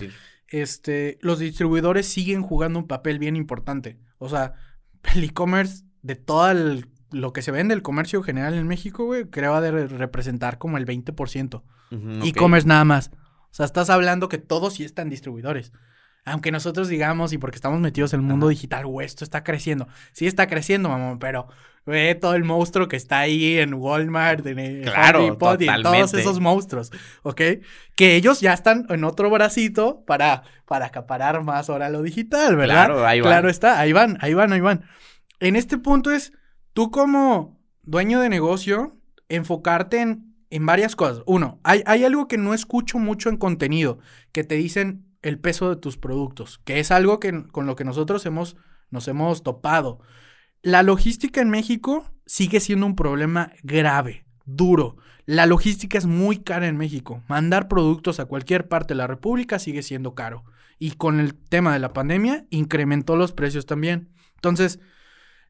Este, 0.48 1.18
los 1.22 1.40
distribuidores 1.40 2.06
siguen 2.06 2.42
jugando 2.42 2.78
un 2.78 2.86
papel 2.86 3.18
bien 3.18 3.36
importante. 3.36 3.98
O 4.18 4.28
sea, 4.28 4.54
el 5.14 5.24
e-commerce 5.24 5.84
de 6.02 6.14
todo 6.16 6.50
el 6.50 6.86
lo 7.10 7.32
que 7.32 7.42
se 7.42 7.50
vende 7.50 7.74
el 7.74 7.82
comercio 7.82 8.22
general 8.22 8.54
en 8.54 8.66
México, 8.66 9.04
güey, 9.04 9.24
creo 9.26 9.52
va 9.52 9.60
de 9.60 9.86
representar 9.86 10.58
como 10.58 10.78
el 10.78 10.86
20%. 10.86 11.62
E-commerce 12.24 12.66
nada 12.66 12.84
más. 12.84 13.10
O 13.50 13.54
sea, 13.56 13.66
estás 13.66 13.90
hablando 13.90 14.28
que 14.28 14.38
todos 14.38 14.74
sí 14.74 14.84
están 14.84 15.08
distribuidores. 15.08 15.72
Aunque 16.24 16.50
nosotros 16.50 16.88
digamos, 16.88 17.32
y 17.32 17.38
porque 17.38 17.54
estamos 17.54 17.78
metidos 17.80 18.12
en 18.12 18.20
el 18.20 18.26
mundo 18.26 18.48
digital, 18.48 18.84
güey, 18.86 19.06
esto 19.06 19.22
está 19.22 19.44
creciendo. 19.44 19.86
Sí 20.12 20.26
está 20.26 20.48
creciendo, 20.48 20.88
mamón, 20.88 21.20
pero 21.20 21.46
ve 21.86 22.16
todo 22.16 22.34
el 22.34 22.42
monstruo 22.42 22.88
que 22.88 22.96
está 22.96 23.20
ahí 23.20 23.58
en 23.58 23.74
Walmart, 23.74 24.44
en 24.44 24.82
claro, 24.82 25.22
y 25.22 25.66
en 25.68 25.82
todos 25.82 26.14
esos 26.14 26.40
monstruos, 26.40 26.90
¿ok? 27.22 27.40
Que 27.94 28.16
ellos 28.16 28.40
ya 28.40 28.52
están 28.52 28.86
en 28.88 29.04
otro 29.04 29.30
bracito 29.30 30.02
para, 30.04 30.42
para 30.66 30.86
acaparar 30.86 31.44
más 31.44 31.70
ahora 31.70 31.88
lo 31.88 32.02
digital, 32.02 32.56
¿verdad? 32.56 32.86
Claro, 32.86 33.06
ahí 33.06 33.20
van. 33.20 33.30
Claro 33.30 33.48
está, 33.48 33.78
ahí 33.78 33.92
van, 33.92 34.18
ahí 34.20 34.34
van, 34.34 34.52
ahí 34.52 34.60
van. 34.60 34.84
En 35.38 35.54
este 35.54 35.78
punto 35.78 36.10
es 36.10 36.32
tú 36.76 36.90
como 36.90 37.58
dueño 37.84 38.20
de 38.20 38.28
negocio, 38.28 39.00
enfocarte 39.30 40.02
en, 40.02 40.36
en 40.50 40.66
varias 40.66 40.94
cosas. 40.94 41.22
Uno, 41.24 41.58
hay, 41.64 41.82
hay, 41.86 42.04
algo 42.04 42.28
que 42.28 42.36
no 42.36 42.52
escucho 42.52 42.98
mucho 42.98 43.30
en 43.30 43.38
contenido, 43.38 43.98
que 44.30 44.44
te 44.44 44.56
dicen 44.56 45.06
el 45.22 45.38
peso 45.38 45.70
de 45.70 45.76
tus 45.76 45.96
productos, 45.96 46.58
que 46.66 46.78
es 46.78 46.90
algo 46.90 47.18
que, 47.18 47.44
con 47.44 47.64
lo 47.64 47.76
que 47.76 47.84
nosotros 47.84 48.26
hemos, 48.26 48.58
nos 48.90 49.08
hemos 49.08 49.42
topado. 49.42 50.00
La 50.60 50.82
logística 50.82 51.40
en 51.40 51.48
México 51.48 52.12
sigue 52.26 52.60
siendo 52.60 52.84
un 52.84 52.94
problema 52.94 53.52
grave, 53.62 54.26
duro. 54.44 54.98
La 55.24 55.46
logística 55.46 55.96
es 55.96 56.04
muy 56.04 56.40
cara 56.40 56.68
en 56.68 56.76
México. 56.76 57.22
Mandar 57.26 57.68
productos 57.68 58.20
a 58.20 58.26
cualquier 58.26 58.68
parte 58.68 58.92
de 58.92 58.98
la 58.98 59.06
República 59.06 59.58
sigue 59.58 59.82
siendo 59.82 60.14
caro. 60.14 60.44
Y 60.78 60.90
con 60.90 61.20
el 61.20 61.36
tema 61.36 61.72
de 61.72 61.78
la 61.78 61.94
pandemia, 61.94 62.44
incrementó 62.50 63.16
los 63.16 63.32
precios 63.32 63.64
también. 63.64 64.10
Entonces, 64.34 64.78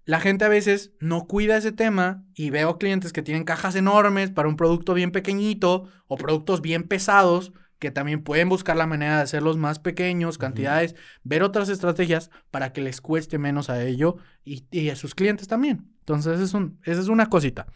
la 0.06 0.20
gente 0.20 0.44
a 0.44 0.48
veces 0.48 0.92
no 1.00 1.26
cuida 1.26 1.56
ese 1.56 1.72
tema 1.72 2.24
y 2.34 2.50
veo 2.50 2.78
clientes 2.78 3.12
que 3.12 3.22
tienen 3.22 3.44
cajas 3.44 3.74
enormes 3.74 4.30
para 4.30 4.48
un 4.48 4.56
producto 4.56 4.94
bien 4.94 5.10
pequeñito 5.10 5.88
o 6.06 6.16
productos 6.16 6.62
bien 6.62 6.84
pesados 6.84 7.52
que 7.80 7.90
también 7.90 8.22
pueden 8.22 8.48
buscar 8.48 8.76
la 8.76 8.86
manera 8.86 9.16
de 9.16 9.22
hacerlos 9.24 9.56
más 9.56 9.80
pequeños, 9.80 10.38
cantidades, 10.38 10.94
ver 11.24 11.42
otras 11.42 11.68
estrategias 11.68 12.30
para 12.50 12.72
que 12.72 12.80
les 12.80 13.00
cueste 13.00 13.36
menos 13.36 13.68
a 13.68 13.82
ello 13.84 14.16
y, 14.44 14.88
a 14.88 14.96
sus 14.96 15.14
clientes 15.14 15.48
también. 15.48 15.92
Entonces, 15.98 16.40
es 16.40 16.54
un, 16.54 16.78
esa 16.84 17.00
es 17.00 17.08
una 17.08 17.26
cosita. 17.26 17.66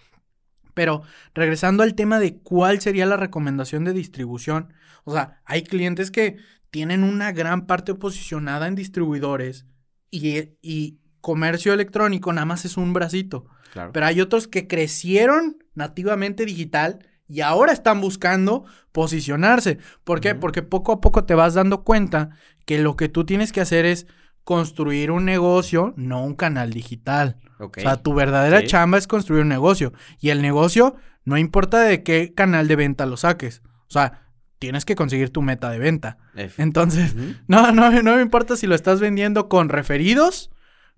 Pero 0.73 1.03
regresando 1.35 1.83
al 1.83 1.95
tema 1.95 2.19
de 2.19 2.39
cuál 2.39 2.81
sería 2.81 3.05
la 3.05 3.17
recomendación 3.17 3.85
de 3.85 3.93
distribución, 3.93 4.73
o 5.05 5.13
sea, 5.13 5.43
hay 5.45 5.65
clientes 5.65 6.11
que 6.11 6.37
tienen 6.71 7.03
una 7.03 7.33
gran 7.33 7.67
parte 7.67 7.95
posicionada 7.95 8.69
en 8.69 8.77
distribuidores 8.77 9.67
y, 10.11 10.55
y 10.63 11.00
comercio 11.21 11.73
electrónico 11.73 12.33
nada 12.33 12.45
más 12.45 12.65
es 12.65 12.77
un 12.77 12.93
bracito. 12.93 13.47
Pero 13.93 14.07
hay 14.07 14.21
otros 14.21 14.49
que 14.49 14.67
crecieron 14.67 15.59
nativamente 15.75 16.45
digital 16.45 17.07
y 17.29 17.43
ahora 17.43 17.73
están 17.73 18.01
buscando 18.01 18.65
posicionarse. 18.91 19.79
¿Por 20.03 20.21
qué? 20.21 20.35
Porque 20.35 20.63
poco 20.63 20.93
a 20.93 21.01
poco 21.01 21.25
te 21.25 21.35
vas 21.35 21.55
dando 21.55 21.85
cuenta 21.85 22.31
que 22.67 22.79
lo 22.79 22.97
que 22.97 23.09
tú 23.09 23.25
tienes 23.25 23.53
que 23.53 23.61
hacer 23.61 23.85
es 23.85 24.07
construir 24.43 25.13
un 25.13 25.25
negocio, 25.25 25.95
no 25.97 26.25
un 26.25 26.35
canal 26.35 26.73
digital. 26.73 27.39
O 27.59 27.71
sea, 27.75 27.97
tu 27.97 28.15
verdadera 28.15 28.65
chamba 28.65 28.99
es 28.99 29.07
construir 29.07 29.43
un 29.43 29.49
negocio. 29.49 29.93
Y 30.19 30.31
el 30.31 30.43
negocio, 30.43 30.97
no 31.25 31.39
importa 31.39 31.81
de 31.81 32.03
qué 32.03 32.35
canal 32.35 32.67
de 32.67 32.77
venta 32.77 33.07
lo 33.07 33.17
saques. 33.17 33.63
O 33.83 33.93
sea, 33.93 34.27
tienes 34.59 34.85
que 34.85 34.97
conseguir 34.97 35.31
tu 35.31 35.43
meta 35.43 35.71
de 35.71 35.79
venta. 35.79 36.19
Entonces, 36.57 37.15
no, 37.47 37.71
no, 37.71 37.91
no 38.03 38.17
me 38.17 38.23
importa 38.23 38.57
si 38.57 38.67
lo 38.67 38.75
estás 38.75 38.99
vendiendo 38.99 39.49
con 39.49 39.69
referidos 39.69 40.51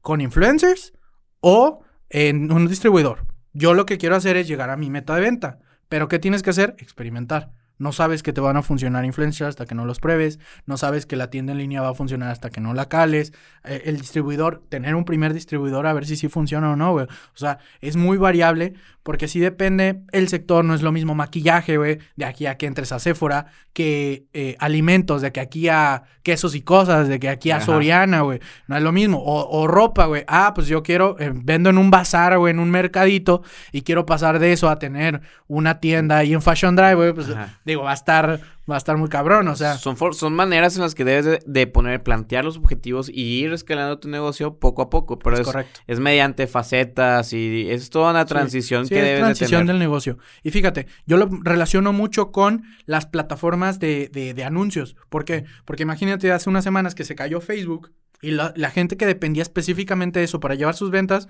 con 0.03 0.21
influencers 0.21 0.93
o 1.41 1.83
en 2.11 2.53
un 2.53 2.69
distribuidor. 2.69 3.27
Yo 3.55 3.73
lo 3.73 3.87
que 3.87 3.99
quiero 3.99 4.17
hacer 4.17 4.37
es 4.37 4.47
llegar 4.47 4.71
a 4.71 4.77
mi 4.77 4.91
meta 4.91 5.15
de 5.15 5.23
venta. 5.23 5.59
Pero 5.89 6.09
¿qué 6.09 6.19
tienes 6.19 6.43
que 6.43 6.51
hacer? 6.51 6.75
Experimentar. 6.79 7.53
No 7.79 7.93
sabes 7.93 8.23
que 8.23 8.33
te 8.33 8.41
van 8.41 8.57
a 8.57 8.63
funcionar 8.63 9.05
influencers 9.05 9.49
hasta 9.49 9.67
que 9.67 9.75
no 9.75 9.85
los 9.85 9.99
pruebes. 9.99 10.39
No 10.67 10.77
sabes 10.77 11.07
que 11.07 11.17
la 11.17 11.31
tienda 11.31 11.53
en 11.53 11.59
línea 11.59 11.83
va 11.83 11.91
a 11.91 11.95
funcionar 11.95 12.31
hasta 12.31 12.51
que 12.51 12.61
no 12.61 12.75
la 12.75 12.89
cales. 12.89 13.33
Eh, 13.65 13.83
el 13.87 13.99
distribuidor, 13.99 14.63
tener 14.69 14.95
un 14.95 15.05
primer 15.05 15.35
distribuidor 15.35 15.87
a 15.87 15.93
ver 15.93 16.07
si 16.07 16.17
sí 16.17 16.29
funciona 16.29 16.71
o 16.71 16.77
no, 16.77 16.93
güey. 16.93 17.07
O 17.07 17.37
sea, 17.37 17.59
es 17.81 17.97
muy 17.97 18.19
variable 18.19 18.75
porque 19.03 19.27
sí 19.27 19.41
depende 19.41 20.03
el 20.13 20.29
sector. 20.29 20.65
No 20.65 20.75
es 20.75 20.83
lo 20.83 20.93
mismo 20.93 21.15
maquillaje, 21.15 21.77
güey, 21.77 21.99
de 22.17 22.25
aquí 22.25 22.47
a 22.47 22.57
que 22.57 22.67
entres 22.67 22.93
a 22.93 22.99
Sephora, 22.99 23.47
que 23.73 24.27
eh, 24.33 24.57
alimentos, 24.61 25.23
de 25.23 25.33
que 25.33 25.41
aquí 25.41 25.69
a 25.69 26.05
quesos 26.23 26.55
y 26.55 26.63
cosas, 26.63 27.09
de 27.09 27.19
que 27.19 27.29
aquí 27.29 27.51
a 27.51 27.61
Soriana, 27.61 28.21
güey. 28.21 28.41
No 28.69 28.77
es 28.77 28.83
lo 28.83 28.93
mismo. 28.93 29.23
O, 29.25 29.67
ropa, 29.67 30.07
güey. 30.07 30.25
Ah, 30.29 30.53
pues 30.55 30.67
yo 30.67 30.83
quiero, 30.83 31.17
eh, 31.19 31.33
vendo 31.35 31.71
en 31.71 31.79
un 31.79 31.91
bazar, 31.91 32.39
güey, 32.39 32.53
en 32.53 32.61
un 32.61 32.71
mercadito 32.71 33.43
y 33.73 33.83
quiero 33.83 34.07
pasar 34.07 34.39
de 34.39 34.53
eso 34.53 34.69
a 34.69 34.79
tener 34.79 35.21
una 35.49 35.81
tienda 35.81 36.19
ahí 36.19 36.33
en 36.33 36.43
Fashion 36.43 36.77
Drive, 36.77 36.95
güey. 36.95 37.13
Pues 37.13 37.29
digo, 37.65 37.83
va 37.83 37.91
a 37.91 37.95
estar, 37.95 38.41
va 38.71 38.75
a 38.75 38.79
estar 38.79 38.97
muy 38.97 39.09
cabrón, 39.09 39.49
o 39.49 39.57
sea. 39.57 39.77
Son, 39.77 39.97
son 40.15 40.35
maneras 40.35 40.77
en 40.77 40.83
las 40.83 40.95
que 40.95 41.05
debes 41.05 41.41
de, 41.45 41.67
poner, 41.67 42.03
plantear 42.03 42.45
los 42.45 42.57
objetivos 42.57 43.09
y 43.09 43.41
ir 43.43 43.53
escalando 43.53 43.99
tu 43.99 44.09
negocio 44.09 44.59
poco 44.59 44.83
a 44.83 44.91
poco, 44.91 45.19
pero 45.19 45.37
es, 45.39 45.47
correcto. 45.47 45.81
es 45.87 46.01
mediante 46.01 46.47
facetas 46.47 47.33
y 47.33 47.71
es 47.71 47.91
toda 47.91 48.11
una 48.11 48.25
transición 48.25 48.89
que 48.89 49.03
debes 49.03 49.21
transición 49.21 49.67
del 49.67 49.79
negocio. 49.79 50.19
Y 50.43 50.51
fíjate, 50.51 50.87
yo 51.07 51.17
lo 51.17 51.29
relaciono 51.43 51.93
mucho 51.93 52.33
con 52.33 52.65
las 52.87 53.07
plataformas 53.07 53.79
de, 53.79 54.09
de, 54.09 54.45
anuncios. 54.45 54.97
¿Por 55.09 55.25
qué? 55.25 55.45
Porque 55.65 55.85
imagínate, 55.85 56.33
hace 56.33 56.51
unas 56.51 56.65
semanas 56.65 56.95
que 56.95 57.05
se 57.05 57.15
cayó 57.15 57.41
Facebook 57.41 57.93
y 58.21 58.33
la, 58.33 58.53
la 58.57 58.71
gente 58.71 58.97
que 58.97 59.07
dependía 59.07 59.43
específicamente 59.43 60.19
de 60.19 60.25
eso 60.25 60.41
para 60.41 60.55
llevar 60.55 60.75
sus 60.75 60.91
ventas, 60.91 61.29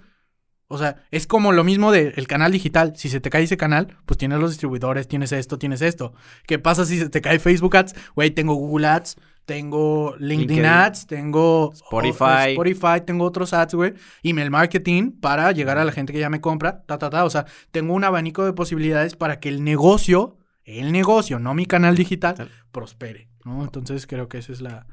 o 0.73 0.79
sea, 0.79 0.97
es 1.11 1.27
como 1.27 1.53
lo 1.53 1.65
mismo 1.65 1.93
del 1.93 2.27
canal 2.27 2.51
digital. 2.51 2.95
Si 2.97 3.11
se 3.11 3.21
te 3.21 3.29
cae 3.29 3.43
ese 3.43 3.59
canal, 3.59 3.99
pues 4.07 4.17
tienes 4.17 4.39
los 4.39 4.53
distribuidores, 4.53 5.07
tienes 5.07 5.31
esto, 5.33 5.59
tienes 5.59 5.83
esto. 5.83 6.15
¿Qué 6.47 6.59
pasa 6.59 6.87
si 6.87 6.99
se 6.99 7.11
te 7.11 7.21
cae 7.21 7.39
Facebook 7.39 7.77
Ads? 7.77 7.95
Güey, 8.15 8.31
tengo 8.31 8.55
Google 8.55 8.87
Ads, 8.87 9.19
tengo 9.45 10.17
LinkedIn, 10.19 10.65
Ads, 10.65 11.07
tengo 11.09 11.73
Spotify. 11.75 12.53
Spotify, 12.53 13.05
tengo 13.05 13.27
otros 13.27 13.53
ads, 13.53 13.75
güey. 13.75 13.93
Email 14.23 14.51
marketing 14.51 15.11
para 15.11 15.53
llegar 15.53 15.77
a 15.77 15.85
la 15.85 15.93
gente 15.93 16.15
que 16.15 16.21
ya 16.21 16.31
me 16.31 16.41
compra, 16.41 16.85
ta, 16.87 16.97
ta, 16.97 17.11
ta. 17.11 17.27
O 17.27 17.31
sea, 17.31 17.45
tengo 17.71 17.93
un 17.93 18.05
abanico 18.05 18.47
de 18.47 18.55
posibilidades 18.55 19.15
para 19.15 19.41
que 19.41 19.51
el 19.51 19.65
negocio, 19.65 20.39
el 20.65 20.91
negocio, 20.91 21.39
no 21.39 21.53
mi 21.53 21.67
canal 21.67 21.97
digital, 21.97 22.51
prospere. 22.71 23.29
¿no? 23.45 23.63
Entonces 23.63 24.07
creo 24.07 24.31
que 24.31 24.39
esa 24.39 24.53
es 24.53 24.63
la, 24.63 24.87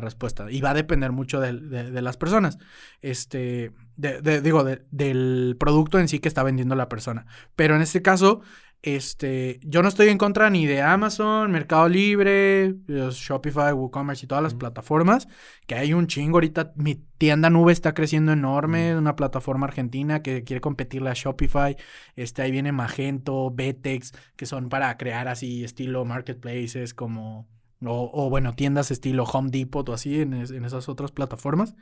respuesta. 0.00 0.50
Y 0.50 0.60
va 0.60 0.70
a 0.70 0.74
depender 0.74 1.12
mucho 1.12 1.40
de, 1.40 1.52
de, 1.52 2.02
las 2.02 2.16
personas. 2.16 2.58
Este, 3.00 3.72
de, 3.96 4.40
digo, 4.40 4.64
del 4.64 5.56
producto 5.58 5.98
en 5.98 6.08
sí 6.08 6.20
que 6.20 6.28
está 6.28 6.42
vendiendo 6.42 6.74
la 6.74 6.88
persona. 6.88 7.26
Pero 7.56 7.76
en 7.76 7.82
este 7.82 8.02
caso, 8.02 8.42
este, 8.84 9.60
yo 9.62 9.80
no 9.80 9.88
estoy 9.88 10.10
en 10.10 10.18
contra 10.18 10.50
ni 10.50 10.66
de 10.66 10.82
Amazon, 10.82 11.50
Mercado 11.50 11.88
Libre, 11.88 12.74
Shopify, 12.86 13.72
WooCommerce 13.72 14.26
y 14.26 14.28
todas 14.28 14.44
las 14.44 14.52
plataformas, 14.52 15.26
que 15.66 15.74
hay 15.74 15.94
un 15.94 16.06
chingo 16.06 16.36
ahorita. 16.36 16.74
Mi 16.76 16.96
tienda 17.16 17.48
nube 17.48 17.72
está 17.72 17.94
creciendo 17.94 18.32
enorme, 18.32 18.94
una 18.94 19.16
plataforma 19.16 19.66
argentina 19.66 20.20
que 20.20 20.44
quiere 20.44 20.60
competirle 20.60 21.08
a 21.08 21.14
Shopify. 21.14 21.76
Este, 22.14 22.42
ahí 22.42 22.50
viene 22.50 22.72
Magento, 22.72 23.50
Betex, 23.50 24.12
que 24.36 24.44
son 24.44 24.68
para 24.68 24.94
crear 24.98 25.28
así 25.28 25.64
estilo 25.64 26.04
marketplaces 26.04 26.92
como 26.92 27.48
o, 27.86 28.30
bueno, 28.30 28.54
tiendas 28.54 28.90
estilo 28.90 29.24
Home 29.24 29.50
Depot 29.50 29.88
o 29.88 29.92
así 29.92 30.20
en, 30.20 30.34
en 30.34 30.64
esas 30.64 30.88
otras 30.88 31.12
plataformas. 31.12 31.74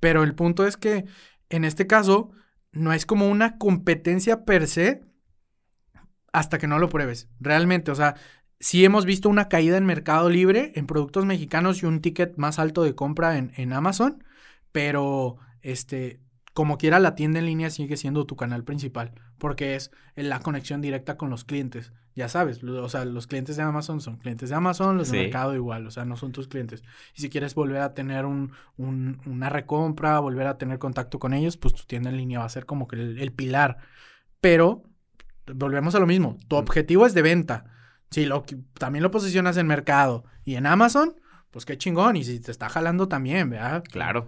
Pero 0.00 0.22
el 0.22 0.34
punto 0.34 0.66
es 0.66 0.76
que 0.76 1.04
en 1.48 1.64
este 1.64 1.86
caso 1.86 2.30
no 2.72 2.92
es 2.92 3.06
como 3.06 3.28
una 3.28 3.58
competencia 3.58 4.44
per 4.44 4.66
se, 4.68 5.02
hasta 6.32 6.58
que 6.58 6.66
no 6.66 6.78
lo 6.78 6.88
pruebes. 6.88 7.28
Realmente, 7.40 7.90
o 7.90 7.94
sea, 7.94 8.16
sí 8.60 8.84
hemos 8.84 9.06
visto 9.06 9.28
una 9.28 9.48
caída 9.48 9.78
en 9.78 9.86
Mercado 9.86 10.28
Libre 10.28 10.72
en 10.74 10.86
productos 10.86 11.24
mexicanos 11.24 11.82
y 11.82 11.86
un 11.86 12.00
ticket 12.00 12.36
más 12.36 12.58
alto 12.58 12.82
de 12.82 12.94
compra 12.94 13.38
en, 13.38 13.72
Amazon, 13.72 14.22
pero 14.72 15.38
este, 15.62 16.20
como 16.52 16.76
quiera 16.78 17.00
la 17.00 17.14
tienda 17.14 17.38
en 17.38 17.46
línea 17.46 17.70
sigue 17.70 17.96
siendo 17.96 18.26
tu 18.26 18.36
canal 18.36 18.64
principal, 18.64 19.12
porque 19.38 19.76
es 19.76 19.90
la 20.14 20.40
conexión 20.40 20.82
directa 20.82 21.16
con 21.16 21.30
los 21.30 21.44
clientes. 21.44 21.92
Ya 22.16 22.30
sabes, 22.30 22.64
o 22.64 22.88
sea, 22.88 23.04
los 23.04 23.26
clientes 23.26 23.58
de 23.58 23.62
Amazon 23.62 24.00
son 24.00 24.16
clientes 24.16 24.48
de 24.48 24.56
Amazon, 24.56 24.96
los 24.96 25.10
de 25.10 25.18
mercado 25.24 25.54
igual, 25.54 25.86
o 25.86 25.90
sea, 25.90 26.06
no 26.06 26.16
son 26.16 26.32
tus 26.32 26.48
clientes. 26.48 26.82
Y 27.14 27.20
si 27.20 27.28
quieres 27.28 27.54
volver 27.54 27.82
a 27.82 27.92
tener 27.92 28.24
un, 28.24 28.52
una 28.78 29.50
recompra, 29.50 30.18
volver 30.18 30.46
a 30.46 30.56
tener 30.56 30.78
contacto 30.78 31.18
con 31.18 31.34
ellos, 31.34 31.58
pues 31.58 31.74
tu 31.74 31.84
tienda 31.84 32.08
en 32.08 32.16
línea 32.16 32.38
va 32.38 32.46
a 32.46 32.48
ser 32.48 32.64
como 32.64 32.88
que 32.88 32.96
el 32.96 33.32
pilar. 33.32 33.76
Pero 34.40 34.82
volvemos 35.46 35.94
a 35.94 36.00
lo 36.00 36.06
mismo. 36.06 36.38
Tu 36.48 36.56
objetivo 36.56 37.04
es 37.04 37.12
de 37.12 37.20
venta. 37.20 37.66
Si 38.10 38.24
lo, 38.24 38.44
también 38.78 39.02
lo 39.02 39.10
posicionas 39.10 39.58
en 39.58 39.66
mercado 39.66 40.24
y 40.42 40.54
en 40.54 40.64
Amazon, 40.64 41.16
pues 41.50 41.66
qué 41.66 41.76
chingón. 41.76 42.16
Y 42.16 42.24
si 42.24 42.40
te 42.40 42.50
está 42.50 42.70
jalando 42.70 43.08
también, 43.08 43.50
¿verdad? 43.50 43.84
Claro. 43.84 44.26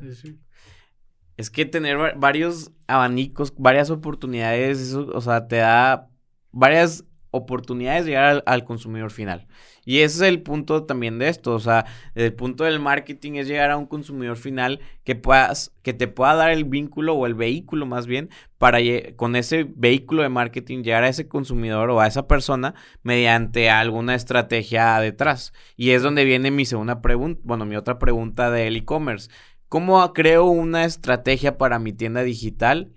Es 1.39 1.51
que 1.51 1.65
tener 1.65 2.17
varios 2.19 2.71
abanicos, 2.87 3.55
varias 3.57 3.89
oportunidades, 3.89 4.79
eso, 4.79 5.07
o 5.15 5.21
sea, 5.23 5.47
te 5.47 5.57
da 5.57 6.11
varias 6.51 7.08
oportunidades 7.31 8.05
de 8.05 8.13
llegar 8.13 8.43
al, 8.47 8.65
consumidor 8.65 9.11
final. 9.11 9.47
Y 9.85 9.99
ese 9.99 10.17
es 10.17 10.23
el 10.23 10.43
punto 10.43 10.85
también 10.85 11.19
de 11.19 11.29
esto, 11.29 11.55
o 11.55 11.61
sea, 11.61 11.87
el 12.15 12.35
punto 12.35 12.65
del 12.65 12.79
marketing 12.81 13.35
es 13.35 13.49
llegar 13.49 13.71
a 13.71 13.77
un 13.77 13.87
consumidor 13.87 14.37
final 14.37 14.81
que 15.05 15.15
puedas, 15.15 15.73
que 15.83 15.95
te 15.95 16.09
pueda 16.09 16.35
dar 16.35 16.51
el 16.51 16.65
vínculo 16.65 17.15
o 17.15 17.27
el 17.27 17.35
vehículo 17.35 17.87
más 17.87 18.07
bien 18.07 18.29
para 18.59 18.79
con 19.17 19.37
ese 19.37 19.67
vehículo 19.77 20.23
de 20.23 20.29
marketing 20.29 20.83
llegar 20.83 21.05
a 21.05 21.09
ese 21.09 21.29
consumidor 21.29 21.91
o 21.91 22.01
a 22.01 22.07
esa 22.07 22.27
persona 22.29 22.75
mediante 23.03 23.71
alguna 23.71 24.15
estrategia 24.15 24.99
detrás. 25.01 25.53
Y 25.77 25.91
es 25.91 26.03
donde 26.03 26.25
viene 26.25 26.51
mi 26.51 26.67
segunda 26.67 27.01
pregunta, 27.01 27.41
bueno, 27.45 27.65
mi 27.65 27.77
otra 27.77 27.99
pregunta 27.99 28.51
del 28.51 28.77
e-commerce. 28.77 29.31
¿Cómo 29.69 30.13
creo 30.13 30.47
una 30.47 30.85
estrategia 30.85 31.59
para 31.59 31.79
mi 31.79 31.93
tienda 31.93 32.23
digital 32.23 32.93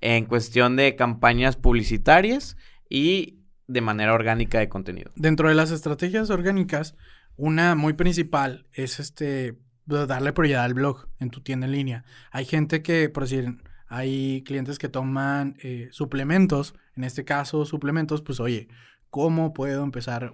en 0.00 0.26
cuestión 0.26 0.76
de 0.76 0.96
campañas 0.96 1.56
publicitarias 1.56 2.56
y 2.90 3.38
de 3.66 3.80
manera 3.80 4.14
orgánica 4.14 4.58
de 4.58 4.68
contenido. 4.68 5.10
Dentro 5.16 5.48
de 5.48 5.54
las 5.54 5.70
estrategias 5.70 6.30
orgánicas, 6.30 6.96
una 7.36 7.74
muy 7.74 7.94
principal 7.94 8.66
es 8.72 9.00
este 9.00 9.58
darle 9.86 10.32
prioridad 10.32 10.64
al 10.64 10.74
blog 10.74 11.08
en 11.18 11.30
tu 11.30 11.40
tienda 11.40 11.66
en 11.66 11.72
línea. 11.72 12.04
Hay 12.30 12.44
gente 12.44 12.82
que, 12.82 13.08
por 13.08 13.24
decir, 13.24 13.62
hay 13.86 14.42
clientes 14.44 14.78
que 14.78 14.88
toman 14.88 15.56
eh, 15.62 15.88
suplementos, 15.92 16.74
en 16.96 17.04
este 17.04 17.24
caso 17.24 17.64
suplementos, 17.64 18.22
pues 18.22 18.40
oye, 18.40 18.68
¿cómo 19.10 19.52
puedo 19.52 19.84
empezar 19.84 20.32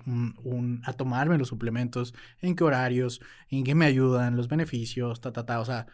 a 0.84 0.92
tomarme 0.94 1.38
los 1.38 1.48
suplementos? 1.48 2.14
¿En 2.40 2.54
qué 2.54 2.64
horarios? 2.64 3.20
¿En 3.48 3.64
qué 3.64 3.74
me 3.74 3.86
ayudan? 3.86 4.36
¿Los 4.36 4.48
beneficios? 4.48 5.20
Ta, 5.20 5.32
ta, 5.32 5.44
ta. 5.44 5.60
O 5.60 5.64
sea, 5.64 5.86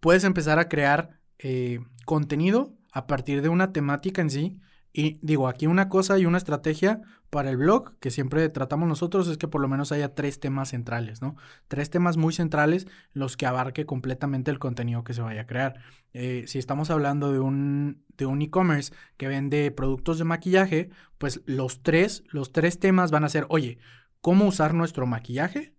puedes 0.00 0.24
empezar 0.24 0.58
a 0.58 0.68
crear 0.68 1.20
eh, 1.38 1.80
contenido 2.04 2.74
a 2.92 3.06
partir 3.06 3.42
de 3.42 3.48
una 3.48 3.72
temática 3.72 4.22
en 4.22 4.30
sí 4.30 4.60
y 4.96 5.18
digo, 5.20 5.46
aquí 5.46 5.66
una 5.66 5.90
cosa 5.90 6.18
y 6.18 6.24
una 6.24 6.38
estrategia 6.38 7.02
para 7.28 7.50
el 7.50 7.58
blog 7.58 7.98
que 7.98 8.10
siempre 8.10 8.48
tratamos 8.48 8.88
nosotros 8.88 9.28
es 9.28 9.36
que 9.36 9.46
por 9.46 9.60
lo 9.60 9.68
menos 9.68 9.92
haya 9.92 10.14
tres 10.14 10.40
temas 10.40 10.70
centrales, 10.70 11.20
¿no? 11.20 11.36
Tres 11.68 11.90
temas 11.90 12.16
muy 12.16 12.32
centrales 12.32 12.86
los 13.12 13.36
que 13.36 13.44
abarque 13.44 13.84
completamente 13.84 14.50
el 14.50 14.58
contenido 14.58 15.04
que 15.04 15.12
se 15.12 15.20
vaya 15.20 15.42
a 15.42 15.46
crear. 15.46 15.80
Eh, 16.14 16.44
si 16.46 16.58
estamos 16.58 16.88
hablando 16.88 17.30
de 17.30 17.40
un 17.40 18.06
de 18.16 18.24
un 18.24 18.40
e-commerce 18.40 18.94
que 19.18 19.28
vende 19.28 19.70
productos 19.70 20.16
de 20.16 20.24
maquillaje, 20.24 20.88
pues 21.18 21.42
los 21.44 21.82
tres, 21.82 22.24
los 22.28 22.52
tres 22.52 22.78
temas 22.78 23.10
van 23.10 23.24
a 23.24 23.28
ser, 23.28 23.44
oye, 23.50 23.76
¿cómo 24.22 24.46
usar 24.46 24.72
nuestro 24.72 25.06
maquillaje? 25.06 25.74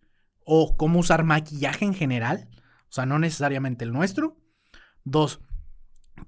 O 0.45 0.77
cómo 0.77 0.99
usar 0.99 1.23
maquillaje 1.23 1.85
en 1.85 1.95
general, 1.95 2.49
o 2.87 2.91
sea, 2.91 3.07
no 3.07 3.17
necesariamente 3.17 3.83
el 3.83 3.93
nuestro. 3.93 4.37
Dos, 5.03 5.41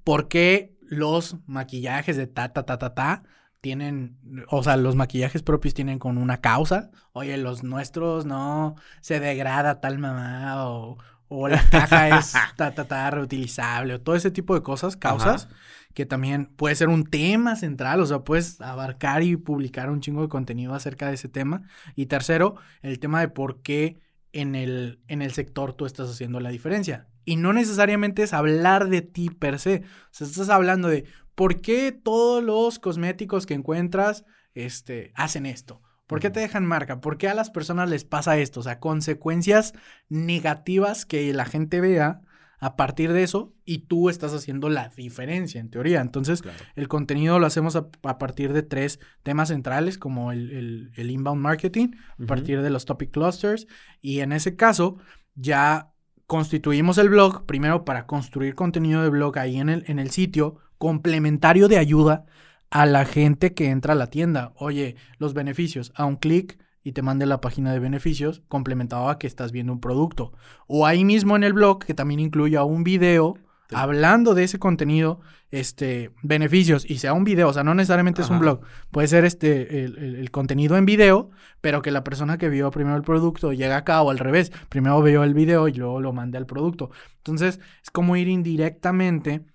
¿por 0.03 0.27
qué 0.27 0.78
los 0.89 1.37
maquillajes 1.45 2.17
de 2.17 2.25
ta, 2.25 2.51
ta, 2.51 2.63
ta, 2.63 2.79
ta, 2.79 2.95
ta, 2.95 3.23
tienen, 3.61 4.17
o 4.49 4.63
sea, 4.63 4.75
los 4.75 4.95
maquillajes 4.95 5.43
propios 5.43 5.75
tienen 5.75 5.99
con 5.99 6.17
una 6.17 6.41
causa. 6.41 6.89
Oye, 7.13 7.37
los 7.37 7.63
nuestros 7.63 8.25
no 8.25 8.75
se 8.99 9.19
degrada 9.19 9.81
tal 9.81 9.99
mamá 9.99 10.67
o, 10.67 10.97
o 11.27 11.47
la 11.47 11.61
caja 11.69 12.17
es 12.17 12.33
ta, 12.57 12.73
ta, 12.73 12.85
ta, 12.85 13.11
reutilizable 13.11 13.93
o 13.93 14.01
todo 14.01 14.15
ese 14.15 14.31
tipo 14.31 14.55
de 14.55 14.63
cosas, 14.63 14.97
causas, 14.97 15.47
que 15.93 16.07
también 16.07 16.47
puede 16.55 16.73
ser 16.73 16.89
un 16.89 17.05
tema 17.05 17.55
central, 17.55 18.01
o 18.01 18.05
sea, 18.07 18.19
puedes 18.19 18.59
abarcar 18.59 19.21
y 19.21 19.35
publicar 19.35 19.91
un 19.91 20.01
chingo 20.01 20.23
de 20.23 20.29
contenido 20.29 20.73
acerca 20.73 21.07
de 21.07 21.15
ese 21.15 21.29
tema. 21.29 21.67
Y 21.95 22.07
tercero, 22.07 22.55
el 22.81 22.97
tema 22.97 23.19
de 23.19 23.27
por 23.27 23.61
qué 23.61 23.99
en 24.33 24.55
el, 24.55 25.01
en 25.07 25.21
el 25.21 25.33
sector 25.33 25.73
tú 25.73 25.85
estás 25.85 26.09
haciendo 26.09 26.39
la 26.39 26.49
diferencia. 26.49 27.08
Y 27.25 27.35
no 27.35 27.53
necesariamente 27.53 28.23
es 28.23 28.33
hablar 28.33 28.89
de 28.89 29.01
ti 29.01 29.29
per 29.29 29.59
se. 29.59 29.83
O 29.85 30.07
sea, 30.11 30.27
estás 30.27 30.49
hablando 30.49 30.87
de 30.87 31.05
por 31.35 31.61
qué 31.61 31.91
todos 31.91 32.43
los 32.43 32.79
cosméticos 32.79 33.45
que 33.45 33.53
encuentras 33.53 34.25
este, 34.53 35.11
hacen 35.15 35.45
esto. 35.45 35.81
¿Por 36.07 36.19
qué 36.19 36.31
te 36.31 36.39
dejan 36.39 36.65
marca? 36.65 37.01
¿Por 37.01 37.17
qué 37.17 37.27
a 37.27 37.35
las 37.35 37.51
personas 37.51 37.89
les 37.89 38.03
pasa 38.03 38.37
esto? 38.39 38.61
O 38.61 38.63
sea, 38.63 38.79
consecuencias 38.79 39.73
negativas 40.09 41.05
que 41.05 41.31
la 41.33 41.45
gente 41.45 41.81
vea 41.81 42.21
a 42.59 42.75
partir 42.75 43.13
de 43.13 43.23
eso 43.23 43.53
y 43.63 43.79
tú 43.79 44.09
estás 44.09 44.33
haciendo 44.33 44.69
la 44.69 44.89
diferencia 44.89 45.61
en 45.61 45.69
teoría. 45.69 46.01
Entonces, 46.01 46.43
el 46.75 46.87
contenido 46.87 47.39
lo 47.39 47.45
hacemos 47.45 47.75
a, 47.75 47.89
partir 48.17 48.53
de 48.53 48.63
tres 48.63 48.99
temas 49.23 49.49
centrales 49.49 49.97
como 49.97 50.31
el, 50.31 50.91
inbound 50.97 51.41
marketing, 51.41 51.89
a 52.21 52.25
partir 52.25 52.61
de 52.61 52.69
los 52.69 52.85
topic 52.85 53.11
clusters 53.11 53.67
y 54.01 54.19
en 54.19 54.33
ese 54.33 54.55
caso 54.55 54.97
ya 55.35 55.93
constituimos 56.29 56.99
el 56.99 57.09
blog 57.09 57.47
primero 57.47 57.83
para 57.85 58.05
construir 58.05 58.53
contenido 58.53 59.01
de 59.01 59.09
blog 59.09 59.39
ahí 59.39 59.57
en 59.57 59.67
el, 59.67 59.83
en 59.87 59.97
el 59.97 60.11
sitio, 60.11 60.57
complementario 60.77 61.67
de 61.67 61.79
ayuda 61.79 62.27
a 62.69 62.85
la 62.85 63.05
gente 63.05 63.55
que 63.55 63.71
entra 63.71 63.93
a 63.93 63.95
la 63.95 64.11
tienda. 64.11 64.53
Oye, 64.55 64.95
los 65.17 65.33
beneficios, 65.33 65.91
a 65.95 66.05
un 66.05 66.17
clic 66.17 66.59
y 66.83 66.91
te 66.91 67.01
mande 67.01 67.25
la 67.25 67.41
página 67.41 67.73
de 67.73 67.79
beneficios 67.79 68.43
complementado 68.47 69.09
a 69.09 69.17
que 69.17 69.25
estás 69.25 69.51
viendo 69.51 69.73
un 69.73 69.81
producto. 69.81 70.31
O 70.67 70.85
ahí 70.85 71.03
mismo 71.03 71.35
en 71.35 71.43
el 71.43 71.53
blog 71.53 71.83
que 71.83 71.95
también 71.95 72.19
incluya 72.19 72.63
un 72.63 72.83
video 72.83 73.35
hablando 73.71 74.33
de 74.33 74.43
ese 74.43 74.59
contenido, 74.59 75.21
este, 75.51 76.11
beneficios, 76.21 76.89
y 76.89 76.97
sea 76.97 77.13
un 77.13 77.23
video, 77.23 77.49
o 77.49 77.53
sea, 77.53 77.63
no 77.63 77.73
necesariamente 77.73 78.21
es 78.21 78.29
un 78.29 78.39
blog, 78.39 78.61
puede 78.91 79.07
ser 79.07 79.25
este, 79.25 79.83
el, 79.83 80.29
contenido 80.31 80.77
en 80.77 80.85
video, 80.85 81.31
pero 81.61 81.81
que 81.81 81.91
la 81.91 82.03
persona 82.03 82.37
que 82.37 82.49
vio 82.49 82.71
primero 82.71 82.95
el 82.95 83.03
producto 83.03 83.53
llega 83.53 83.77
acá 83.77 84.01
o 84.01 84.09
al 84.09 84.19
revés, 84.19 84.51
primero 84.69 85.01
vio 85.01 85.23
el 85.23 85.33
video 85.33 85.67
y 85.67 85.73
luego 85.73 85.99
lo 85.99 86.13
mande 86.13 86.37
al 86.37 86.45
producto. 86.45 86.91
Entonces, 87.17 87.59
es 87.83 87.91
como 87.91 88.15
ir 88.15 88.27
indirectamente 88.27 89.45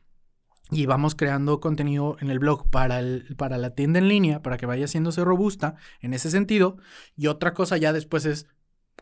y 0.71 0.87
vamos 0.87 1.15
creando 1.15 1.61
contenido 1.61 2.17
en 2.21 2.31
el 2.31 2.39
blog 2.39 2.69
para, 2.71 2.99
el, 2.99 3.35
para 3.37 3.59
la 3.59 3.71
tienda 3.71 3.99
en 3.99 4.09
línea, 4.09 4.43
para 4.43 4.57
que 4.57 4.67
vaya 4.67 4.87
haciéndose 4.87 5.23
robusta 5.23 5.77
en 6.01 6.15
ese 6.15 6.31
sentido. 6.31 6.79
Y 7.17 7.27
otra 7.27 7.55
cosa 7.55 7.77
ya 7.77 7.93
después 7.93 8.25
es 8.25 8.47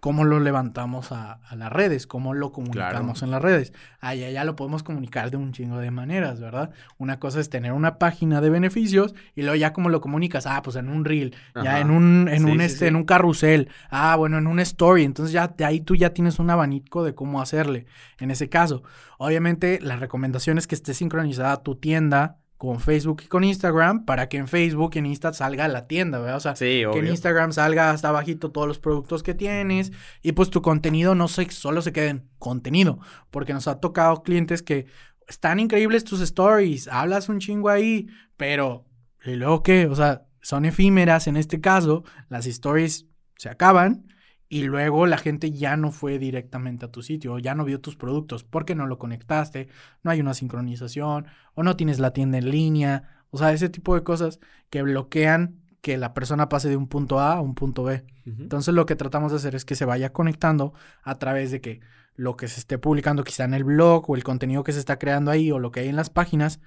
cómo 0.03 0.25
lo 0.25 0.41
levantamos 0.41 1.13
a, 1.13 1.39
las 1.55 1.73
redes, 1.73 2.09
cómo 2.09 2.35
lo 2.35 2.51
comunicamos 2.51 3.23
en 3.23 3.31
las 3.31 3.41
redes. 3.41 3.73
Allá 4.01 4.31
ya 4.31 4.43
lo 4.43 4.57
podemos 4.57 4.83
comunicar 4.83 5.31
de 5.31 5.37
un 5.37 5.53
chingo 5.53 5.79
de 5.79 5.93
maneras, 5.93 6.41
¿verdad? 6.41 6.71
Una 6.99 7.21
cosa 7.21 7.39
es 7.39 7.49
tener 7.49 7.71
una 7.71 7.99
página 8.01 8.41
de 8.41 8.51
beneficios 8.51 9.15
y 9.37 9.43
luego 9.43 9.55
ya 9.55 9.73
cómo 9.73 9.91
lo 9.91 10.01
comunicas, 10.01 10.45
ah, 10.49 10.61
pues 10.61 10.75
en 10.75 10.89
un 10.89 11.05
reel, 11.05 11.37
ya 11.55 11.79
en 11.79 11.93
un, 11.93 12.29
en 12.29 12.47
un 12.47 12.61
este, 12.61 12.89
en 12.89 12.97
un 12.97 13.05
carrusel, 13.05 13.69
ah, 13.91 14.17
bueno, 14.17 14.39
en 14.39 14.49
un 14.49 14.59
story. 14.59 15.05
Entonces 15.05 15.33
ya 15.33 15.47
de 15.47 15.65
ahí 15.65 15.81
tú 15.81 15.95
ya 15.95 16.11
tienes 16.11 16.41
un 16.41 16.51
abanico 16.51 17.05
de 17.05 17.15
cómo 17.15 17.41
hacerle. 17.41 17.87
En 18.19 18.33
ese 18.33 18.49
caso, 18.49 18.83
obviamente 19.19 19.79
la 19.81 19.95
recomendación 19.95 20.59
es 20.59 20.67
que 20.67 20.75
esté 20.75 20.95
sincronizada 20.95 21.63
tu 21.63 21.77
tienda 21.77 22.42
con 22.63 22.79
Facebook 22.79 23.23
y 23.25 23.27
con 23.27 23.43
Instagram 23.43 24.05
para 24.05 24.29
que 24.29 24.37
en 24.37 24.47
Facebook 24.47 24.93
y 24.95 24.99
en 25.01 25.07
Insta 25.07 25.33
salga 25.33 25.67
la 25.67 25.89
tienda, 25.89 26.21
¿verdad? 26.21 26.37
O 26.37 26.41
sea, 26.41 26.55
Sí, 26.55 26.85
que 26.93 26.99
en. 27.01 27.09
Instagram 27.09 27.51
salga 27.51 27.91
hasta 27.91 28.11
abajito 28.11 28.53
todos 28.53 28.69
los 28.69 28.79
productos 28.79 29.25
que 29.25 29.35
tienes 29.35 29.91
y 30.23 30.31
pues 30.31 30.49
tu 30.49 30.63
contenido 30.63 31.17
no 31.17 31.27
se, 31.27 31.51
solo 31.51 31.83
se 31.83 31.93
quede 31.93 32.11
en 32.11 32.31
contenido, 32.39 33.01
porque 33.33 33.53
nos 33.53 33.67
ha 33.67 33.81
tocado 33.81 34.23
clientes 34.23 34.63
que 34.63 34.87
están 35.27 35.59
increíbles 35.59 36.05
tus 36.05 36.21
stories, 36.21 36.87
hablas 36.87 37.29
un 37.29 37.41
chingo 37.41 37.69
ahí, 37.69 38.07
pero 38.37 38.85
¿y 39.25 39.35
luego 39.35 39.65
qué? 39.65 39.87
O 39.89 39.97
sea, 39.97 40.29
son 40.41 40.65
efímeras 40.65 41.27
en 41.27 41.37
este 41.37 41.61
caso, 41.61 42.05
las 42.29 42.47
stories 42.47 43.09
se 43.39 43.49
acaban 43.49 44.07
y 44.53 44.65
luego 44.65 45.07
la 45.07 45.17
gente 45.17 45.51
ya 45.51 45.79
no 45.79 45.91
fue 45.91 46.19
directamente 46.19 46.85
a 46.85 46.93
tu 46.93 47.01
sitio, 47.01 47.33
o 47.33 47.39
ya 47.39 47.55
no 47.55 47.65
vio 47.65 47.81
tus 47.81 47.97
productos 47.97 48.45
porque 48.45 48.75
no 48.75 48.87
lo 48.87 48.99
conectaste, 48.99 49.69
no 50.03 50.11
hay 50.11 50.21
una 50.21 50.35
sincronización 50.35 51.25
o 51.55 51.63
no 51.63 51.75
tienes 51.75 51.99
la 52.01 52.13
tienda 52.13 52.37
en 52.37 52.51
línea, 52.51 53.25
o 53.31 53.39
sea, 53.39 53.55
ese 53.55 53.71
tipo 53.71 53.95
de 53.95 54.03
cosas 54.03 54.41
que 54.69 54.83
bloquean 54.83 55.63
que 55.81 55.97
la 55.97 56.13
persona 56.13 56.51
pase 56.51 56.69
de 56.69 56.77
un 56.77 56.87
punto 56.87 57.19
A 57.19 57.33
a 57.33 57.41
un 57.41 57.55
punto 57.55 57.83
B. 57.83 58.05
Entonces 58.27 58.75
lo 58.75 58.85
que 58.85 58.95
tratamos 58.95 59.33
de 59.33 59.39
hacer 59.39 59.55
es 59.55 59.65
que 59.65 59.75
se 59.75 59.87
vaya 59.87 60.13
conectando 60.13 60.75
a 61.03 61.19
través 61.19 61.51
de 61.51 61.63
que 61.63 61.81
lo 62.15 62.37
que 62.37 62.47
se 62.47 62.61
esté 62.61 62.77
publicando 62.77 63.25
quizá 63.25 63.45
en 63.45 63.55
el 63.55 63.65
blog 63.65 64.11
o 64.11 64.17
el 64.17 64.23
contenido 64.23 64.65
que 64.65 64.73
se 64.73 64.81
está 64.81 64.99
creando 64.99 65.31
ahí 65.31 65.51
o 65.51 65.61
lo 65.61 65.71
que 65.71 65.81
hay 65.81 65.89
en 65.89 65.97
las 65.97 66.11
páginas 66.11 66.61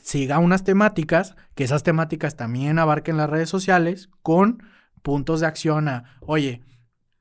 siga 0.00 0.38
unas 0.38 0.62
temáticas, 0.62 1.34
que 1.56 1.64
esas 1.64 1.82
temáticas 1.82 2.36
también 2.36 2.78
abarquen 2.78 3.16
las 3.16 3.28
redes 3.28 3.48
sociales 3.48 4.08
con 4.22 4.62
puntos 5.02 5.40
de 5.40 5.46
acción 5.46 5.88
a, 5.88 6.16
oye, 6.20 6.62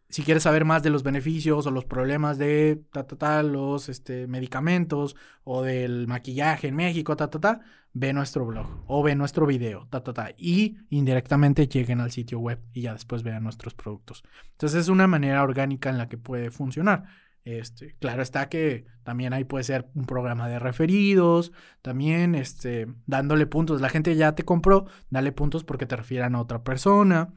si 0.10 0.24
quieres 0.24 0.44
saber 0.44 0.64
más 0.64 0.84
de 0.84 0.90
los 0.90 1.04
beneficios 1.04 1.68
o 1.68 1.72
los 1.72 1.86
problemas 1.86 2.38
de 2.38 2.82
ta, 2.92 3.06
ta, 3.06 3.18
ta, 3.18 3.44
los 3.44 3.90
este, 3.90 4.28
medicamentos 4.28 5.16
o 5.44 5.64
del 5.64 6.08
maquillaje 6.08 6.68
en 6.68 6.76
México, 6.76 7.18
ta, 7.18 7.30
ta, 7.30 7.40
ta, 7.40 7.62
ve 7.94 8.14
nuestro 8.14 8.46
blog 8.46 8.68
o 8.88 9.04
ve 9.04 9.16
nuestro 9.16 9.46
video, 9.46 9.88
ta, 9.90 10.04
ta, 10.04 10.14
ta, 10.14 10.30
y 10.38 10.78
indirectamente 10.90 11.68
lleguen 11.68 12.00
al 12.00 12.12
sitio 12.12 12.40
web 12.40 12.60
y 12.74 12.82
ya 12.82 12.94
después 12.94 13.24
vean 13.24 13.44
nuestros 13.44 13.74
productos. 13.74 14.24
Entonces 14.52 14.82
es 14.82 14.88
una 14.88 15.08
manera 15.08 15.44
orgánica 15.44 15.90
en 15.90 15.98
la 15.98 16.08
que 16.08 16.18
puede 16.18 16.52
funcionar. 16.52 17.06
Este, 17.44 17.96
claro 18.00 18.22
está 18.22 18.50
que 18.50 18.86
también 19.04 19.32
ahí 19.32 19.46
puede 19.46 19.64
ser 19.64 19.90
un 19.96 20.06
programa 20.06 20.50
de 20.50 20.60
referidos, 20.60 21.54
también 21.82 22.36
este, 22.36 22.88
dándole 23.06 23.46
puntos. 23.46 23.82
La 23.82 23.90
gente 23.90 24.16
ya 24.16 24.36
te 24.36 24.44
compró, 24.44 24.86
dale 25.10 25.32
puntos 25.32 25.64
porque 25.64 25.86
te 25.86 25.96
refieran 25.96 26.36
a 26.36 26.42
otra 26.42 26.64
persona 26.64 27.34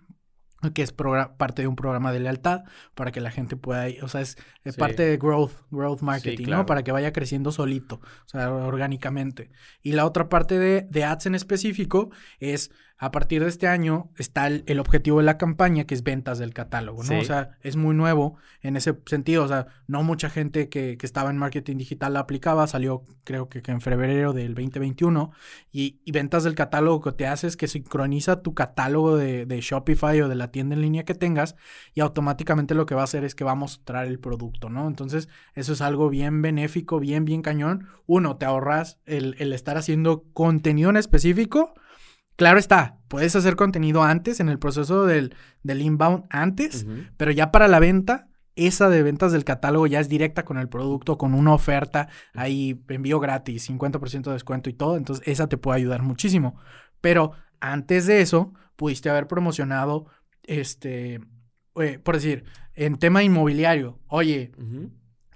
que 0.74 0.82
es 0.82 0.92
parte 0.92 1.62
de 1.62 1.68
un 1.68 1.76
programa 1.76 2.12
de 2.12 2.20
lealtad 2.20 2.64
para 2.94 3.12
que 3.12 3.20
la 3.20 3.30
gente 3.30 3.56
pueda, 3.56 3.88
ir- 3.88 4.02
o 4.02 4.08
sea, 4.08 4.20
es, 4.20 4.36
es 4.64 4.74
Sí. 4.74 4.80
parte 4.80 5.02
de 5.04 5.16
growth, 5.16 5.52
growth 5.70 6.00
marketing, 6.02 6.44
claro. 6.44 6.62
¿no? 6.62 6.66
Para 6.66 6.82
que 6.82 6.92
vaya 6.92 7.12
creciendo 7.12 7.50
solito, 7.52 7.96
o 7.96 8.28
sea, 8.28 8.50
orgánicamente. 8.52 9.50
Y 9.82 9.92
la 9.92 10.04
otra 10.04 10.28
parte 10.28 10.58
de, 10.58 10.82
de 10.90 11.04
ads 11.04 11.26
en 11.26 11.34
específico 11.34 12.10
es, 12.38 12.70
a 13.02 13.10
partir 13.12 13.42
de 13.42 13.48
este 13.48 13.66
año, 13.66 14.10
está 14.18 14.46
el, 14.46 14.62
el 14.66 14.78
objetivo 14.78 15.18
de 15.18 15.24
la 15.24 15.38
campaña, 15.38 15.84
que 15.84 15.94
es 15.94 16.02
ventas 16.02 16.38
del 16.38 16.52
catálogo, 16.52 17.02
¿no? 17.02 17.08
Sí. 17.08 17.14
O 17.14 17.24
sea, 17.24 17.56
es 17.62 17.76
muy 17.76 17.94
nuevo 17.94 18.36
en 18.60 18.76
ese 18.76 18.94
sentido, 19.06 19.42
o 19.42 19.48
sea, 19.48 19.68
no 19.86 20.02
mucha 20.02 20.28
gente 20.28 20.68
que, 20.68 20.98
que 20.98 21.06
estaba 21.06 21.30
en 21.30 21.38
marketing 21.38 21.78
digital 21.78 22.12
la 22.12 22.20
aplicaba, 22.20 22.66
salió 22.66 23.04
creo 23.24 23.48
que, 23.48 23.62
que 23.62 23.70
en 23.70 23.80
febrero 23.80 24.34
del 24.34 24.54
2021, 24.54 25.32
y, 25.72 25.98
y 26.04 26.12
ventas 26.12 26.44
del 26.44 26.54
catálogo 26.54 27.00
que 27.00 27.12
te 27.12 27.26
hace 27.26 27.46
es 27.46 27.56
que 27.56 27.68
sincroniza 27.68 28.42
tu 28.42 28.52
catálogo 28.52 29.16
de, 29.16 29.46
de 29.46 29.60
Shopify 29.62 30.20
o 30.20 30.28
de 30.28 30.34
la 30.34 30.50
tienda 30.50 30.74
en 30.74 30.82
línea 30.82 31.06
que 31.06 31.14
tengas 31.14 31.56
y 31.94 32.02
automáticamente 32.02 32.74
lo 32.74 32.84
que 32.84 32.94
va 32.94 33.00
a 33.00 33.04
hacer 33.04 33.24
es 33.24 33.34
que 33.34 33.44
va 33.44 33.52
a 33.52 33.54
mostrar 33.54 34.08
el 34.08 34.20
producto, 34.20 34.68
¿no? 34.68 34.86
Entonces, 34.86 35.30
eso 35.54 35.72
es 35.72 35.80
algo 35.80 36.10
bien 36.10 36.42
benéfico, 36.42 37.00
bien, 37.00 37.24
bien 37.24 37.40
cañón. 37.40 37.86
Uno, 38.06 38.36
te 38.36 38.44
ahorras 38.44 38.98
el, 39.06 39.36
el 39.38 39.54
estar 39.54 39.78
haciendo 39.78 40.24
contenido 40.34 40.90
en 40.90 40.98
específico. 40.98 41.72
Claro 42.40 42.58
está, 42.58 42.96
puedes 43.08 43.36
hacer 43.36 43.54
contenido 43.54 44.02
antes, 44.02 44.40
en 44.40 44.48
el 44.48 44.58
proceso 44.58 45.04
del, 45.04 45.34
del 45.62 45.82
inbound 45.82 46.24
antes, 46.30 46.86
pero 47.18 47.32
ya 47.32 47.52
para 47.52 47.68
la 47.68 47.80
venta, 47.80 48.30
esa 48.56 48.88
de 48.88 49.02
ventas 49.02 49.32
del 49.32 49.44
catálogo 49.44 49.86
ya 49.86 50.00
es 50.00 50.08
directa 50.08 50.46
con 50.46 50.56
el 50.56 50.70
producto, 50.70 51.18
con 51.18 51.34
una 51.34 51.52
oferta, 51.52 52.08
ahí 52.32 52.82
envío 52.88 53.20
gratis, 53.20 53.68
50% 53.68 54.22
de 54.22 54.32
descuento 54.32 54.70
y 54.70 54.72
todo, 54.72 54.96
entonces 54.96 55.22
esa 55.28 55.50
te 55.50 55.58
puede 55.58 55.80
ayudar 55.80 56.00
muchísimo. 56.00 56.58
Pero 57.02 57.32
antes 57.60 58.06
de 58.06 58.22
eso, 58.22 58.54
pudiste 58.74 59.10
haber 59.10 59.26
promocionado, 59.26 60.06
este, 60.44 61.20
eh, 61.76 61.98
por 62.02 62.14
decir, 62.14 62.44
en 62.72 62.96
tema 62.96 63.22
inmobiliario, 63.22 63.98
oye. 64.06 64.52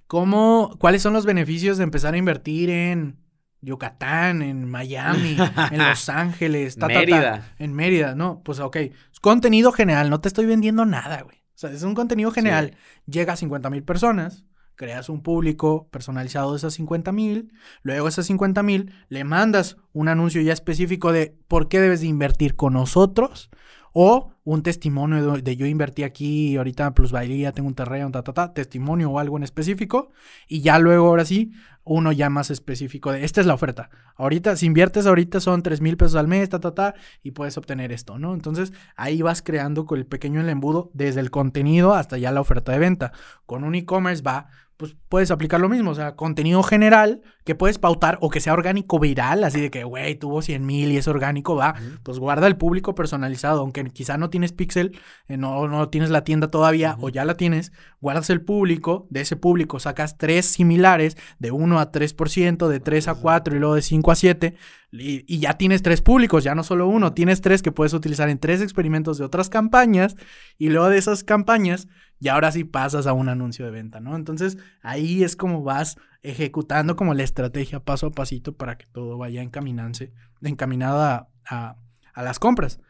¿cómo, 0.06 0.74
cuáles 0.78 1.02
son 1.02 1.12
los 1.12 1.26
beneficios 1.26 1.76
de 1.76 1.84
empezar 1.84 2.14
a 2.14 2.16
invertir 2.16 2.70
en 2.70 3.18
Yucatán, 3.64 4.42
en 4.42 4.68
Miami, 4.68 5.36
en 5.70 5.78
Los 5.78 6.08
Ángeles, 6.08 6.76
ta, 6.76 6.88
ta, 6.88 6.94
ta, 6.94 7.00
Mérida. 7.00 7.54
en 7.58 7.72
Mérida? 7.72 8.14
No, 8.14 8.42
pues 8.44 8.60
ok, 8.60 8.76
es 8.76 9.20
contenido 9.20 9.72
general, 9.72 10.10
no 10.10 10.20
te 10.20 10.28
estoy 10.28 10.46
vendiendo 10.46 10.84
nada, 10.84 11.22
güey. 11.22 11.38
O 11.38 11.58
sea, 11.58 11.70
es 11.70 11.82
un 11.82 11.94
contenido 11.94 12.30
general. 12.32 12.76
Llega 13.06 13.34
a 13.34 13.36
50 13.36 13.70
mil 13.70 13.84
personas, 13.84 14.44
creas 14.74 15.08
un 15.08 15.22
público 15.22 15.88
personalizado 15.90 16.52
de 16.52 16.58
esas 16.58 16.74
50 16.74 17.12
mil, 17.12 17.52
luego 17.82 18.08
esas 18.08 18.26
50 18.26 18.62
mil 18.62 18.92
le 19.08 19.24
mandas 19.24 19.76
un 19.92 20.08
anuncio 20.08 20.42
ya 20.42 20.52
específico 20.52 21.12
de 21.12 21.36
por 21.46 21.68
qué 21.68 21.80
debes 21.80 22.00
de 22.00 22.08
invertir 22.08 22.56
con 22.56 22.72
nosotros 22.72 23.50
o 23.92 24.32
un 24.42 24.62
testimonio 24.64 25.34
de, 25.36 25.42
de 25.42 25.56
yo 25.56 25.66
invertí 25.66 26.02
aquí 26.02 26.48
y 26.48 26.56
ahorita 26.56 26.92
plusvalía, 26.94 27.52
tengo 27.52 27.68
un 27.68 27.76
terreno, 27.76 28.10
ta, 28.10 28.22
ta, 28.22 28.32
ta, 28.32 28.52
testimonio 28.52 29.10
o 29.12 29.18
algo 29.20 29.36
en 29.36 29.44
específico 29.44 30.10
y 30.48 30.60
ya 30.60 30.80
luego 30.80 31.06
ahora 31.06 31.24
sí 31.24 31.52
uno 31.84 32.12
ya 32.12 32.30
más 32.30 32.50
específico 32.50 33.12
de 33.12 33.24
esta 33.24 33.40
es 33.40 33.46
la 33.46 33.54
oferta. 33.54 33.90
Ahorita, 34.16 34.56
si 34.56 34.66
inviertes 34.66 35.06
ahorita 35.06 35.40
son 35.40 35.62
3 35.62 35.80
mil 35.80 35.96
pesos 35.96 36.16
al 36.16 36.28
mes, 36.28 36.48
ta, 36.48 36.60
ta, 36.60 36.74
ta, 36.74 36.94
y 37.22 37.32
puedes 37.32 37.56
obtener 37.58 37.92
esto, 37.92 38.18
¿no? 38.18 38.34
Entonces 38.34 38.72
ahí 38.96 39.22
vas 39.22 39.42
creando 39.42 39.84
con 39.84 39.98
el 39.98 40.06
pequeño 40.06 40.40
el 40.40 40.48
embudo 40.48 40.90
desde 40.94 41.20
el 41.20 41.30
contenido 41.30 41.94
hasta 41.94 42.18
ya 42.18 42.32
la 42.32 42.40
oferta 42.40 42.72
de 42.72 42.78
venta. 42.78 43.12
Con 43.46 43.64
un 43.64 43.74
e-commerce 43.74 44.22
va, 44.22 44.48
pues 44.76 44.96
puedes 45.08 45.30
aplicar 45.30 45.60
lo 45.60 45.68
mismo, 45.68 45.92
o 45.92 45.94
sea, 45.94 46.16
contenido 46.16 46.62
general 46.62 47.22
que 47.44 47.54
puedes 47.54 47.78
pautar 47.78 48.18
o 48.20 48.30
que 48.30 48.40
sea 48.40 48.52
orgánico 48.52 48.98
viral, 48.98 49.44
así 49.44 49.60
de 49.60 49.70
que, 49.70 49.84
güey, 49.84 50.16
tuvo 50.16 50.42
100 50.42 50.66
mil 50.66 50.90
y 50.90 50.96
es 50.96 51.06
orgánico, 51.06 51.54
va, 51.54 51.74
pues 52.02 52.18
guarda 52.18 52.46
el 52.46 52.56
público 52.56 52.94
personalizado, 52.94 53.60
aunque 53.60 53.84
quizá 53.90 54.16
no 54.18 54.30
tienes 54.30 54.52
pixel, 54.52 54.98
eh, 55.28 55.36
no, 55.36 55.68
no 55.68 55.88
tienes 55.90 56.10
la 56.10 56.24
tienda 56.24 56.48
todavía 56.48 56.96
o 57.00 57.08
ya 57.08 57.24
la 57.24 57.36
tienes, 57.36 57.72
guardas 58.00 58.30
el 58.30 58.42
público, 58.42 59.06
de 59.10 59.20
ese 59.20 59.36
público 59.36 59.78
sacas 59.78 60.18
tres 60.18 60.46
similares, 60.46 61.16
de 61.38 61.52
1 61.52 61.78
a 61.78 61.92
3%, 61.92 62.68
de 62.68 62.80
3 62.80 63.08
a 63.08 63.14
4 63.14 63.56
y 63.56 63.58
luego 63.58 63.74
de 63.76 63.82
5 63.82 64.10
a 64.10 64.14
7, 64.14 64.54
y, 65.00 65.38
ya 65.38 65.54
tienes 65.58 65.82
tres 65.82 66.02
públicos, 66.02 66.44
ya 66.44 66.54
no 66.54 66.62
solo 66.62 66.86
uno, 66.86 67.12
tienes 67.12 67.40
tres 67.40 67.62
que 67.62 67.72
puedes 67.72 67.94
utilizar 67.94 68.28
en 68.28 68.38
tres 68.38 68.60
experimentos 68.62 69.18
de 69.18 69.24
otras 69.24 69.48
campañas, 69.48 70.16
y 70.58 70.68
luego 70.68 70.88
de 70.88 70.98
esas 70.98 71.24
campañas, 71.24 71.88
y 72.20 72.28
ahora 72.28 72.52
sí 72.52 72.64
pasas 72.64 73.06
a 73.06 73.12
un 73.12 73.28
anuncio 73.28 73.64
de 73.64 73.70
venta, 73.70 74.00
¿no? 74.00 74.14
Entonces 74.16 74.56
ahí 74.82 75.24
es 75.24 75.36
como 75.36 75.62
vas 75.62 75.96
ejecutando 76.22 76.96
como 76.96 77.12
la 77.14 77.22
estrategia 77.22 77.80
paso 77.80 78.06
a 78.06 78.10
pasito 78.12 78.56
para 78.56 78.78
que 78.78 78.86
todo 78.86 79.18
vaya 79.18 79.42
encaminado 79.42 81.00
a, 81.02 81.28
a- 81.48 81.76
a 82.14 82.22
las 82.22 82.38
compras. 82.38 82.80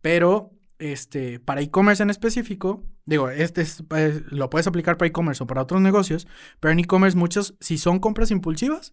Pero 0.00 0.52
este, 0.78 1.38
para 1.40 1.60
e-commerce 1.60 2.02
en 2.02 2.10
específico, 2.10 2.82
digo, 3.04 3.30
este 3.30 3.60
es, 3.62 3.84
eh, 3.96 4.22
lo 4.30 4.50
puedes 4.50 4.66
aplicar 4.66 4.96
para 4.96 5.08
e-commerce 5.08 5.42
o 5.42 5.46
para 5.46 5.62
otros 5.62 5.80
negocios, 5.80 6.26
pero 6.60 6.72
en 6.72 6.80
e-commerce 6.80 7.16
muchos, 7.16 7.54
si 7.60 7.78
son 7.78 7.98
compras 8.00 8.30
impulsivas, 8.30 8.92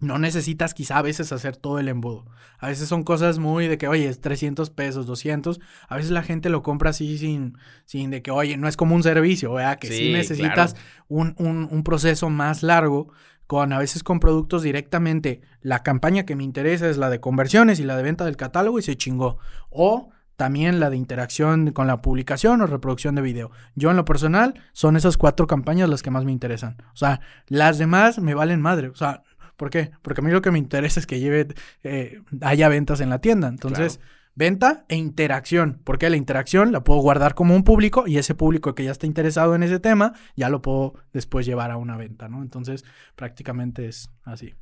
no 0.00 0.18
necesitas 0.18 0.74
quizá 0.74 0.98
a 0.98 1.02
veces 1.02 1.32
hacer 1.32 1.56
todo 1.56 1.78
el 1.78 1.88
embudo. 1.88 2.26
A 2.58 2.68
veces 2.68 2.88
son 2.88 3.02
cosas 3.04 3.38
muy 3.38 3.68
de 3.68 3.78
que, 3.78 3.88
oye, 3.88 4.08
es 4.08 4.20
300 4.20 4.70
pesos, 4.70 5.06
200. 5.06 5.60
A 5.88 5.96
veces 5.96 6.10
la 6.10 6.22
gente 6.22 6.48
lo 6.50 6.62
compra 6.62 6.90
así 6.90 7.16
sin, 7.18 7.56
sin 7.84 8.10
de 8.10 8.22
que, 8.22 8.30
oye, 8.30 8.56
no 8.56 8.68
es 8.68 8.76
como 8.76 8.94
un 8.94 9.02
servicio, 9.02 9.52
¿verdad? 9.54 9.78
Que 9.78 9.88
sí, 9.88 9.96
Sí, 9.96 10.12
necesitas 10.12 10.74
claro. 10.74 10.86
un, 11.08 11.34
un- 11.38 11.68
un 11.70 11.82
proceso 11.84 12.28
más 12.30 12.62
largo. 12.62 13.08
Con 13.46 13.74
a 13.74 13.78
veces 13.78 14.02
con 14.02 14.20
productos 14.20 14.62
directamente. 14.62 15.42
La 15.60 15.82
campaña 15.82 16.24
que 16.24 16.34
me 16.34 16.44
interesa 16.44 16.88
es 16.88 16.96
la 16.96 17.10
de 17.10 17.20
conversiones 17.20 17.78
y 17.78 17.84
la 17.84 17.94
de 17.94 18.02
venta 18.02 18.24
del 18.24 18.38
catálogo 18.38 18.78
y 18.78 18.82
se 18.82 18.96
chingó. 18.96 19.36
O 19.68 20.08
también 20.36 20.80
la 20.80 20.88
de 20.88 20.96
interacción 20.96 21.70
con 21.72 21.86
la 21.86 22.00
publicación 22.00 22.62
o 22.62 22.66
reproducción 22.66 23.14
de 23.14 23.20
video. 23.20 23.50
Yo 23.74 23.90
en 23.90 23.96
lo 23.98 24.06
personal 24.06 24.54
son 24.72 24.96
esas 24.96 25.18
cuatro 25.18 25.46
campañas 25.46 25.90
las 25.90 26.02
que 26.02 26.10
más 26.10 26.24
me 26.24 26.32
interesan. 26.32 26.78
O 26.94 26.96
sea, 26.96 27.20
las 27.46 27.76
demás 27.76 28.18
me 28.18 28.32
valen 28.32 28.62
madre. 28.62 28.88
O 28.88 28.94
sea, 28.96 29.22
¿por 29.56 29.70
qué? 29.70 29.90
Porque 30.02 30.20
a 30.20 30.24
mí 30.24 30.30
lo 30.30 30.42
que 30.42 30.50
me 30.50 30.58
interesa 30.58 31.00
es 31.00 31.06
que 31.06 31.20
lleve, 31.20 31.48
eh, 31.82 32.20
haya 32.40 32.68
ventas 32.68 33.00
en 33.00 33.10
la 33.10 33.20
tienda. 33.20 33.48
Entonces, 33.48 34.00
venta 34.34 34.84
e 34.88 34.96
interacción. 34.96 35.80
Porque 35.84 36.10
la 36.10 36.16
interacción 36.16 36.72
la 36.72 36.84
puedo 36.84 37.00
guardar 37.00 37.34
como 37.34 37.54
un 37.54 37.64
público 37.64 38.06
y 38.06 38.18
ese 38.18 38.34
público 38.34 38.74
que 38.74 38.84
ya 38.84 38.90
está 38.90 39.06
interesado 39.06 39.54
en 39.54 39.62
ese 39.62 39.80
tema, 39.80 40.14
ya 40.36 40.48
lo 40.48 40.62
puedo 40.62 40.94
después 41.12 41.46
llevar 41.46 41.70
a 41.70 41.76
una 41.76 41.96
venta, 41.96 42.28
¿no? 42.28 42.42
Entonces, 42.42 42.84
prácticamente 43.16 43.86
es 43.86 44.10
así. 44.24 44.54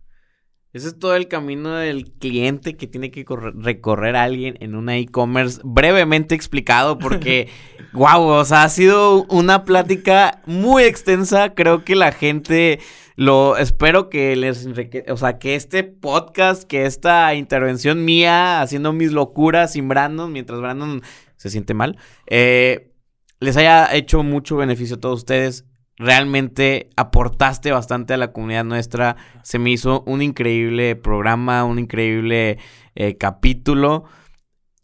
Ese 0.72 0.88
es 0.88 0.98
todo 0.98 1.14
el 1.16 1.28
camino 1.28 1.74
del 1.74 2.10
cliente 2.12 2.78
que 2.78 2.86
tiene 2.86 3.10
que 3.10 3.26
recorrer 3.56 4.16
a 4.16 4.22
alguien 4.22 4.56
en 4.60 4.74
una 4.74 4.96
e-commerce 4.96 5.60
brevemente 5.62 6.34
explicado 6.34 6.98
porque, 6.98 7.50
wow, 7.92 8.22
o 8.22 8.44
sea, 8.46 8.62
ha 8.62 8.68
sido 8.70 9.24
una 9.24 9.66
plática 9.66 10.40
muy 10.46 10.84
extensa. 10.84 11.54
Creo 11.54 11.84
que 11.84 11.94
la 11.94 12.10
gente 12.10 12.80
lo 13.16 13.58
espero 13.58 14.08
que 14.08 14.34
les, 14.34 14.66
o 15.08 15.16
sea, 15.18 15.38
que 15.38 15.56
este 15.56 15.84
podcast, 15.84 16.62
que 16.62 16.86
esta 16.86 17.34
intervención 17.34 18.06
mía 18.06 18.62
haciendo 18.62 18.94
mis 18.94 19.12
locuras 19.12 19.72
sin 19.72 19.88
Brandon, 19.88 20.32
mientras 20.32 20.58
Brandon 20.58 21.02
se 21.36 21.50
siente 21.50 21.74
mal, 21.74 21.98
eh, 22.26 22.94
les 23.40 23.58
haya 23.58 23.94
hecho 23.94 24.22
mucho 24.22 24.56
beneficio 24.56 24.96
a 24.96 25.00
todos 25.00 25.18
ustedes 25.18 25.66
realmente 26.02 26.90
aportaste 26.96 27.70
bastante 27.70 28.14
a 28.14 28.16
la 28.16 28.32
comunidad 28.32 28.64
nuestra. 28.64 29.16
Se 29.42 29.58
me 29.58 29.70
hizo 29.70 30.02
un 30.06 30.20
increíble 30.20 30.96
programa, 30.96 31.64
un 31.64 31.78
increíble 31.78 32.58
eh, 32.94 33.16
capítulo. 33.16 34.04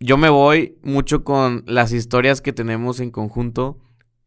Yo 0.01 0.17
me 0.17 0.29
voy 0.29 0.79
mucho 0.83 1.25
con 1.25 1.65
las 1.67 1.93
historias 1.93 2.41
que 2.41 2.53
tenemos 2.53 3.01
en 3.01 3.11
conjunto. 3.11 3.79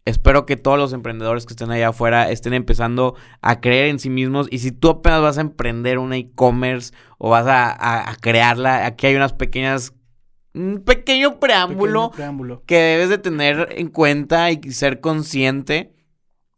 Espero 0.03 0.45
que 0.45 0.57
todos 0.57 0.77
los 0.77 0.93
emprendedores 0.93 1.45
que 1.45 1.53
estén 1.53 1.71
allá 1.71 1.89
afuera 1.89 2.29
estén 2.29 2.53
empezando 2.53 3.15
a 3.41 3.61
creer 3.61 3.85
en 3.85 3.99
sí 3.99 4.09
mismos. 4.09 4.47
Y 4.51 4.59
si 4.59 4.71
tú 4.71 4.89
apenas 4.89 5.21
vas 5.21 5.37
a 5.37 5.41
emprender 5.41 5.97
una 5.97 6.17
e-commerce 6.17 6.93
o 7.17 7.29
vas 7.29 7.45
a, 7.47 8.17
crearla, 8.19 8.85
aquí 8.85 9.07
hay 9.07 9.15
unas 9.15 9.33
pequeñas 9.33 9.93
un 10.53 10.83
pequeño 10.83 11.39
preámbulo, 11.39 12.11
preámbulo, 12.11 12.63
que 12.65 12.75
debes 12.75 13.07
de 13.07 13.17
tener 13.17 13.69
en 13.77 13.87
cuenta 13.87 14.51
y 14.51 14.59
ser 14.73 14.99
consciente 14.99 15.93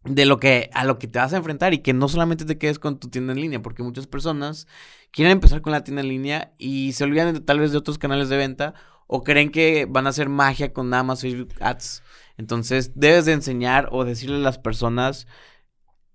de 0.06 0.26
lo 0.26 0.40
que 0.40 0.70
a 0.74 0.84
lo 0.84 1.00
que 1.00 1.08
te 1.08 1.20
vas 1.20 1.34
a 1.34 1.38
enfrentar 1.38 1.74
y 1.74 1.80
que 1.80 1.94
no 1.94 2.08
solamente 2.08 2.46
te 2.46 2.58
quedes 2.58 2.80
con 2.80 3.00
tu 3.00 3.10
tienda 3.10 3.34
en 3.34 3.42
línea, 3.42 3.62
porque 3.62 3.84
muchas 3.84 4.08
personas 4.08 4.68
quieren 5.12 5.32
empezar 5.32 5.62
con 5.62 5.72
la 5.72 5.84
tienda 5.84 6.02
en 6.02 6.10
línea 6.10 6.54
y 6.58 6.94
se 6.94 7.04
olvidan 7.04 7.34
de, 7.34 7.40
tal 7.40 7.60
vez 7.60 7.72
de 7.72 7.78
otros 7.78 7.98
canales 7.98 8.30
de 8.30 8.38
venta 8.38 8.74
o 9.08 9.24
creen 9.24 9.52
que 9.52 9.86
van 9.90 10.08
a 10.08 10.10
hacer 10.10 10.30
magia 10.30 10.74
con 10.74 10.90
nada 10.90 11.04
más 11.04 11.22
Facebook 11.22 11.54
Ads. 11.60 12.04
Entonces, 12.38 12.92
debes 12.96 13.26
de 13.26 13.34
enseñar 13.34 13.90
o 13.92 14.06
decirle 14.06 14.38
a 14.38 14.40
las 14.40 14.58
personas 14.58 15.28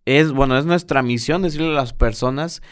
es 0.08 0.32
bueno, 0.32 0.56
es 0.56 0.64
nuestra 0.64 1.02
misión 1.02 1.42
decirle 1.42 1.68
a 1.68 1.74
las 1.74 1.92
personas 1.92 2.62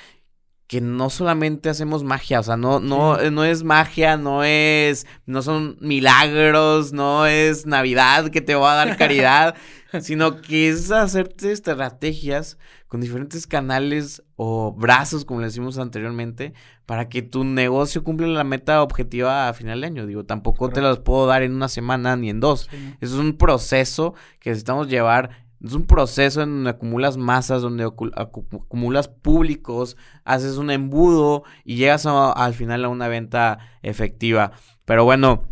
que 0.67 0.81
no 0.81 1.11
solamente 1.11 1.69
hacemos 1.69 2.03
magia, 2.03 2.41
o 2.41 2.43
sea, 2.43 2.57
no, 2.57 2.81
no, 2.81 3.19
no 3.31 3.45
es 3.45 3.63
magia, 3.63 4.17
no 4.17 4.43
es, 4.43 5.07
no 5.25 5.43
son 5.43 5.77
milagros, 5.81 6.93
no 6.93 7.27
es 7.27 7.67
Navidad 7.67 8.31
que 8.31 8.41
te 8.41 8.57
va 8.57 8.73
a 8.73 8.87
dar 8.87 8.97
caridad, 8.97 9.55
sino 10.01 10.41
que 10.41 10.69
es 10.69 10.91
hacerte 10.91 11.53
estrategias 11.53 12.59
con 12.89 13.01
diferentes 13.01 13.47
canales 13.47 14.23
o 14.37 14.73
brazos, 14.73 15.25
como 15.25 15.41
le 15.41 15.47
decimos 15.47 15.79
anteriormente, 15.79 16.53
para 16.85 17.09
que 17.09 17.23
tu 17.23 17.45
negocio 17.45 18.05
cumpla 18.05 18.27
la 18.27 18.45
meta 18.45 18.83
objetiva 18.83 19.49
a 19.49 19.55
final 19.55 19.81
de 19.81 19.87
año. 19.89 20.07
Digo, 20.07 20.25
tampoco 20.25 20.69
te 20.69 20.81
las 20.81 20.99
puedo 20.99 21.27
dar 21.27 21.43
en 21.43 21.55
una 21.55 21.69
semana 21.69 22.17
ni 22.17 22.31
en 22.31 22.41
dos. 22.41 22.69
Es 23.01 23.13
un 23.13 23.37
proceso 23.37 24.15
que 24.41 24.51
necesitamos 24.51 24.89
llevar 24.89 25.46
es 25.63 25.73
un 25.73 25.87
proceso 25.87 26.43
en 26.43 26.51
donde 26.51 26.71
acumulas 26.71 27.17
masas, 27.17 27.63
donde 27.63 27.85
acumulas 27.85 29.09
públicos, 29.09 29.97
haces 30.25 30.57
un 30.59 30.71
embudo 30.71 31.45
y 31.65 31.77
llegas 31.77 32.07
al 32.07 32.55
final 32.55 32.85
a 32.85 32.89
una 32.89 33.09
venta 33.09 33.59
efectiva. 33.83 34.53
Pero 34.85 35.05
bueno, 35.05 35.49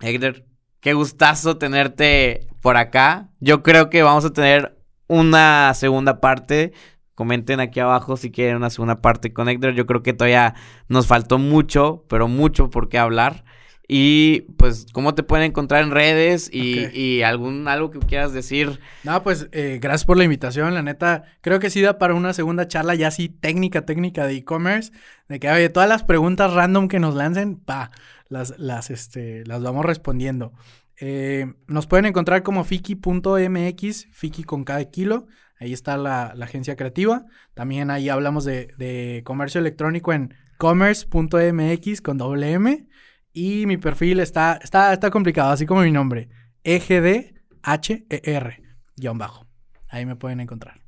Héctor, 0.00 0.44
qué 0.80 0.94
gustazo 0.94 1.58
tenerte 1.58 2.48
por 2.60 2.76
acá. 2.76 3.30
Yo 3.40 3.62
creo 3.62 3.90
que 3.90 4.02
vamos 4.02 4.24
a 4.24 4.32
tener 4.32 4.78
una 5.08 5.74
segunda 5.74 6.20
parte. 6.20 6.72
Comenten 7.14 7.60
aquí 7.60 7.80
abajo 7.80 8.16
si 8.16 8.30
quieren 8.30 8.56
una 8.56 8.70
segunda 8.70 9.02
parte 9.02 9.32
con 9.32 9.48
Héctor. 9.48 9.74
Yo 9.74 9.86
creo 9.86 10.02
que 10.02 10.12
todavía 10.12 10.54
nos 10.88 11.06
faltó 11.06 11.38
mucho, 11.38 12.04
pero 12.08 12.28
mucho 12.28 12.70
por 12.70 12.88
qué 12.88 12.98
hablar. 12.98 13.44
Y 13.88 14.42
pues, 14.56 14.86
¿cómo 14.92 15.14
te 15.14 15.22
pueden 15.22 15.46
encontrar 15.46 15.82
en 15.82 15.90
redes? 15.90 16.48
Y, 16.52 17.22
algún 17.22 17.68
algo 17.68 17.90
que 17.90 17.98
quieras 17.98 18.32
decir. 18.32 18.80
No, 19.04 19.22
pues, 19.22 19.48
eh, 19.52 19.78
gracias 19.82 20.06
por 20.06 20.16
la 20.16 20.24
invitación. 20.24 20.72
La 20.74 20.82
neta, 20.82 21.24
creo 21.40 21.60
que 21.60 21.70
sí 21.70 21.80
da 21.80 21.98
para 21.98 22.14
una 22.14 22.32
segunda 22.32 22.68
charla 22.68 22.94
ya 22.94 23.08
así 23.08 23.28
técnica, 23.28 23.84
técnica 23.84 24.26
de 24.26 24.36
e-commerce. 24.36 24.92
De 25.28 25.40
que, 25.40 25.50
oye, 25.50 25.68
todas 25.68 25.88
las 25.88 26.04
preguntas 26.04 26.52
random 26.52 26.88
que 26.88 27.00
nos 27.00 27.14
lancen, 27.14 27.56
pa, 27.56 27.90
las, 28.28 28.58
las, 28.58 28.90
este, 28.90 29.44
las 29.46 29.62
vamos 29.62 29.84
respondiendo. 29.84 30.52
Eh, 31.00 31.52
nos 31.66 31.86
pueden 31.86 32.06
encontrar 32.06 32.42
como 32.42 32.64
fiki.mx, 32.64 34.06
fiki 34.12 34.44
con 34.44 34.64
cada 34.64 34.84
kilo. 34.84 35.26
Ahí 35.58 35.72
está 35.72 35.96
la, 35.96 36.26
agencia 36.40 36.76
creativa. 36.76 37.26
También 37.54 37.90
ahí 37.90 38.08
hablamos 38.08 38.44
de, 38.44 38.68
de 38.78 39.22
comercio 39.24 39.60
electrónico 39.60 40.12
en 40.12 40.34
commerce.mx 40.58 42.00
con 42.00 42.18
doble 42.18 42.52
M. 42.52 42.86
Y 43.32 43.66
mi 43.66 43.76
perfil 43.76 44.20
está, 44.20 44.58
está, 44.62 44.92
está 44.92 45.10
complicado, 45.10 45.52
así 45.52 45.66
como 45.66 45.82
mi 45.82 45.90
nombre. 45.90 46.28
EGDHER, 46.64 48.62
guion 48.96 49.18
bajo. 49.18 49.46
Ahí 49.88 50.06
me 50.06 50.16
pueden 50.16 50.40
encontrar. 50.40 50.80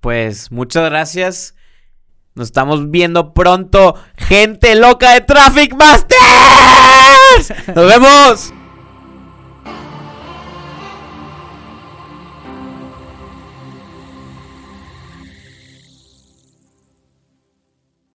Pues 0.00 0.50
muchas 0.52 0.88
gracias. 0.88 1.54
Nos 2.34 2.48
estamos 2.48 2.90
viendo 2.90 3.34
pronto. 3.34 3.94
Gente 4.16 4.74
loca 4.76 5.14
de 5.14 5.22
Traffic 5.22 5.74
Masters. 5.74 6.14
Nos 7.74 7.86
vemos. 7.86 8.57